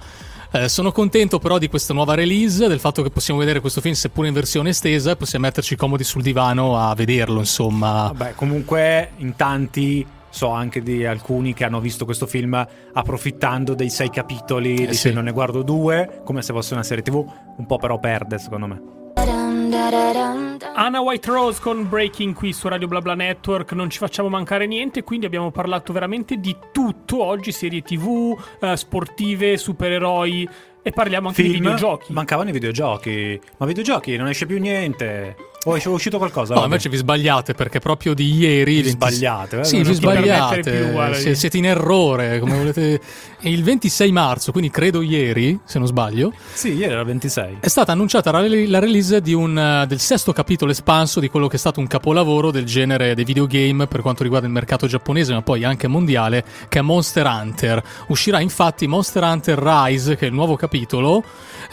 Eh, 0.51 0.67
sono 0.67 0.91
contento 0.91 1.37
però 1.37 1.59
di 1.59 1.67
questa 1.67 1.93
nuova 1.93 2.15
release, 2.15 2.67
del 2.67 2.79
fatto 2.79 3.03
che 3.03 3.11
possiamo 3.11 3.39
vedere 3.39 3.59
questo 3.59 3.81
film 3.81 3.93
seppur 3.93 4.25
in 4.25 4.33
versione 4.33 4.69
estesa 4.69 5.11
e 5.11 5.15
possiamo 5.15 5.45
metterci 5.45 5.75
comodi 5.75 6.03
sul 6.03 6.23
divano 6.23 6.77
a 6.77 6.93
vederlo, 6.95 7.39
insomma. 7.39 8.11
Vabbè, 8.13 8.33
comunque 8.33 9.11
in 9.17 9.35
tanti 9.35 10.05
so 10.31 10.49
anche 10.49 10.81
di 10.81 11.05
alcuni 11.05 11.53
che 11.53 11.65
hanno 11.65 11.79
visto 11.79 12.05
questo 12.05 12.25
film 12.25 12.65
approfittando 12.93 13.73
dei 13.73 13.89
sei 13.89 14.09
capitoli, 14.09 14.75
eh, 14.75 14.87
di 14.87 14.93
sì. 14.93 15.09
se 15.09 15.11
non 15.11 15.25
ne 15.25 15.31
guardo 15.31 15.61
due, 15.61 16.21
come 16.23 16.41
se 16.41 16.53
fosse 16.53 16.73
una 16.73 16.83
serie 16.83 17.03
tv, 17.03 17.25
un 17.57 17.65
po' 17.65 17.77
però 17.77 17.99
perde 17.99 18.39
secondo 18.39 18.67
me. 18.67 19.48
Anna 19.71 20.99
White 20.99 21.29
Rose 21.29 21.61
con 21.61 21.87
Breaking 21.87 22.33
qui 22.33 22.53
su 22.53 22.67
Radio 22.67 22.87
BlaBla 22.87 23.13
Network, 23.13 23.73
non 23.73 23.89
ci 23.91 23.99
facciamo 23.99 24.27
mancare 24.27 24.65
niente, 24.65 25.03
quindi 25.03 25.27
abbiamo 25.27 25.51
parlato 25.51 25.93
veramente 25.93 26.37
di 26.37 26.55
tutto 26.71 27.23
oggi, 27.23 27.51
serie 27.51 27.83
tv, 27.83 28.35
eh, 28.61 28.75
sportive, 28.75 29.57
supereroi 29.57 30.49
e 30.81 30.91
parliamo 30.91 31.27
anche 31.27 31.43
Film, 31.43 31.53
di 31.53 31.59
videogiochi. 31.59 32.13
Mancavano 32.13 32.49
i 32.49 32.53
videogiochi, 32.53 33.39
ma 33.57 33.65
videogiochi 33.67 34.17
non 34.17 34.27
esce 34.27 34.47
più 34.47 34.59
niente. 34.59 35.35
O 35.65 35.75
è 35.75 35.87
uscito 35.87 36.17
qualcosa? 36.17 36.53
No, 36.53 36.63
invece 36.63 36.87
vi 36.87 36.95
sbagliate 36.95 37.53
perché 37.53 37.79
proprio 37.79 38.13
di 38.13 38.33
ieri. 38.33 38.75
Vi 38.75 38.81
20... 38.83 38.89
sbagliate, 38.91 39.59
eh? 39.59 39.63
Sì, 39.65 39.83
vi 39.83 39.93
sbagliate. 39.93 40.61
Più, 40.61 40.91
guarda, 40.91 41.17
siete 41.35 41.57
in 41.57 41.65
errore. 41.65 42.39
Come 42.39 42.57
volete. 42.57 43.01
Il 43.41 43.63
26 43.63 44.11
marzo, 44.11 44.51
quindi 44.51 44.69
credo 44.69 45.01
ieri, 45.01 45.59
se 45.65 45.77
non 45.77 45.87
sbaglio. 45.87 46.31
Sì, 46.53 46.73
ieri 46.73 46.91
era 46.91 46.99
il 46.99 47.05
26. 47.05 47.57
È 47.61 47.67
stata 47.69 47.93
annunciata 47.93 48.31
la, 48.31 48.39
release 48.79 49.21
un, 49.27 49.85
del 49.87 49.99
sesto 49.99 50.33
capitolo 50.33 50.71
espanso 50.71 51.21
di 51.21 51.29
quello 51.29 51.47
che 51.47 51.55
è 51.55 51.59
stato 51.59 51.79
un 51.79 51.87
capolavoro 51.87 52.51
del 52.51 52.65
genere 52.65 53.15
dei 53.15 53.23
videogame 53.23 53.87
per 53.87 54.01
quanto 54.01 54.23
riguarda 54.23 54.45
il 54.45 54.51
mercato 54.51 54.87
giapponese, 54.87 55.31
ma 55.31 55.41
poi 55.41 55.63
anche 55.63 55.87
mondiale, 55.87 56.43
che 56.67 56.79
è 56.79 56.81
Monster 56.81 57.25
Hunter. 57.25 57.81
Uscirà 58.07 58.41
infatti 58.41 58.87
Monster 58.87 59.23
Hunter 59.23 59.57
Rise, 59.57 60.17
che 60.17 60.25
è 60.25 60.27
il 60.27 60.33
nuovo 60.33 60.57
capitolo, 60.57 61.23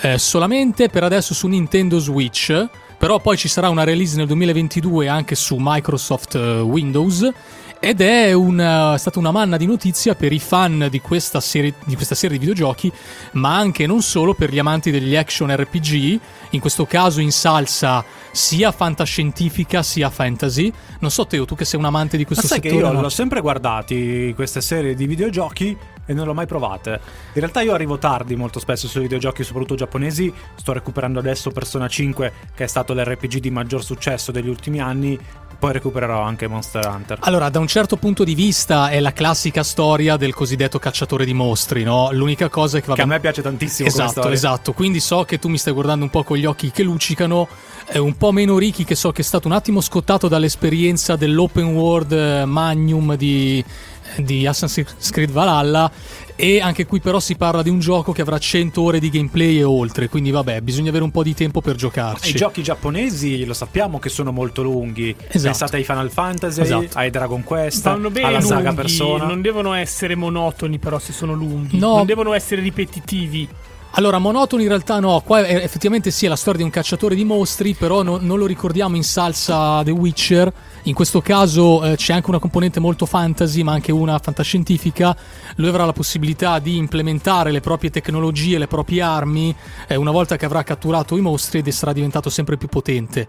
eh, 0.02 0.18
solamente 0.18 0.88
per 0.88 1.02
adesso 1.02 1.34
su 1.34 1.48
Nintendo 1.48 1.98
Switch 1.98 2.68
però 2.98 3.20
poi 3.20 3.36
ci 3.36 3.48
sarà 3.48 3.68
una 3.68 3.84
release 3.84 4.16
nel 4.16 4.26
2022 4.26 5.08
anche 5.08 5.34
su 5.34 5.56
Microsoft 5.58 6.34
eh, 6.34 6.60
Windows 6.60 7.30
ed 7.78 8.00
è 8.00 8.32
una, 8.32 8.94
è 8.94 8.98
stata 8.98 9.18
una 9.18 9.30
manna 9.30 9.56
di 9.56 9.66
notizia 9.66 10.14
per 10.14 10.32
i 10.32 10.38
fan 10.38 10.88
di 10.90 11.00
questa, 11.00 11.40
serie, 11.40 11.74
di 11.84 11.94
questa 11.94 12.14
serie 12.14 12.38
di 12.38 12.44
videogiochi, 12.44 12.90
ma 13.32 13.56
anche 13.56 13.86
non 13.86 14.00
solo 14.02 14.34
per 14.34 14.50
gli 14.50 14.58
amanti 14.58 14.90
degli 14.90 15.14
action 15.14 15.54
RPG, 15.54 16.20
in 16.50 16.60
questo 16.60 16.86
caso 16.86 17.20
in 17.20 17.30
salsa 17.30 18.04
sia 18.30 18.72
fantascientifica 18.72 19.82
sia 19.82 20.08
fantasy. 20.08 20.72
Non 21.00 21.10
so 21.10 21.26
Teo, 21.26 21.44
tu 21.44 21.54
che 21.54 21.64
sei 21.64 21.78
un 21.78 21.84
amante 21.84 22.16
di 22.16 22.24
questo 22.24 22.44
ma 22.44 22.48
sai 22.48 22.60
settore. 22.62 22.80
Che 22.80 22.88
io 22.88 22.92
no? 22.92 23.00
l'ho 23.02 23.08
sempre 23.10 23.40
guardati 23.40 24.32
queste 24.34 24.60
serie 24.62 24.94
di 24.94 25.06
videogiochi 25.06 25.76
e 26.06 26.14
non 26.14 26.26
l'ho 26.26 26.34
mai 26.34 26.46
provate. 26.46 26.90
In 26.90 27.40
realtà 27.40 27.60
io 27.60 27.74
arrivo 27.74 27.98
tardi 27.98 28.36
molto 28.36 28.58
spesso 28.58 28.86
sui 28.88 29.02
videogiochi, 29.02 29.44
soprattutto 29.44 29.74
giapponesi. 29.74 30.32
Sto 30.54 30.72
recuperando 30.72 31.18
adesso 31.18 31.50
Persona 31.50 31.88
5, 31.88 32.32
che 32.54 32.64
è 32.64 32.66
stato 32.66 32.94
l'RPG 32.94 33.38
di 33.38 33.50
maggior 33.50 33.84
successo 33.84 34.32
degli 34.32 34.48
ultimi 34.48 34.80
anni. 34.80 35.18
Poi 35.58 35.72
recupererò 35.72 36.20
anche 36.20 36.46
Monster 36.48 36.86
Hunter. 36.86 37.18
Allora, 37.22 37.48
da 37.48 37.58
un 37.58 37.66
certo 37.66 37.96
punto 37.96 38.24
di 38.24 38.34
vista 38.34 38.90
è 38.90 39.00
la 39.00 39.12
classica 39.12 39.62
storia 39.62 40.16
del 40.18 40.34
cosiddetto 40.34 40.78
cacciatore 40.78 41.24
di 41.24 41.32
mostri, 41.32 41.82
no? 41.82 42.10
L'unica 42.12 42.50
cosa 42.50 42.76
è 42.76 42.80
che... 42.82 42.88
Va 42.88 42.94
che 42.94 43.02
a 43.02 43.06
me 43.06 43.20
piace 43.20 43.40
tantissimo. 43.40 43.88
Esatto, 43.88 44.28
esatto. 44.28 44.72
Quindi 44.74 45.00
so 45.00 45.24
che 45.24 45.38
tu 45.38 45.48
mi 45.48 45.56
stai 45.56 45.72
guardando 45.72 46.04
un 46.04 46.10
po' 46.10 46.24
con 46.24 46.36
gli 46.36 46.44
occhi 46.44 46.70
che 46.70 46.82
luccicano. 46.82 47.48
È 47.86 47.96
un 47.96 48.16
po' 48.16 48.32
meno 48.32 48.58
Ricky 48.58 48.84
che 48.84 48.94
so 48.94 49.12
che 49.12 49.22
è 49.22 49.24
stato 49.24 49.48
un 49.48 49.54
attimo 49.54 49.80
scottato 49.80 50.28
dall'esperienza 50.28 51.16
dell'open 51.16 51.68
world 51.68 52.12
eh, 52.12 52.44
magnum 52.44 53.16
di 53.16 53.64
di 54.16 54.46
Assassin's 54.46 55.10
Creed 55.10 55.30
Valhalla 55.30 55.90
e 56.38 56.60
anche 56.60 56.84
qui 56.84 57.00
però 57.00 57.18
si 57.18 57.34
parla 57.34 57.62
di 57.62 57.70
un 57.70 57.78
gioco 57.78 58.12
che 58.12 58.20
avrà 58.20 58.38
100 58.38 58.82
ore 58.82 58.98
di 58.98 59.08
gameplay 59.08 59.58
e 59.58 59.64
oltre, 59.64 60.08
quindi 60.08 60.30
vabbè, 60.30 60.60
bisogna 60.60 60.90
avere 60.90 61.02
un 61.02 61.10
po' 61.10 61.22
di 61.22 61.34
tempo 61.34 61.62
per 61.62 61.76
giocarci. 61.76 62.30
I 62.30 62.34
giochi 62.34 62.62
giapponesi 62.62 63.44
lo 63.46 63.54
sappiamo 63.54 63.98
che 63.98 64.10
sono 64.10 64.32
molto 64.32 64.62
lunghi. 64.62 65.16
Esatto. 65.16 65.44
Pensate 65.44 65.76
ai 65.76 65.84
Final 65.84 66.10
Fantasy, 66.10 66.60
esatto. 66.60 66.98
ai 66.98 67.10
Dragon 67.10 67.42
Quest, 67.42 67.84
Vanno 67.84 68.10
bene 68.10 68.26
alla 68.26 68.40
saga 68.42 68.68
lunghi, 68.68 68.74
Persona. 68.74 69.24
Non 69.24 69.40
devono 69.40 69.72
essere 69.72 70.14
monotoni 70.14 70.78
però 70.78 70.98
se 70.98 71.12
sono 71.12 71.32
lunghi, 71.32 71.78
no. 71.78 71.96
non 71.96 72.06
devono 72.06 72.34
essere 72.34 72.60
ripetitivi. 72.60 73.48
Allora, 73.92 74.18
monotoni 74.18 74.62
in 74.62 74.68
realtà 74.68 75.00
no, 75.00 75.22
qua 75.24 75.46
effettivamente 75.46 76.10
sì 76.10 76.26
è 76.26 76.28
la 76.28 76.36
storia 76.36 76.58
di 76.58 76.64
un 76.64 76.70
cacciatore 76.70 77.14
di 77.14 77.24
mostri, 77.24 77.72
però 77.72 78.02
no, 78.02 78.18
non 78.20 78.38
lo 78.38 78.44
ricordiamo 78.44 78.94
in 78.94 79.02
salsa 79.02 79.80
The 79.82 79.90
Witcher. 79.90 80.52
In 80.86 80.94
questo 80.94 81.20
caso 81.20 81.84
eh, 81.84 81.96
c'è 81.96 82.12
anche 82.12 82.30
una 82.30 82.38
componente 82.38 82.78
molto 82.78 83.06
fantasy, 83.06 83.64
ma 83.64 83.72
anche 83.72 83.90
una 83.90 84.20
fantascientifica. 84.20 85.16
Lui 85.56 85.66
avrà 85.68 85.84
la 85.84 85.92
possibilità 85.92 86.60
di 86.60 86.76
implementare 86.76 87.50
le 87.50 87.60
proprie 87.60 87.90
tecnologie, 87.90 88.56
le 88.56 88.68
proprie 88.68 89.02
armi, 89.02 89.52
eh, 89.88 89.96
una 89.96 90.12
volta 90.12 90.36
che 90.36 90.44
avrà 90.44 90.62
catturato 90.62 91.16
i 91.16 91.20
mostri 91.20 91.58
ed 91.58 91.68
sarà 91.70 91.92
diventato 91.92 92.30
sempre 92.30 92.56
più 92.56 92.68
potente. 92.68 93.26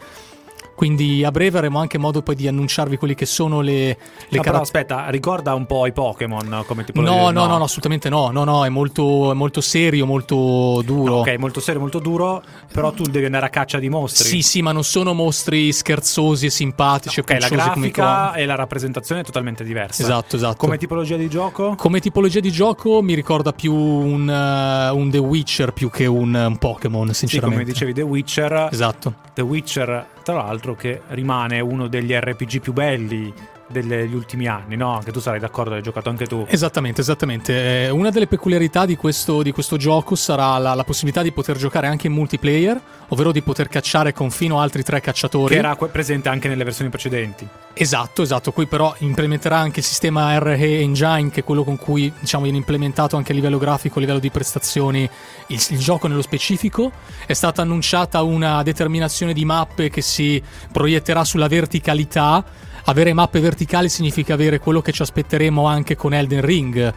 Quindi 0.78 1.24
a 1.24 1.32
breve 1.32 1.58
avremo 1.58 1.80
anche 1.80 1.98
modo 1.98 2.22
poi 2.22 2.36
di 2.36 2.48
annunciarvi 2.48 2.98
quelli 2.98 3.16
che 3.16 3.26
sono 3.26 3.62
le, 3.62 3.88
le 3.88 4.38
no, 4.38 4.42
carat- 4.44 4.62
aspetta, 4.62 5.10
ricorda 5.10 5.56
un 5.56 5.66
po' 5.66 5.88
i 5.88 5.92
Pokémon 5.92 6.66
come 6.68 6.84
tipo 6.84 7.02
no, 7.02 7.32
no, 7.32 7.48
no, 7.48 7.58
no, 7.58 7.64
assolutamente 7.64 8.10
no. 8.10 8.30
No, 8.30 8.44
no, 8.44 8.64
è 8.64 8.70
molto, 8.70 9.32
è 9.32 9.34
molto 9.34 9.60
serio, 9.60 10.06
molto 10.06 10.84
duro. 10.86 11.16
ok, 11.22 11.36
molto 11.40 11.62
serio, 11.62 11.82
molto 11.82 11.98
duro. 11.98 12.44
Però 12.72 12.92
tu 12.92 13.06
devi 13.06 13.26
andare 13.26 13.48
a 13.48 13.50
caccia 13.50 13.80
di 13.80 13.90
mostri. 13.90 14.28
Sì, 14.28 14.42
sì, 14.44 14.62
ma 14.62 14.72
non 14.72 14.84
sono 14.84 15.16
mostri 15.16 15.74
scherzosi 15.74 16.46
e 16.46 16.50
simpatici. 16.52 17.22
Ok, 17.22 17.38
la 17.40 17.48
grafica 17.48 18.34
e 18.34 18.46
la 18.46 18.54
rappresentazione 18.54 19.22
è 19.22 19.24
totalmente 19.24 19.64
diversa. 19.64 20.04
Esatto, 20.04 20.36
esatto. 20.36 20.58
Come 20.58 20.78
tipologia 20.78 21.18
di 21.18 21.28
gioco? 21.28 21.74
Come 21.74 22.00
tipologia 22.00 22.40
di 22.40 22.52
gioco 22.52 23.02
mi 23.02 23.16
ricorda 23.16 23.52
più 23.52 23.74
un, 23.74 24.28
uh, 24.28 24.96
un 24.96 25.10
The 25.10 25.18
Witcher 25.18 25.74
più 25.74 25.90
che 25.90 26.06
un, 26.06 26.36
un 26.36 26.58
Pokémon, 26.60 27.12
sinceramente. 27.16 27.34
Sì, 27.34 27.40
come 27.40 27.64
dicevi, 27.64 27.94
The 27.94 28.04
Witcher. 28.04 28.70
Esatto. 28.72 29.14
The 29.34 29.42
Witcher 29.42 30.16
tra 30.28 30.36
l'altro 30.36 30.76
che 30.76 31.04
rimane 31.08 31.62
uno 31.62 31.88
degli 31.88 32.12
RPG 32.12 32.60
più 32.60 32.74
belli 32.74 33.34
degli 33.68 34.14
ultimi 34.14 34.48
anni, 34.48 34.76
no? 34.76 34.96
Anche 34.96 35.12
tu 35.12 35.20
sarai 35.20 35.40
d'accordo, 35.40 35.76
hai 35.76 35.82
giocato 35.82 36.10
anche 36.10 36.26
tu. 36.26 36.46
Esattamente, 36.50 37.02
esattamente. 37.02 37.86
Eh, 37.86 37.90
una 37.90 38.10
delle 38.10 38.28
peculiarità 38.28 38.86
di 38.86 38.96
questo, 38.96 39.42
di 39.42 39.52
questo 39.52 39.78
gioco 39.78 40.16
sarà 40.16 40.58
la, 40.58 40.74
la, 40.74 40.84
possibilità 40.84 41.22
di 41.22 41.32
poter 41.32 41.58
giocare 41.58 41.88
anche 41.88 42.08
in 42.08 42.14
multiplayer, 42.14 42.80
ovvero 43.10 43.32
di 43.32 43.42
poter 43.42 43.68
cacciare 43.68 44.14
con 44.14 44.32
fino 44.32 44.60
altri 44.60 44.84
tre 44.84 45.02
cacciatori. 45.02 45.54
Che 45.54 45.60
era 45.60 45.76
presente 45.76 46.30
anche 46.30 46.48
nelle 46.48 46.64
versioni 46.64 46.90
precedenti. 46.90 47.48
Esatto, 47.74 48.22
esatto. 48.22 48.52
Qui 48.52 48.66
però 48.66 48.96
implementerà 49.00 49.58
anche 49.58 49.80
il 49.80 49.86
sistema 49.86 50.38
RE 50.40 50.80
Engine, 50.80 51.30
che 51.30 51.42
è 51.42 51.44
quello 51.44 51.64
con 51.64 51.78
cui 51.78 52.12
diciamo, 52.20 52.44
viene 52.44 52.58
implementato 52.58 53.18
anche 53.18 53.34
a 53.34 53.36
livello 53.36 53.58
grafico, 53.58 53.98
a 53.98 54.02
livello 54.02 54.20
di 54.20 54.32
prestazioni, 54.32 55.08
il, 55.48 55.66
il 55.70 55.78
gioco 55.78 56.08
nello 56.08 56.22
specifico. 56.22 56.92
È 57.26 57.34
stata 57.34 57.62
annunciata 57.62 58.22
una 58.22 58.64
determinazione 58.64 59.34
di 59.34 59.46
mappe 59.46 59.90
che 59.90 60.02
si 60.02 60.42
proietterà 60.72 61.24
sulla 61.24 61.48
verticalità 61.48 62.44
avere 62.90 63.14
mappe 63.14 63.40
verticali 63.40 63.56
significa 63.88 64.34
avere 64.34 64.60
quello 64.60 64.82
che 64.82 64.92
ci 64.92 65.02
aspetteremo 65.02 65.66
anche 65.66 65.96
con 65.96 66.14
Elden 66.14 66.42
Ring 66.42 66.94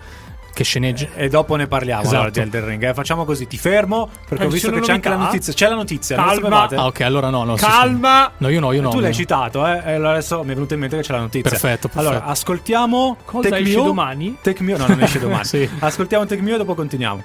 che 0.52 0.64
sceneggia. 0.64 1.08
E 1.14 1.28
dopo 1.28 1.56
ne 1.56 1.66
parliamo 1.66 2.02
esatto. 2.02 2.16
allora 2.16 2.30
di 2.30 2.40
Elden 2.40 2.66
Ring. 2.66 2.88
Eh, 2.88 2.94
facciamo 2.94 3.24
così, 3.24 3.46
ti 3.46 3.56
fermo 3.56 4.08
perché 4.28 4.44
eh, 4.44 4.46
ho 4.46 4.50
visto 4.50 4.70
che 4.70 4.80
c'è 4.80 4.92
anche 4.92 5.08
la 5.08 5.16
notizia. 5.16 5.52
C'è 5.52 5.68
la 5.68 5.74
notizia, 5.74 6.16
Calma. 6.16 6.68
Ah, 6.68 6.86
ok, 6.86 7.00
allora 7.00 7.30
no, 7.30 7.44
no 7.44 7.54
Calma. 7.54 8.26
Sì, 8.26 8.32
sì. 8.36 8.42
No, 8.44 8.48
io 8.50 8.60
no, 8.60 8.72
io 8.72 8.82
no. 8.82 8.90
Tu 8.90 9.00
l'hai 9.00 9.10
no. 9.10 9.14
citato, 9.14 9.66
eh? 9.66 9.82
E 9.84 9.94
adesso 9.94 10.42
mi 10.42 10.50
è 10.50 10.54
venuto 10.54 10.74
in 10.74 10.80
mente 10.80 10.96
che 10.96 11.02
c'è 11.02 11.12
la 11.12 11.20
notizia. 11.20 11.50
Perfetto, 11.50 11.88
perfetto. 11.88 12.08
Allora, 12.08 12.24
ascoltiamo 12.24 13.16
Cosa 13.24 13.48
Tech 13.48 13.60
esce 13.60 13.74
Mio. 13.74 13.84
domani? 13.84 14.36
Tech 14.40 14.60
Mio, 14.60 14.76
no, 14.76 14.86
non 14.86 15.00
esce 15.02 15.18
domani. 15.20 15.44
sì. 15.44 15.68
Ascoltiamo 15.78 16.26
Tech 16.26 16.40
Mio 16.40 16.54
e 16.54 16.58
dopo 16.58 16.74
continuiamo. 16.74 17.22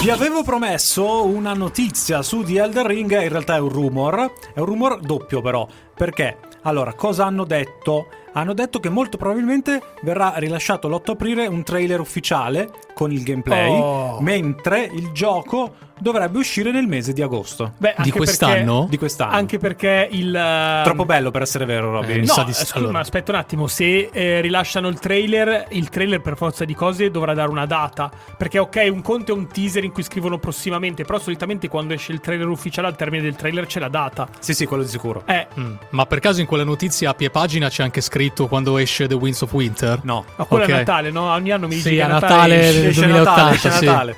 Vi 0.00 0.10
avevo 0.10 0.44
promesso 0.44 1.26
una 1.26 1.54
notizia 1.54 2.22
su 2.22 2.44
The 2.44 2.62
Elder 2.62 2.86
Ring, 2.86 3.20
in 3.20 3.28
realtà 3.28 3.56
è 3.56 3.58
un 3.58 3.68
rumor, 3.68 4.32
è 4.54 4.60
un 4.60 4.64
rumor 4.64 5.00
doppio 5.00 5.40
però, 5.42 5.66
perché? 5.92 6.38
Allora, 6.62 6.94
cosa 6.94 7.26
hanno 7.26 7.44
detto? 7.44 8.06
Hanno 8.32 8.54
detto 8.54 8.78
che 8.78 8.90
molto 8.90 9.16
probabilmente 9.16 9.82
verrà 10.02 10.34
rilasciato 10.36 10.86
l'8 10.88 11.10
aprile 11.10 11.46
un 11.48 11.64
trailer 11.64 11.98
ufficiale 11.98 12.70
con 12.94 13.10
il 13.10 13.24
gameplay, 13.24 13.70
oh. 13.70 14.20
mentre 14.20 14.84
il 14.84 15.10
gioco 15.10 15.74
dovrebbe 15.98 16.38
uscire 16.38 16.70
nel 16.70 16.86
mese 16.86 17.12
di 17.12 17.22
agosto. 17.22 17.72
Beh, 17.76 17.94
di 17.98 18.10
quest'anno? 18.10 18.74
Perché, 18.74 18.90
di 18.90 18.98
quest'anno. 18.98 19.32
Anche 19.32 19.58
perché 19.58 20.08
il... 20.10 20.28
Uh... 20.28 20.84
Troppo 20.84 21.04
bello 21.04 21.30
per 21.30 21.42
essere 21.42 21.64
vero, 21.64 21.90
Robby. 21.90 22.12
Eh, 22.12 22.18
no, 22.18 22.26
sa 22.26 22.44
di... 22.44 22.52
scusa, 22.52 22.76
allora. 22.76 22.92
ma 22.92 23.00
aspetta 23.00 23.32
un 23.32 23.38
attimo. 23.38 23.66
Se 23.66 24.10
eh, 24.12 24.40
rilasciano 24.40 24.88
il 24.88 24.98
trailer, 24.98 25.66
il 25.70 25.88
trailer 25.88 26.20
per 26.20 26.36
forza 26.36 26.64
di 26.64 26.74
cose 26.74 27.10
dovrà 27.10 27.34
dare 27.34 27.50
una 27.50 27.66
data. 27.66 28.10
Perché 28.36 28.58
ok, 28.58 28.88
un 28.90 29.02
conto 29.02 29.32
è 29.32 29.34
un 29.34 29.46
teaser 29.46 29.84
in 29.84 29.92
cui 29.92 30.02
scrivono 30.02 30.38
prossimamente, 30.38 31.04
però 31.04 31.18
solitamente 31.18 31.68
quando 31.68 31.94
esce 31.94 32.12
il 32.12 32.20
trailer 32.20 32.48
ufficiale 32.48 32.88
al 32.88 32.96
termine 32.96 33.22
del 33.22 33.36
trailer 33.36 33.66
c'è 33.66 33.80
la 33.80 33.88
data. 33.88 34.28
Sì, 34.38 34.54
sì, 34.54 34.66
quello 34.66 34.82
di 34.82 34.88
sicuro. 34.88 35.22
Eh. 35.26 35.46
Mm. 35.58 35.74
Ma 35.90 36.06
per 36.06 36.20
caso 36.20 36.40
in 36.40 36.46
quella 36.46 36.64
notizia 36.64 37.10
a 37.10 37.14
pie 37.14 37.30
pagina 37.30 37.68
c'è 37.68 37.82
anche 37.82 38.00
scritto 38.00 38.46
quando 38.46 38.78
esce 38.78 39.06
The 39.06 39.14
Winds 39.14 39.42
of 39.42 39.52
Winter? 39.52 40.00
No. 40.02 40.24
Ma 40.36 40.44
quello 40.44 40.64
okay. 40.64 40.76
è 40.76 40.78
Natale, 40.78 41.10
no? 41.10 41.32
Ogni 41.32 41.50
anno 41.50 41.66
mi 41.66 41.74
dici 41.74 41.88
sì, 41.88 41.94
che 41.96 42.02
a 42.02 42.06
Natale, 42.06 42.56
Natale 42.56 42.80
del 42.80 42.94
2080, 42.94 43.52
esce 43.52 43.70
sì. 43.70 43.84
Natale 43.84 44.16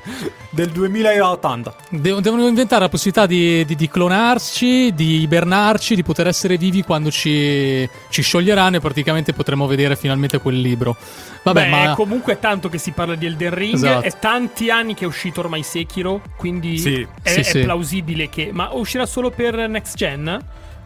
del 0.51 0.71
2080. 0.71 1.75
De- 1.91 2.21
devono 2.21 2.47
inventare 2.47 2.83
la 2.83 2.89
possibilità 2.89 3.27
di, 3.27 3.65
di, 3.65 3.77
di, 3.77 3.89
clonarci, 3.89 4.93
di 4.93 5.21
ibernarci, 5.23 5.95
di 5.95 6.03
poter 6.03 6.27
essere 6.27 6.57
vivi 6.57 6.83
quando 6.83 7.11
ci, 7.11 7.89
ci 8.09 8.23
scioglieranno 8.23 8.77
e 8.77 8.81
praticamente 8.81 9.33
potremo 9.33 9.67
vedere 9.67 9.97
finalmente 9.97 10.41
quel 10.41 10.61
libro. 10.61 10.97
Vabbè, 11.43 11.63
Beh, 11.63 11.71
ma... 11.71 11.95
comunque 11.95 12.35
è 12.35 12.39
tanto 12.39 12.69
che 12.69 12.79
si 12.79 12.91
parla 12.91 13.15
di 13.15 13.27
Elden 13.27 13.55
Ring, 13.55 13.75
esatto. 13.75 14.05
è 14.05 14.19
tanti 14.19 14.71
anni 14.71 14.95
che 14.95 15.05
è 15.05 15.07
uscito 15.07 15.41
ormai 15.41 15.63
Sekiro, 15.63 16.21
quindi 16.37 16.79
sì. 16.79 17.07
è, 17.23 17.31
sì, 17.31 17.41
è 17.41 17.43
sì. 17.43 17.61
plausibile 17.61 18.29
che... 18.29 18.51
Ma 18.53 18.71
uscirà 18.73 19.07
solo 19.07 19.31
per 19.31 19.69
next 19.69 19.97
gen? 19.97 20.29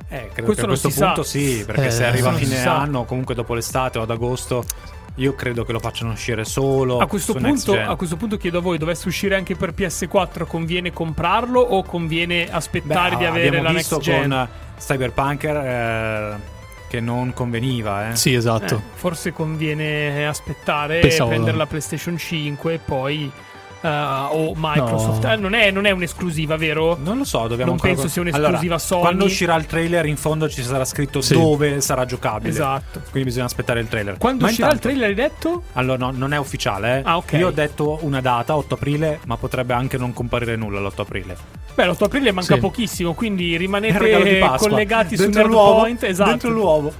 Eh, 0.08 0.28
credo 0.32 0.44
questo 0.44 0.66
che 0.66 0.72
a 0.72 0.78
questo 0.78 0.88
punto 0.90 1.22
sa. 1.22 1.28
sì, 1.28 1.64
perché 1.64 1.86
eh, 1.86 1.90
se 1.90 2.04
arriva 2.04 2.30
a 2.30 2.34
fine 2.34 2.62
anno, 2.64 3.04
comunque 3.04 3.34
dopo 3.34 3.54
l'estate 3.54 3.98
o 3.98 4.02
ad 4.02 4.10
agosto 4.10 4.64
io 5.16 5.34
credo 5.34 5.64
che 5.64 5.72
lo 5.72 5.78
facciano 5.78 6.12
uscire 6.12 6.44
solo 6.44 6.98
a 6.98 7.06
questo, 7.06 7.34
punto, 7.34 7.78
a 7.80 7.94
questo 7.94 8.16
punto 8.16 8.36
chiedo 8.36 8.58
a 8.58 8.60
voi, 8.60 8.78
dovesse 8.78 9.06
uscire 9.06 9.36
anche 9.36 9.54
per 9.54 9.72
PS4, 9.72 10.46
conviene 10.46 10.92
comprarlo 10.92 11.60
o 11.60 11.84
conviene 11.84 12.50
aspettare 12.50 13.10
Beh, 13.10 13.16
di 13.18 13.24
avere 13.24 13.60
la 13.62 13.70
next 13.70 13.98
gen? 13.98 14.28
con 14.28 14.48
Cyberpunk 14.76 15.44
eh, 15.44 16.34
che 16.88 17.00
non 17.00 17.32
conveniva. 17.32 18.10
Eh. 18.10 18.16
Sì, 18.16 18.34
esatto. 18.34 18.76
Eh, 18.76 18.80
forse 18.94 19.32
conviene 19.32 20.26
aspettare, 20.26 21.00
Pensavo... 21.00 21.30
prendere 21.30 21.56
la 21.56 21.66
PlayStation 21.66 22.18
5 22.18 22.72
e 22.72 22.78
poi 22.78 23.30
uh, 23.84 24.34
o 24.34 24.52
Microsoft. 24.56 25.24
No. 25.24 25.32
Eh, 25.32 25.36
non, 25.36 25.54
è, 25.54 25.70
non, 25.70 25.84
è, 25.84 25.90
un'esclusiva, 25.90 26.56
vero? 26.56 26.98
Non 27.00 27.18
lo 27.18 27.24
so, 27.24 27.46
dobbiamo 27.46 27.72
Non 27.72 27.80
penso 27.80 28.08
sia 28.08 28.22
un'esclusiva 28.22 28.56
allora, 28.56 28.78
Sony. 28.78 29.00
Quando 29.00 29.24
uscirà 29.24 29.54
il 29.56 29.66
trailer, 29.66 30.06
in 30.06 30.16
fondo 30.16 30.48
ci 30.48 30.62
sarà 30.62 30.84
scritto 30.84 31.20
sì. 31.20 31.34
dove 31.34 31.80
sarà 31.80 32.04
giocabile. 32.06 32.50
Esatto. 32.50 33.00
Quindi 33.10 33.28
bisogna 33.28 33.46
aspettare 33.46 33.80
il 33.80 33.88
trailer. 33.88 34.16
Quando 34.16 34.44
ma 34.44 34.50
uscirà 34.50 34.72
intanto, 34.72 34.88
il 34.88 34.94
trailer, 34.96 35.16
hai 35.16 35.30
detto? 35.30 35.62
Allora, 35.74 35.98
no, 35.98 36.12
non 36.14 36.32
è 36.32 36.38
ufficiale. 36.38 36.98
Eh. 36.98 37.02
Ah, 37.04 37.16
ok. 37.18 37.32
Io 37.32 37.48
ho 37.48 37.52
detto 37.52 37.98
una 38.02 38.20
data, 38.20 38.56
8 38.56 38.74
aprile, 38.74 39.20
ma 39.26 39.36
potrebbe 39.36 39.74
anche 39.74 39.98
non 39.98 40.12
comparire 40.12 40.56
nulla 40.56 40.80
l'8 40.80 41.00
aprile. 41.00 41.36
Beh, 41.74 41.86
l'8 41.86 42.04
aprile 42.04 42.32
manca 42.32 42.54
sì. 42.54 42.60
pochissimo, 42.60 43.14
quindi 43.14 43.56
rimanete 43.56 44.38
collegati 44.58 45.16
su 45.16 45.28
Nerdpoint. 45.28 46.04
Esatto. 46.04 46.30
Dentro 46.30 46.50
l'uovo. 46.50 46.92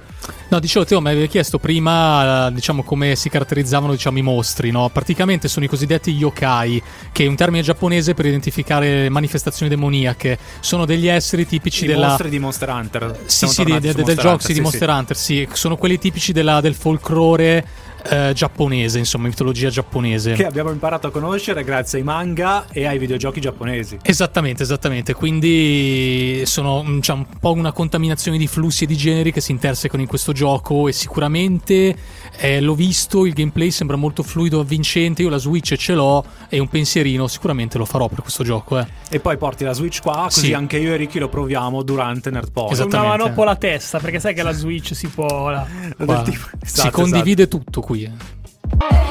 No, 0.47 0.59
dicevo, 0.59 0.85
Teo, 0.85 1.01
mi 1.01 1.09
avevi 1.09 1.27
chiesto 1.27 1.57
prima, 1.57 2.49
diciamo, 2.51 2.83
come 2.83 3.15
si 3.15 3.29
caratterizzavano, 3.29 3.93
diciamo, 3.93 4.19
i 4.19 4.21
mostri, 4.21 4.71
no? 4.71 4.89
Praticamente 4.89 5.47
sono 5.47 5.65
i 5.65 5.67
cosiddetti 5.67 6.11
yokai, 6.11 6.81
che 7.11 7.25
è 7.25 7.27
un 7.27 7.35
termine 7.35 7.63
giapponese 7.63 8.13
per 8.13 8.25
identificare 8.25 9.09
manifestazioni 9.09 9.69
demoniache. 9.69 10.37
Sono 10.59 10.85
degli 10.85 11.07
esseri 11.07 11.47
tipici 11.47 11.85
I 11.85 11.87
della... 11.87 12.09
mostri 12.09 12.29
di 12.29 12.39
Monster 12.39 12.69
Hunter. 12.69 13.19
Sì, 13.25 13.47
sì, 13.47 13.63
di, 13.63 13.79
de, 13.79 13.93
del 13.93 14.17
gioco 14.17 14.39
sì, 14.39 14.53
di 14.53 14.61
Monster. 14.61 14.89
Hunter, 14.89 15.17
sì. 15.17 15.47
Sono 15.51 15.77
quelli 15.77 15.97
tipici 15.97 16.31
della, 16.31 16.61
del 16.61 16.75
folklore 16.75 17.65
eh, 18.09 18.31
giapponese, 18.33 18.99
insomma, 18.99 19.27
mitologia 19.27 19.69
giapponese. 19.69 20.33
Che 20.33 20.45
abbiamo 20.45 20.71
imparato 20.71 21.07
a 21.07 21.11
conoscere 21.11 21.63
grazie 21.63 21.99
ai 21.99 22.03
manga 22.03 22.65
e 22.71 22.85
ai 22.85 22.97
videogiochi 22.97 23.41
giapponesi. 23.41 23.99
Esattamente, 24.01 24.63
esattamente. 24.63 25.13
Quindi 25.13 26.43
sono 26.45 26.85
cioè, 27.01 27.15
un 27.15 27.25
po' 27.39 27.53
una 27.53 27.71
contaminazione 27.71 28.37
di 28.37 28.47
flussi 28.47 28.83
e 28.83 28.87
di 28.87 28.95
generi 28.95 29.31
che 29.31 29.41
si 29.41 29.51
intersecano 29.51 30.01
in 30.01 30.07
questo 30.07 30.31
gioco 30.31 30.87
e 30.87 30.91
sicuramente 30.91 31.95
eh, 32.37 32.61
l'ho 32.61 32.75
visto, 32.75 33.25
il 33.25 33.33
gameplay 33.33 33.71
sembra 33.71 33.95
molto 33.95 34.23
fluido, 34.23 34.59
avvincente, 34.59 35.21
io 35.21 35.29
la 35.29 35.37
Switch 35.37 35.75
ce 35.75 35.93
l'ho 35.93 36.23
e 36.49 36.59
un 36.59 36.67
pensierino 36.67 37.27
sicuramente 37.27 37.77
lo 37.77 37.85
farò 37.85 38.07
per 38.07 38.21
questo 38.21 38.43
gioco. 38.43 38.79
Eh. 38.79 38.87
E 39.09 39.19
poi 39.19 39.37
porti 39.37 39.63
la 39.63 39.73
Switch 39.73 40.01
qua, 40.01 40.23
così 40.25 40.47
sì. 40.47 40.53
anche 40.53 40.77
io 40.77 40.93
e 40.93 40.97
Ricky 40.97 41.19
lo 41.19 41.29
proviamo 41.29 41.81
durante 41.81 42.29
Nerdpoint. 42.29 42.79
Una 42.79 43.03
manoppola 43.03 43.51
a 43.51 43.55
testa, 43.55 43.99
perché 43.99 44.19
sai 44.19 44.33
che 44.33 44.43
la 44.43 44.51
Switch 44.51 44.95
si 44.95 45.07
può... 45.07 45.49
La... 45.49 45.65
Esatto, 45.97 46.31
si 46.63 46.89
condivide 46.89 47.43
esatto. 47.43 47.57
tutto 47.57 47.81
qui. 47.81 47.94
Qui. 47.95 49.04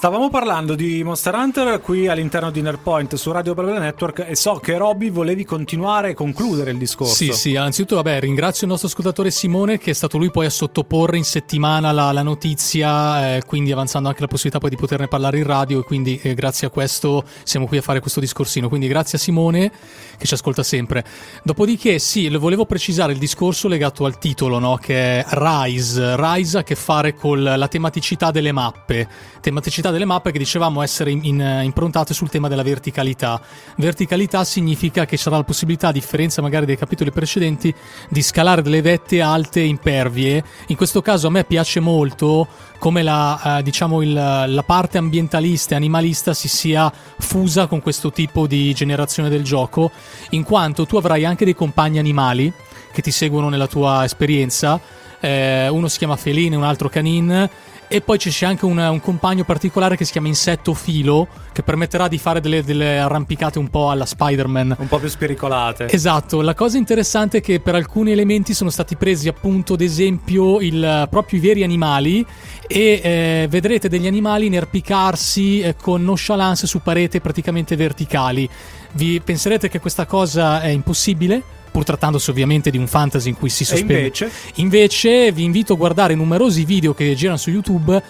Stavamo 0.00 0.30
parlando 0.30 0.74
di 0.76 1.04
Monster 1.04 1.34
Hunter 1.34 1.78
qui 1.82 2.08
all'interno 2.08 2.50
di 2.50 2.62
Nerdpoint 2.62 3.16
su 3.16 3.32
Radio 3.32 3.52
Parallel 3.52 3.82
Network 3.82 4.24
e 4.26 4.34
so 4.34 4.54
che 4.54 4.78
Robby 4.78 5.10
volevi 5.10 5.44
continuare 5.44 6.08
e 6.08 6.14
concludere 6.14 6.70
il 6.70 6.78
discorso. 6.78 7.12
Sì, 7.12 7.32
sì, 7.34 7.54
anzitutto 7.54 7.96
vabbè, 7.96 8.18
ringrazio 8.20 8.62
il 8.62 8.70
nostro 8.70 8.88
ascoltatore 8.88 9.30
Simone 9.30 9.76
che 9.76 9.90
è 9.90 9.92
stato 9.92 10.16
lui 10.16 10.30
poi 10.30 10.46
a 10.46 10.50
sottoporre 10.50 11.18
in 11.18 11.24
settimana 11.24 11.92
la, 11.92 12.12
la 12.12 12.22
notizia, 12.22 13.36
eh, 13.36 13.42
quindi 13.44 13.72
avanzando 13.72 14.08
anche 14.08 14.22
la 14.22 14.26
possibilità 14.26 14.58
poi 14.58 14.70
di 14.70 14.76
poterne 14.76 15.06
parlare 15.06 15.36
in 15.36 15.44
radio 15.44 15.80
e 15.80 15.82
quindi 15.82 16.18
eh, 16.22 16.32
grazie 16.32 16.68
a 16.68 16.70
questo 16.70 17.22
siamo 17.42 17.66
qui 17.66 17.76
a 17.76 17.82
fare 17.82 18.00
questo 18.00 18.20
discorsino. 18.20 18.70
Quindi 18.70 18.88
grazie 18.88 19.18
a 19.18 19.20
Simone 19.20 19.70
che 20.16 20.24
ci 20.24 20.32
ascolta 20.32 20.62
sempre. 20.62 21.04
Dopodiché 21.42 21.98
sì, 21.98 22.26
volevo 22.38 22.64
precisare 22.64 23.12
il 23.12 23.18
discorso 23.18 23.68
legato 23.68 24.06
al 24.06 24.16
titolo, 24.16 24.58
no? 24.58 24.78
che 24.80 25.18
è 25.18 25.26
Rise. 25.28 26.16
Rise 26.16 26.56
ha 26.56 26.60
a 26.60 26.62
che 26.62 26.74
fare 26.74 27.14
con 27.14 27.42
la 27.42 27.68
tematicità 27.68 28.30
delle 28.30 28.52
mappe. 28.52 29.06
Tematicità 29.42 29.89
delle 29.90 30.04
mappe 30.04 30.32
che 30.32 30.38
dicevamo 30.38 30.82
essere 30.82 31.10
in, 31.10 31.20
in, 31.24 31.60
improntate 31.62 32.14
sul 32.14 32.28
tema 32.28 32.48
della 32.48 32.62
verticalità. 32.62 33.40
Verticalità 33.76 34.44
significa 34.44 35.06
che 35.06 35.16
sarà 35.16 35.36
la 35.36 35.44
possibilità, 35.44 35.88
a 35.88 35.92
differenza 35.92 36.42
magari 36.42 36.66
dei 36.66 36.76
capitoli 36.76 37.10
precedenti, 37.10 37.74
di 38.08 38.22
scalare 38.22 38.62
delle 38.62 38.82
vette 38.82 39.20
alte 39.20 39.60
impervie. 39.60 40.42
In 40.66 40.76
questo 40.76 41.02
caso 41.02 41.26
a 41.26 41.30
me 41.30 41.44
piace 41.44 41.80
molto 41.80 42.46
come 42.78 43.02
la, 43.02 43.58
eh, 43.58 43.62
diciamo 43.62 44.02
il, 44.02 44.12
la 44.12 44.64
parte 44.64 44.98
ambientalista 44.98 45.74
e 45.74 45.76
animalista 45.76 46.32
si 46.32 46.48
sia 46.48 46.90
fusa 47.18 47.66
con 47.66 47.80
questo 47.80 48.10
tipo 48.10 48.46
di 48.46 48.72
generazione 48.72 49.28
del 49.28 49.44
gioco, 49.44 49.90
in 50.30 50.42
quanto 50.42 50.86
tu 50.86 50.96
avrai 50.96 51.24
anche 51.24 51.44
dei 51.44 51.54
compagni 51.54 51.98
animali 51.98 52.52
che 52.92 53.02
ti 53.02 53.10
seguono 53.10 53.48
nella 53.48 53.66
tua 53.66 54.04
esperienza. 54.04 54.80
Eh, 55.20 55.68
uno 55.68 55.88
si 55.88 55.98
chiama 55.98 56.16
Feline, 56.16 56.56
un 56.56 56.64
altro 56.64 56.88
Canin 56.88 57.48
e 57.92 58.02
poi 58.02 58.18
c'è 58.18 58.46
anche 58.46 58.66
un, 58.66 58.78
un, 58.78 59.00
compagno 59.00 59.42
particolare 59.42 59.96
che 59.96 60.04
si 60.04 60.12
chiama 60.12 60.28
Insetto 60.28 60.74
Filo, 60.74 61.26
che 61.50 61.64
permetterà 61.64 62.06
di 62.06 62.18
fare 62.18 62.40
delle, 62.40 62.62
delle, 62.62 63.00
arrampicate 63.00 63.58
un 63.58 63.68
po' 63.68 63.90
alla 63.90 64.06
Spider-Man. 64.06 64.76
Un 64.78 64.86
po' 64.86 64.98
più 64.98 65.08
spericolate. 65.08 65.90
Esatto, 65.90 66.40
la 66.40 66.54
cosa 66.54 66.78
interessante 66.78 67.38
è 67.38 67.40
che 67.40 67.58
per 67.58 67.74
alcuni 67.74 68.12
elementi 68.12 68.54
sono 68.54 68.70
stati 68.70 68.94
presi 68.94 69.26
appunto, 69.26 69.74
ad 69.74 69.80
esempio, 69.80 70.60
il, 70.60 71.08
proprio 71.10 71.40
i 71.40 71.42
veri 71.42 71.64
animali 71.64 72.24
e 72.68 73.00
eh, 73.02 73.46
vedrete 73.50 73.88
degli 73.88 74.06
animali 74.06 74.46
inerpicarsi 74.46 75.60
eh, 75.60 75.74
con 75.74 76.04
nonchalance 76.04 76.68
su 76.68 76.82
pareti 76.82 77.20
praticamente 77.20 77.74
verticali. 77.74 78.48
Vi 78.92 79.20
penserete 79.20 79.68
che 79.68 79.80
questa 79.80 80.06
cosa 80.06 80.60
è 80.60 80.68
impossibile? 80.68 81.58
Pur 81.70 81.84
trattandosi 81.84 82.30
ovviamente 82.30 82.70
di 82.70 82.78
un 82.78 82.86
fantasy 82.86 83.28
in 83.28 83.36
cui 83.36 83.48
si 83.48 83.64
sospende. 83.64 83.94
Invece? 83.94 84.30
invece 84.56 85.32
vi 85.32 85.44
invito 85.44 85.72
a 85.74 85.76
guardare 85.76 86.14
numerosi 86.14 86.64
video 86.64 86.94
che 86.94 87.14
girano 87.14 87.38
su 87.38 87.50
YouTube 87.50 88.02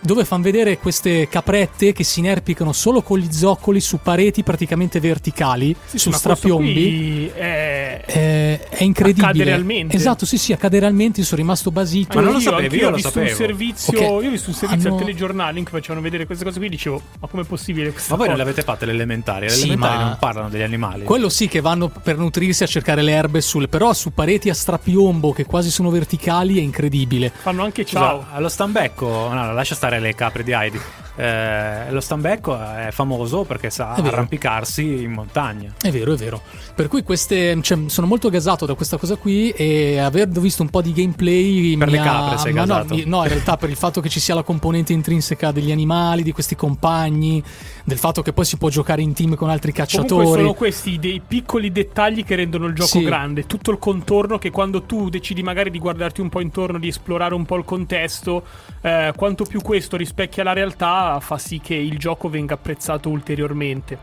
dove 0.00 0.24
fanno 0.24 0.42
vedere 0.42 0.78
queste 0.78 1.28
caprette 1.28 1.92
che 1.92 2.04
si 2.04 2.20
inerpicano 2.20 2.72
solo 2.72 3.02
con 3.02 3.18
gli 3.18 3.30
zoccoli 3.30 3.80
su 3.80 3.98
pareti 4.02 4.42
praticamente 4.42 5.00
verticali, 5.00 5.74
sì, 5.84 5.98
su 5.98 6.10
strapiombi. 6.10 7.30
È... 7.34 8.02
È, 8.04 8.68
è... 8.68 8.82
incredibile. 8.82 9.26
Accade 9.26 9.44
realmente. 9.44 9.96
Esatto, 9.96 10.26
sì, 10.26 10.38
sì, 10.38 10.52
accade 10.52 10.78
realmente. 10.78 11.22
Sono 11.22 11.40
rimasto 11.40 11.70
basito. 11.70 12.16
Ma 12.16 12.24
non 12.24 12.34
lo 12.34 12.40
sapevo, 12.40 12.74
io, 12.74 12.80
io, 12.80 12.88
ho 12.88 12.94
visto 12.94 13.18
un 13.18 13.28
servizio, 13.28 13.98
okay. 13.98 14.22
io 14.22 14.28
ho 14.28 14.30
visto 14.30 14.50
un 14.50 14.56
servizio 14.56 14.88
Hanno... 14.88 14.98
al 14.98 15.04
telegiornale 15.04 15.58
in 15.58 15.64
cui 15.64 15.78
facevano 15.78 16.00
vedere 16.00 16.26
queste 16.26 16.44
cose 16.44 16.58
qui 16.58 16.68
dicevo, 16.68 17.00
ma 17.20 17.28
com'è 17.28 17.44
possibile 17.44 17.92
Ma 18.08 18.16
voi 18.16 18.28
non 18.28 18.36
le 18.36 18.42
avete 18.42 18.62
fatte 18.62 18.86
le 18.86 18.92
elementari? 18.92 19.46
Le 19.46 19.52
sì, 19.52 19.64
elementari 19.64 20.04
non 20.04 20.16
parlano 20.18 20.48
degli 20.48 20.62
animali. 20.62 21.04
Quello 21.04 21.28
sì 21.28 21.48
che 21.48 21.60
vanno 21.60 21.88
per 21.88 22.16
nutrirsi 22.16 22.62
a 22.62 22.66
cercare 22.66 23.02
le 23.02 23.12
erbe 23.12 23.40
sul... 23.40 23.68
però 23.68 23.92
su 23.92 24.12
pareti 24.12 24.50
a 24.50 24.54
strapiombo 24.54 25.32
che 25.32 25.44
quasi 25.44 25.70
sono 25.70 25.90
verticali 25.90 26.58
è 26.58 26.62
incredibile. 26.62 27.32
Fanno 27.34 27.64
anche 27.64 27.84
ciao. 27.84 28.20
Scusa, 28.20 28.32
allo 28.32 28.48
stambecco, 28.48 29.06
no, 29.32 29.52
lascia 29.52 29.74
stare 29.74 29.87
le 29.96 30.12
capre 30.14 30.42
di 30.42 30.52
Heidi. 30.52 31.07
Eh, 31.18 31.90
lo 31.90 32.00
stambecco 32.00 32.56
è 32.56 32.90
famoso 32.92 33.42
perché 33.42 33.70
sa 33.70 33.94
arrampicarsi 33.94 35.02
in 35.02 35.10
montagna. 35.10 35.74
È 35.80 35.90
vero, 35.90 36.12
è 36.12 36.16
vero. 36.16 36.40
Per 36.76 36.86
cui 36.86 37.02
queste, 37.02 37.60
cioè, 37.60 37.76
sono 37.86 38.06
molto 38.06 38.30
gasato 38.30 38.66
da 38.66 38.74
questa 38.74 38.98
cosa 38.98 39.16
qui 39.16 39.50
e 39.50 39.98
aver 39.98 40.28
visto 40.28 40.62
un 40.62 40.70
po' 40.70 40.80
di 40.80 40.92
gameplay 40.92 41.76
per 41.76 41.88
le 41.88 41.96
capre 41.96 42.34
ha... 42.36 42.38
sei 42.38 42.52
gasato. 42.52 42.94
No, 42.94 43.02
no, 43.04 43.22
in 43.24 43.28
realtà 43.30 43.56
per 43.56 43.68
il 43.68 43.74
fatto 43.74 44.00
che 44.00 44.08
ci 44.08 44.20
sia 44.20 44.34
la 44.36 44.44
componente 44.44 44.92
intrinseca 44.92 45.50
degli 45.50 45.72
animali, 45.72 46.22
di 46.22 46.30
questi 46.30 46.54
compagni, 46.54 47.42
del 47.82 47.98
fatto 47.98 48.22
che 48.22 48.32
poi 48.32 48.44
si 48.44 48.56
può 48.56 48.68
giocare 48.68 49.02
in 49.02 49.12
team 49.12 49.34
con 49.34 49.50
altri 49.50 49.72
cacciatori. 49.72 50.08
Comunque 50.08 50.38
sono 50.38 50.54
questi 50.54 51.00
dei 51.00 51.20
piccoli 51.26 51.72
dettagli 51.72 52.22
che 52.22 52.36
rendono 52.36 52.66
il 52.66 52.74
gioco 52.74 52.98
sì. 52.98 53.02
grande, 53.02 53.44
tutto 53.44 53.72
il 53.72 53.78
contorno 53.78 54.38
che 54.38 54.52
quando 54.52 54.82
tu 54.82 55.08
decidi 55.08 55.42
magari 55.42 55.72
di 55.72 55.80
guardarti 55.80 56.20
un 56.20 56.28
po' 56.28 56.40
intorno, 56.40 56.78
di 56.78 56.86
esplorare 56.86 57.34
un 57.34 57.44
po' 57.44 57.56
il 57.56 57.64
contesto, 57.64 58.44
eh, 58.82 59.12
quanto 59.16 59.42
più 59.44 59.60
questo 59.62 59.96
rispecchia 59.96 60.44
la 60.44 60.52
realtà 60.52 61.06
fa 61.20 61.38
sì 61.38 61.60
che 61.60 61.74
il 61.74 61.98
gioco 61.98 62.28
venga 62.28 62.54
apprezzato 62.54 63.08
ulteriormente. 63.08 63.98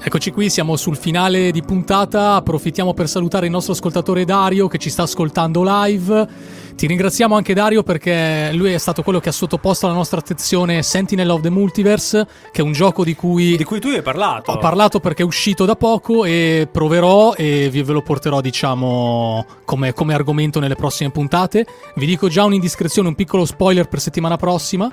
Eccoci 0.00 0.30
qui, 0.30 0.48
siamo 0.48 0.76
sul 0.76 0.96
finale 0.96 1.50
di 1.50 1.60
puntata. 1.60 2.34
Approfittiamo 2.36 2.94
per 2.94 3.08
salutare 3.08 3.46
il 3.46 3.52
nostro 3.52 3.72
ascoltatore 3.72 4.24
Dario 4.24 4.68
che 4.68 4.78
ci 4.78 4.90
sta 4.90 5.02
ascoltando 5.02 5.62
live. 5.64 6.28
Ti 6.76 6.86
ringraziamo 6.86 7.34
anche 7.34 7.52
Dario 7.52 7.82
perché 7.82 8.50
lui 8.52 8.72
è 8.72 8.78
stato 8.78 9.02
quello 9.02 9.18
che 9.18 9.30
ha 9.30 9.32
sottoposto 9.32 9.86
alla 9.86 9.96
nostra 9.96 10.20
attenzione 10.20 10.84
Sentinel 10.84 11.28
of 11.30 11.40
the 11.40 11.50
Multiverse, 11.50 12.26
che 12.52 12.62
è 12.62 12.64
un 12.64 12.72
gioco 12.72 13.02
di 13.02 13.16
cui... 13.16 13.56
Di 13.56 13.64
cui 13.64 13.80
tu 13.80 13.88
hai 13.88 14.00
parlato. 14.00 14.52
Ho 14.52 14.58
parlato 14.58 15.00
perché 15.00 15.22
è 15.22 15.26
uscito 15.26 15.64
da 15.64 15.74
poco 15.74 16.24
e 16.24 16.68
proverò 16.70 17.34
e 17.34 17.68
ve 17.68 17.92
lo 17.92 18.02
porterò, 18.02 18.40
diciamo, 18.40 19.44
come, 19.64 19.92
come 19.92 20.14
argomento 20.14 20.60
nelle 20.60 20.76
prossime 20.76 21.10
puntate. 21.10 21.66
Vi 21.96 22.06
dico 22.06 22.28
già 22.28 22.44
un'indiscrezione, 22.44 23.08
un 23.08 23.16
piccolo 23.16 23.44
spoiler 23.44 23.88
per 23.88 24.00
settimana 24.00 24.36
prossima 24.36 24.90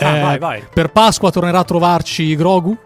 Ah, 0.00 0.20
vai, 0.20 0.38
vai. 0.38 0.64
Per 0.72 0.90
Pasqua 0.90 1.30
tornerà 1.30 1.60
a 1.60 1.64
trovarci 1.64 2.34
Grogu. 2.34 2.76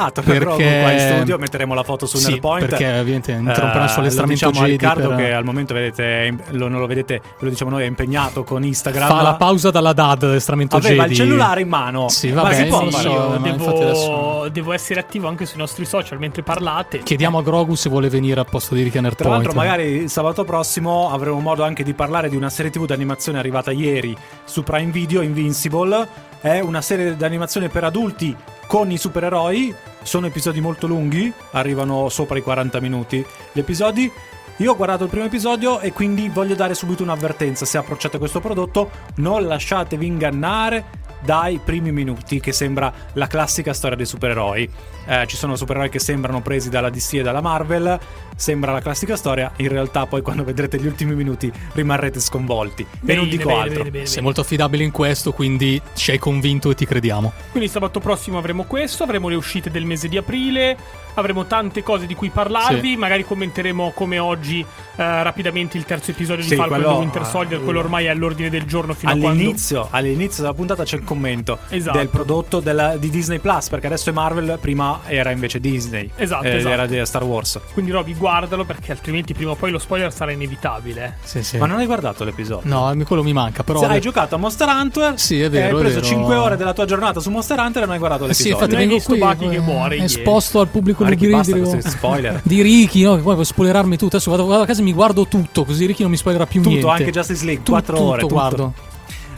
Ah, 0.00 0.12
perché... 0.12 0.38
qua 0.80 0.92
in 0.92 1.00
studio, 1.00 1.38
metteremo 1.38 1.74
la 1.74 1.82
foto 1.82 2.06
su 2.06 2.18
sì, 2.18 2.30
Nerdpoint. 2.30 2.68
perché 2.68 2.86
ovviamente 3.00 3.32
interromperà 3.32 3.84
il 3.84 3.90
suo 3.90 4.00
allestramento 4.00 4.44
lo 4.44 4.50
diciamo 4.52 4.68
Riccardo 4.68 5.08
per... 5.08 5.16
che 5.16 5.32
al 5.32 5.44
momento 5.44 5.74
vedete, 5.74 6.36
lo, 6.50 6.68
non 6.68 6.78
lo 6.78 6.86
vedete, 6.86 7.20
ve 7.20 7.36
lo 7.40 7.48
diciamo 7.48 7.72
noi, 7.72 7.82
è 7.82 7.86
impegnato 7.86 8.44
con 8.44 8.62
Instagram. 8.62 9.08
Fa 9.08 9.22
la 9.22 9.34
pausa 9.34 9.70
dalla 9.70 9.92
DAD 9.92 10.22
allestramento 10.22 10.76
Aveva 10.76 11.02
Jedi. 11.02 11.10
il 11.10 11.16
cellulare 11.18 11.60
in 11.62 11.68
mano. 11.68 12.08
Sì, 12.10 12.30
vabbè, 12.30 12.48
ma 12.48 12.54
si 12.54 12.64
può 12.66 12.84
sì, 12.84 12.90
fare? 12.90 13.08
io 13.08 13.38
devo, 13.38 14.48
devo, 14.52 14.72
essere 14.72 15.00
attivo 15.00 15.26
anche 15.26 15.46
sui 15.46 15.58
nostri 15.58 15.84
social 15.84 16.20
mentre 16.20 16.42
parlate. 16.44 17.00
Chiediamo 17.00 17.38
a 17.38 17.42
Grogu 17.42 17.74
se 17.74 17.88
vuole 17.88 18.08
venire 18.08 18.38
a 18.38 18.44
posto 18.44 18.76
di 18.76 18.84
Rick 18.84 18.94
Nerdpoint. 18.94 19.16
Tra 19.16 19.30
l'altro 19.30 19.52
magari 19.52 20.08
sabato 20.08 20.44
prossimo 20.44 21.10
avremo 21.10 21.40
modo 21.40 21.64
anche 21.64 21.82
di 21.82 21.92
parlare 21.92 22.28
di 22.28 22.36
una 22.36 22.50
serie 22.50 22.70
tv 22.70 22.86
d'animazione 22.86 23.40
arrivata 23.40 23.72
ieri 23.72 24.16
su 24.44 24.62
Prime 24.62 24.92
Video, 24.92 25.22
Invincible. 25.22 26.26
È 26.40 26.60
una 26.60 26.82
serie 26.82 27.16
d'animazione 27.16 27.68
per 27.68 27.84
adulti 27.84 28.36
con 28.66 28.90
i 28.90 28.98
supereroi 28.98 29.74
sono 30.02 30.26
episodi 30.26 30.60
molto 30.60 30.86
lunghi, 30.86 31.32
arrivano 31.52 32.08
sopra 32.08 32.38
i 32.38 32.42
40 32.42 32.80
minuti 32.80 33.24
gli 33.52 33.58
episodi. 33.58 34.10
Io 34.58 34.72
ho 34.72 34.76
guardato 34.76 35.04
il 35.04 35.10
primo 35.10 35.26
episodio 35.26 35.80
e 35.80 35.92
quindi 35.92 36.28
voglio 36.28 36.54
dare 36.54 36.74
subito 36.74 37.02
un'avvertenza. 37.02 37.64
Se 37.64 37.78
approcciate 37.78 38.18
questo 38.18 38.40
prodotto, 38.40 38.90
non 39.16 39.46
lasciatevi 39.46 40.06
ingannare 40.06 40.84
dai 41.20 41.60
primi 41.62 41.92
minuti, 41.92 42.40
che 42.40 42.52
sembra 42.52 42.92
la 43.14 43.26
classica 43.26 43.72
storia 43.72 43.96
dei 43.96 44.06
supereroi. 44.06 44.70
Eh, 45.06 45.26
ci 45.26 45.36
sono 45.36 45.56
supereroi 45.56 45.88
che 45.88 45.98
sembrano 45.98 46.42
presi 46.42 46.68
dalla 46.68 46.90
DC 46.90 47.14
e 47.14 47.22
dalla 47.22 47.40
Marvel, 47.40 47.98
sembra 48.36 48.72
la 48.72 48.80
classica 48.80 49.16
storia, 49.16 49.52
in 49.56 49.68
realtà 49.68 50.06
poi 50.06 50.22
quando 50.22 50.44
vedrete 50.44 50.78
gli 50.78 50.86
ultimi 50.86 51.14
minuti 51.14 51.52
rimarrete 51.72 52.20
sconvolti. 52.20 52.86
Bene, 53.00 53.12
e 53.12 53.16
non 53.16 53.28
dico 53.28 53.48
bene, 53.48 53.60
altro. 53.60 53.84
Bene, 53.84 54.06
Sei 54.06 54.22
molto 54.22 54.42
affidabile 54.42 54.84
in 54.84 54.90
questo, 54.90 55.32
quindi 55.32 55.80
ci 55.94 56.10
hai 56.10 56.18
convinto 56.18 56.70
e 56.70 56.74
ti 56.74 56.86
crediamo. 56.86 57.32
Quindi 57.50 57.68
sabato 57.68 58.00
prossimo 58.00 58.38
avremo 58.38 58.64
questo, 58.64 59.02
avremo 59.02 59.28
le 59.28 59.34
uscite 59.34 59.70
del 59.70 59.84
mese 59.84 60.08
di 60.08 60.16
aprile, 60.16 60.76
avremo 61.14 61.46
tante 61.46 61.82
cose 61.82 62.06
di 62.06 62.14
cui 62.14 62.30
parlarvi, 62.30 62.90
sì. 62.90 62.96
magari 62.96 63.24
commenteremo 63.24 63.92
come 63.94 64.18
oggi 64.18 64.60
eh, 64.60 64.64
rapidamente 64.96 65.76
il 65.76 65.84
terzo 65.84 66.12
episodio 66.12 66.42
sì, 66.42 66.50
di 66.50 66.56
Falcon 66.56 66.80
quello, 66.80 66.98
Winter 66.98 67.26
Soldier, 67.26 67.60
uh, 67.60 67.64
quello 67.64 67.78
ormai 67.80 68.06
è 68.06 68.08
all'ordine 68.08 68.50
del 68.50 68.64
giorno 68.64 68.94
fino 68.94 69.10
all'inizio, 69.10 69.82
a 69.82 69.88
quando... 69.88 70.08
All'inizio 70.08 70.42
della 70.42 70.54
puntata 70.54 70.84
c'è 70.84 70.96
il 70.96 71.04
commento 71.08 71.58
esatto. 71.70 71.96
del 71.96 72.08
prodotto 72.08 72.60
della, 72.60 72.98
di 72.98 73.08
Disney 73.08 73.38
Plus, 73.38 73.70
perché 73.70 73.86
adesso 73.86 74.10
è 74.10 74.12
Marvel, 74.12 74.58
prima 74.60 75.00
era 75.06 75.30
invece 75.30 75.58
Disney. 75.58 76.10
Esatto, 76.14 76.44
eh, 76.44 76.56
esatto. 76.56 76.74
Era 76.74 76.86
di 76.86 77.00
Star 77.06 77.24
Wars. 77.24 77.58
Quindi 77.72 77.90
Roby 77.92 78.14
guardalo 78.14 78.66
perché 78.66 78.92
altrimenti 78.92 79.32
prima 79.32 79.52
o 79.52 79.54
poi 79.54 79.70
lo 79.70 79.78
spoiler 79.78 80.12
sarà 80.12 80.32
inevitabile. 80.32 81.16
Sì, 81.22 81.42
sì. 81.42 81.56
Ma 81.56 81.64
non 81.64 81.78
hai 81.78 81.86
guardato 81.86 82.24
l'episodio? 82.24 82.68
No, 82.68 82.94
quello 83.06 83.22
mi 83.22 83.32
manca, 83.32 83.62
però... 83.62 83.78
Se 83.78 83.86
hai 83.86 84.02
giocato 84.02 84.34
a 84.34 84.38
Monster 84.38 84.68
Hunter, 84.68 85.18
sì, 85.18 85.40
è 85.40 85.48
vero, 85.48 85.76
hai 85.76 85.82
preso 85.82 86.00
vero. 86.00 86.12
5 86.12 86.34
ore 86.34 86.56
della 86.58 86.74
tua 86.74 86.84
giornata 86.84 87.20
su 87.20 87.30
Monster 87.30 87.58
Hunter 87.58 87.82
e 87.82 87.86
non 87.86 87.94
hai 87.94 87.98
guardato 87.98 88.26
l'episodio. 88.26 88.56
Sì, 88.56 88.62
infatti 88.62 88.76
non 88.76 88.88
vengo 88.88 89.02
qui, 89.02 89.18
Baki 89.18 89.48
che 89.48 89.60
muore 89.60 89.96
esposto 89.96 90.60
al 90.60 90.68
pubblico 90.68 91.04
lubridico 91.04 91.80
spoiler 91.80 92.40
di 92.44 92.60
Ricky, 92.60 93.02
no? 93.02 93.16
Che 93.16 93.22
poi 93.22 93.32
puoi 93.32 93.46
spoilerarmi 93.46 93.96
tutto. 93.96 94.16
Adesso 94.16 94.30
vado, 94.30 94.44
vado, 94.44 94.62
a 94.62 94.66
casa 94.66 94.80
e 94.80 94.84
mi 94.84 94.92
guardo 94.92 95.26
tutto, 95.26 95.64
così 95.64 95.86
Ricky 95.86 96.02
non 96.02 96.10
mi 96.10 96.18
spoilerà 96.18 96.44
più 96.44 96.60
tutto, 96.60 96.68
niente. 96.68 96.86
Tutto, 96.86 97.00
anche 97.00 97.10
Justice 97.10 97.44
League, 97.46 97.64
4 97.64 97.98
ore. 97.98 98.20
Tutto, 98.20 98.34
guardo. 98.34 98.74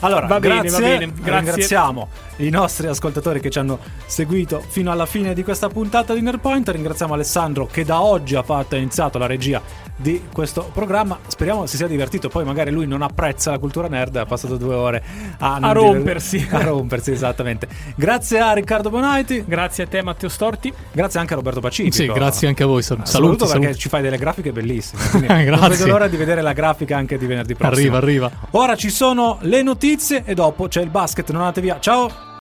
Allora, 0.00 0.26
va 0.26 0.38
grazie, 0.38 0.70
bene, 0.70 0.70
va 0.70 0.78
bene. 0.78 1.12
Grazie. 1.14 1.38
Ringraziamo 1.38 2.08
i 2.36 2.48
nostri 2.48 2.86
ascoltatori 2.86 3.40
che 3.40 3.50
ci 3.50 3.58
hanno 3.58 3.78
seguito 4.06 4.62
fino 4.66 4.90
alla 4.90 5.06
fine 5.06 5.34
di 5.34 5.42
questa 5.42 5.68
puntata 5.68 6.14
di 6.14 6.22
Nerdpoint. 6.22 6.68
Ringraziamo 6.68 7.14
Alessandro 7.14 7.66
che 7.66 7.84
da 7.84 8.00
oggi 8.02 8.34
ha, 8.34 8.42
fatto, 8.42 8.74
ha 8.74 8.78
iniziato 8.78 9.18
la 9.18 9.26
regia 9.26 9.60
di 10.00 10.22
questo 10.32 10.70
programma. 10.72 11.18
Speriamo 11.26 11.66
si 11.66 11.76
sia 11.76 11.86
divertito. 11.86 12.28
Poi 12.28 12.44
magari 12.44 12.70
lui 12.70 12.86
non 12.86 13.02
apprezza 13.02 13.50
la 13.50 13.58
cultura 13.58 13.88
nerd. 13.88 14.16
Ha 14.16 14.24
passato 14.24 14.56
due 14.56 14.74
ore 14.74 15.02
a, 15.38 15.56
a 15.56 15.72
rompersi. 15.72 16.38
Dire, 16.38 16.56
a 16.56 16.62
rompersi, 16.62 17.12
esattamente. 17.12 17.68
Grazie 17.94 18.40
a 18.40 18.52
Riccardo 18.52 18.88
Bonaiti. 18.88 19.44
Grazie 19.46 19.84
a 19.84 19.86
te, 19.86 20.02
Matteo 20.02 20.28
Storti. 20.28 20.72
Grazie 20.92 21.20
anche 21.20 21.34
a 21.34 21.36
Roberto 21.36 21.60
Pacifico. 21.60 21.94
Sì, 21.94 22.06
grazie 22.06 22.48
anche 22.48 22.62
a 22.62 22.66
voi. 22.66 22.82
Saluto, 22.82 23.06
saluto 23.06 23.46
perché 23.46 23.74
ci 23.74 23.88
fai 23.88 24.00
delle 24.00 24.16
grafiche 24.16 24.52
bellissime. 24.52 25.02
grazie. 25.44 25.44
Non 25.44 25.68
vedo 25.68 25.86
l'ora 25.86 26.08
di 26.08 26.16
vedere 26.16 26.40
la 26.40 26.54
grafica 26.54 26.96
anche 26.96 27.18
di 27.18 27.26
venerdì 27.26 27.54
prossimo. 27.54 27.96
Arriva, 27.96 28.28
arriva. 28.28 28.48
Ora 28.52 28.76
ci 28.76 28.88
sono 28.88 29.38
le 29.42 29.62
notizie 29.90 30.22
e 30.24 30.34
dopo 30.34 30.68
c'è 30.68 30.80
il 30.80 30.90
basket. 30.90 31.30
Non 31.30 31.40
andate 31.40 31.60
via. 31.60 31.80
Ciao. 31.80 32.38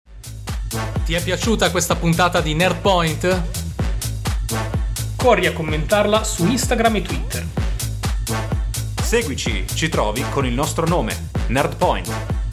Ti 1.05 1.13
è 1.13 1.21
piaciuta 1.21 1.69
questa 1.69 1.95
puntata 1.95 2.41
di 2.41 2.55
Nerdpoint? 2.55 3.43
Corri 5.15 5.45
a 5.45 5.53
commentarla 5.53 6.23
su 6.23 6.45
Instagram 6.47 6.95
e 6.95 7.01
Twitter. 7.03 7.45
Seguici, 9.01 9.65
ci 9.71 9.89
trovi 9.89 10.25
con 10.31 10.45
il 10.45 10.53
nostro 10.53 10.87
nome, 10.87 11.29
Nerdpoint. 11.47 12.44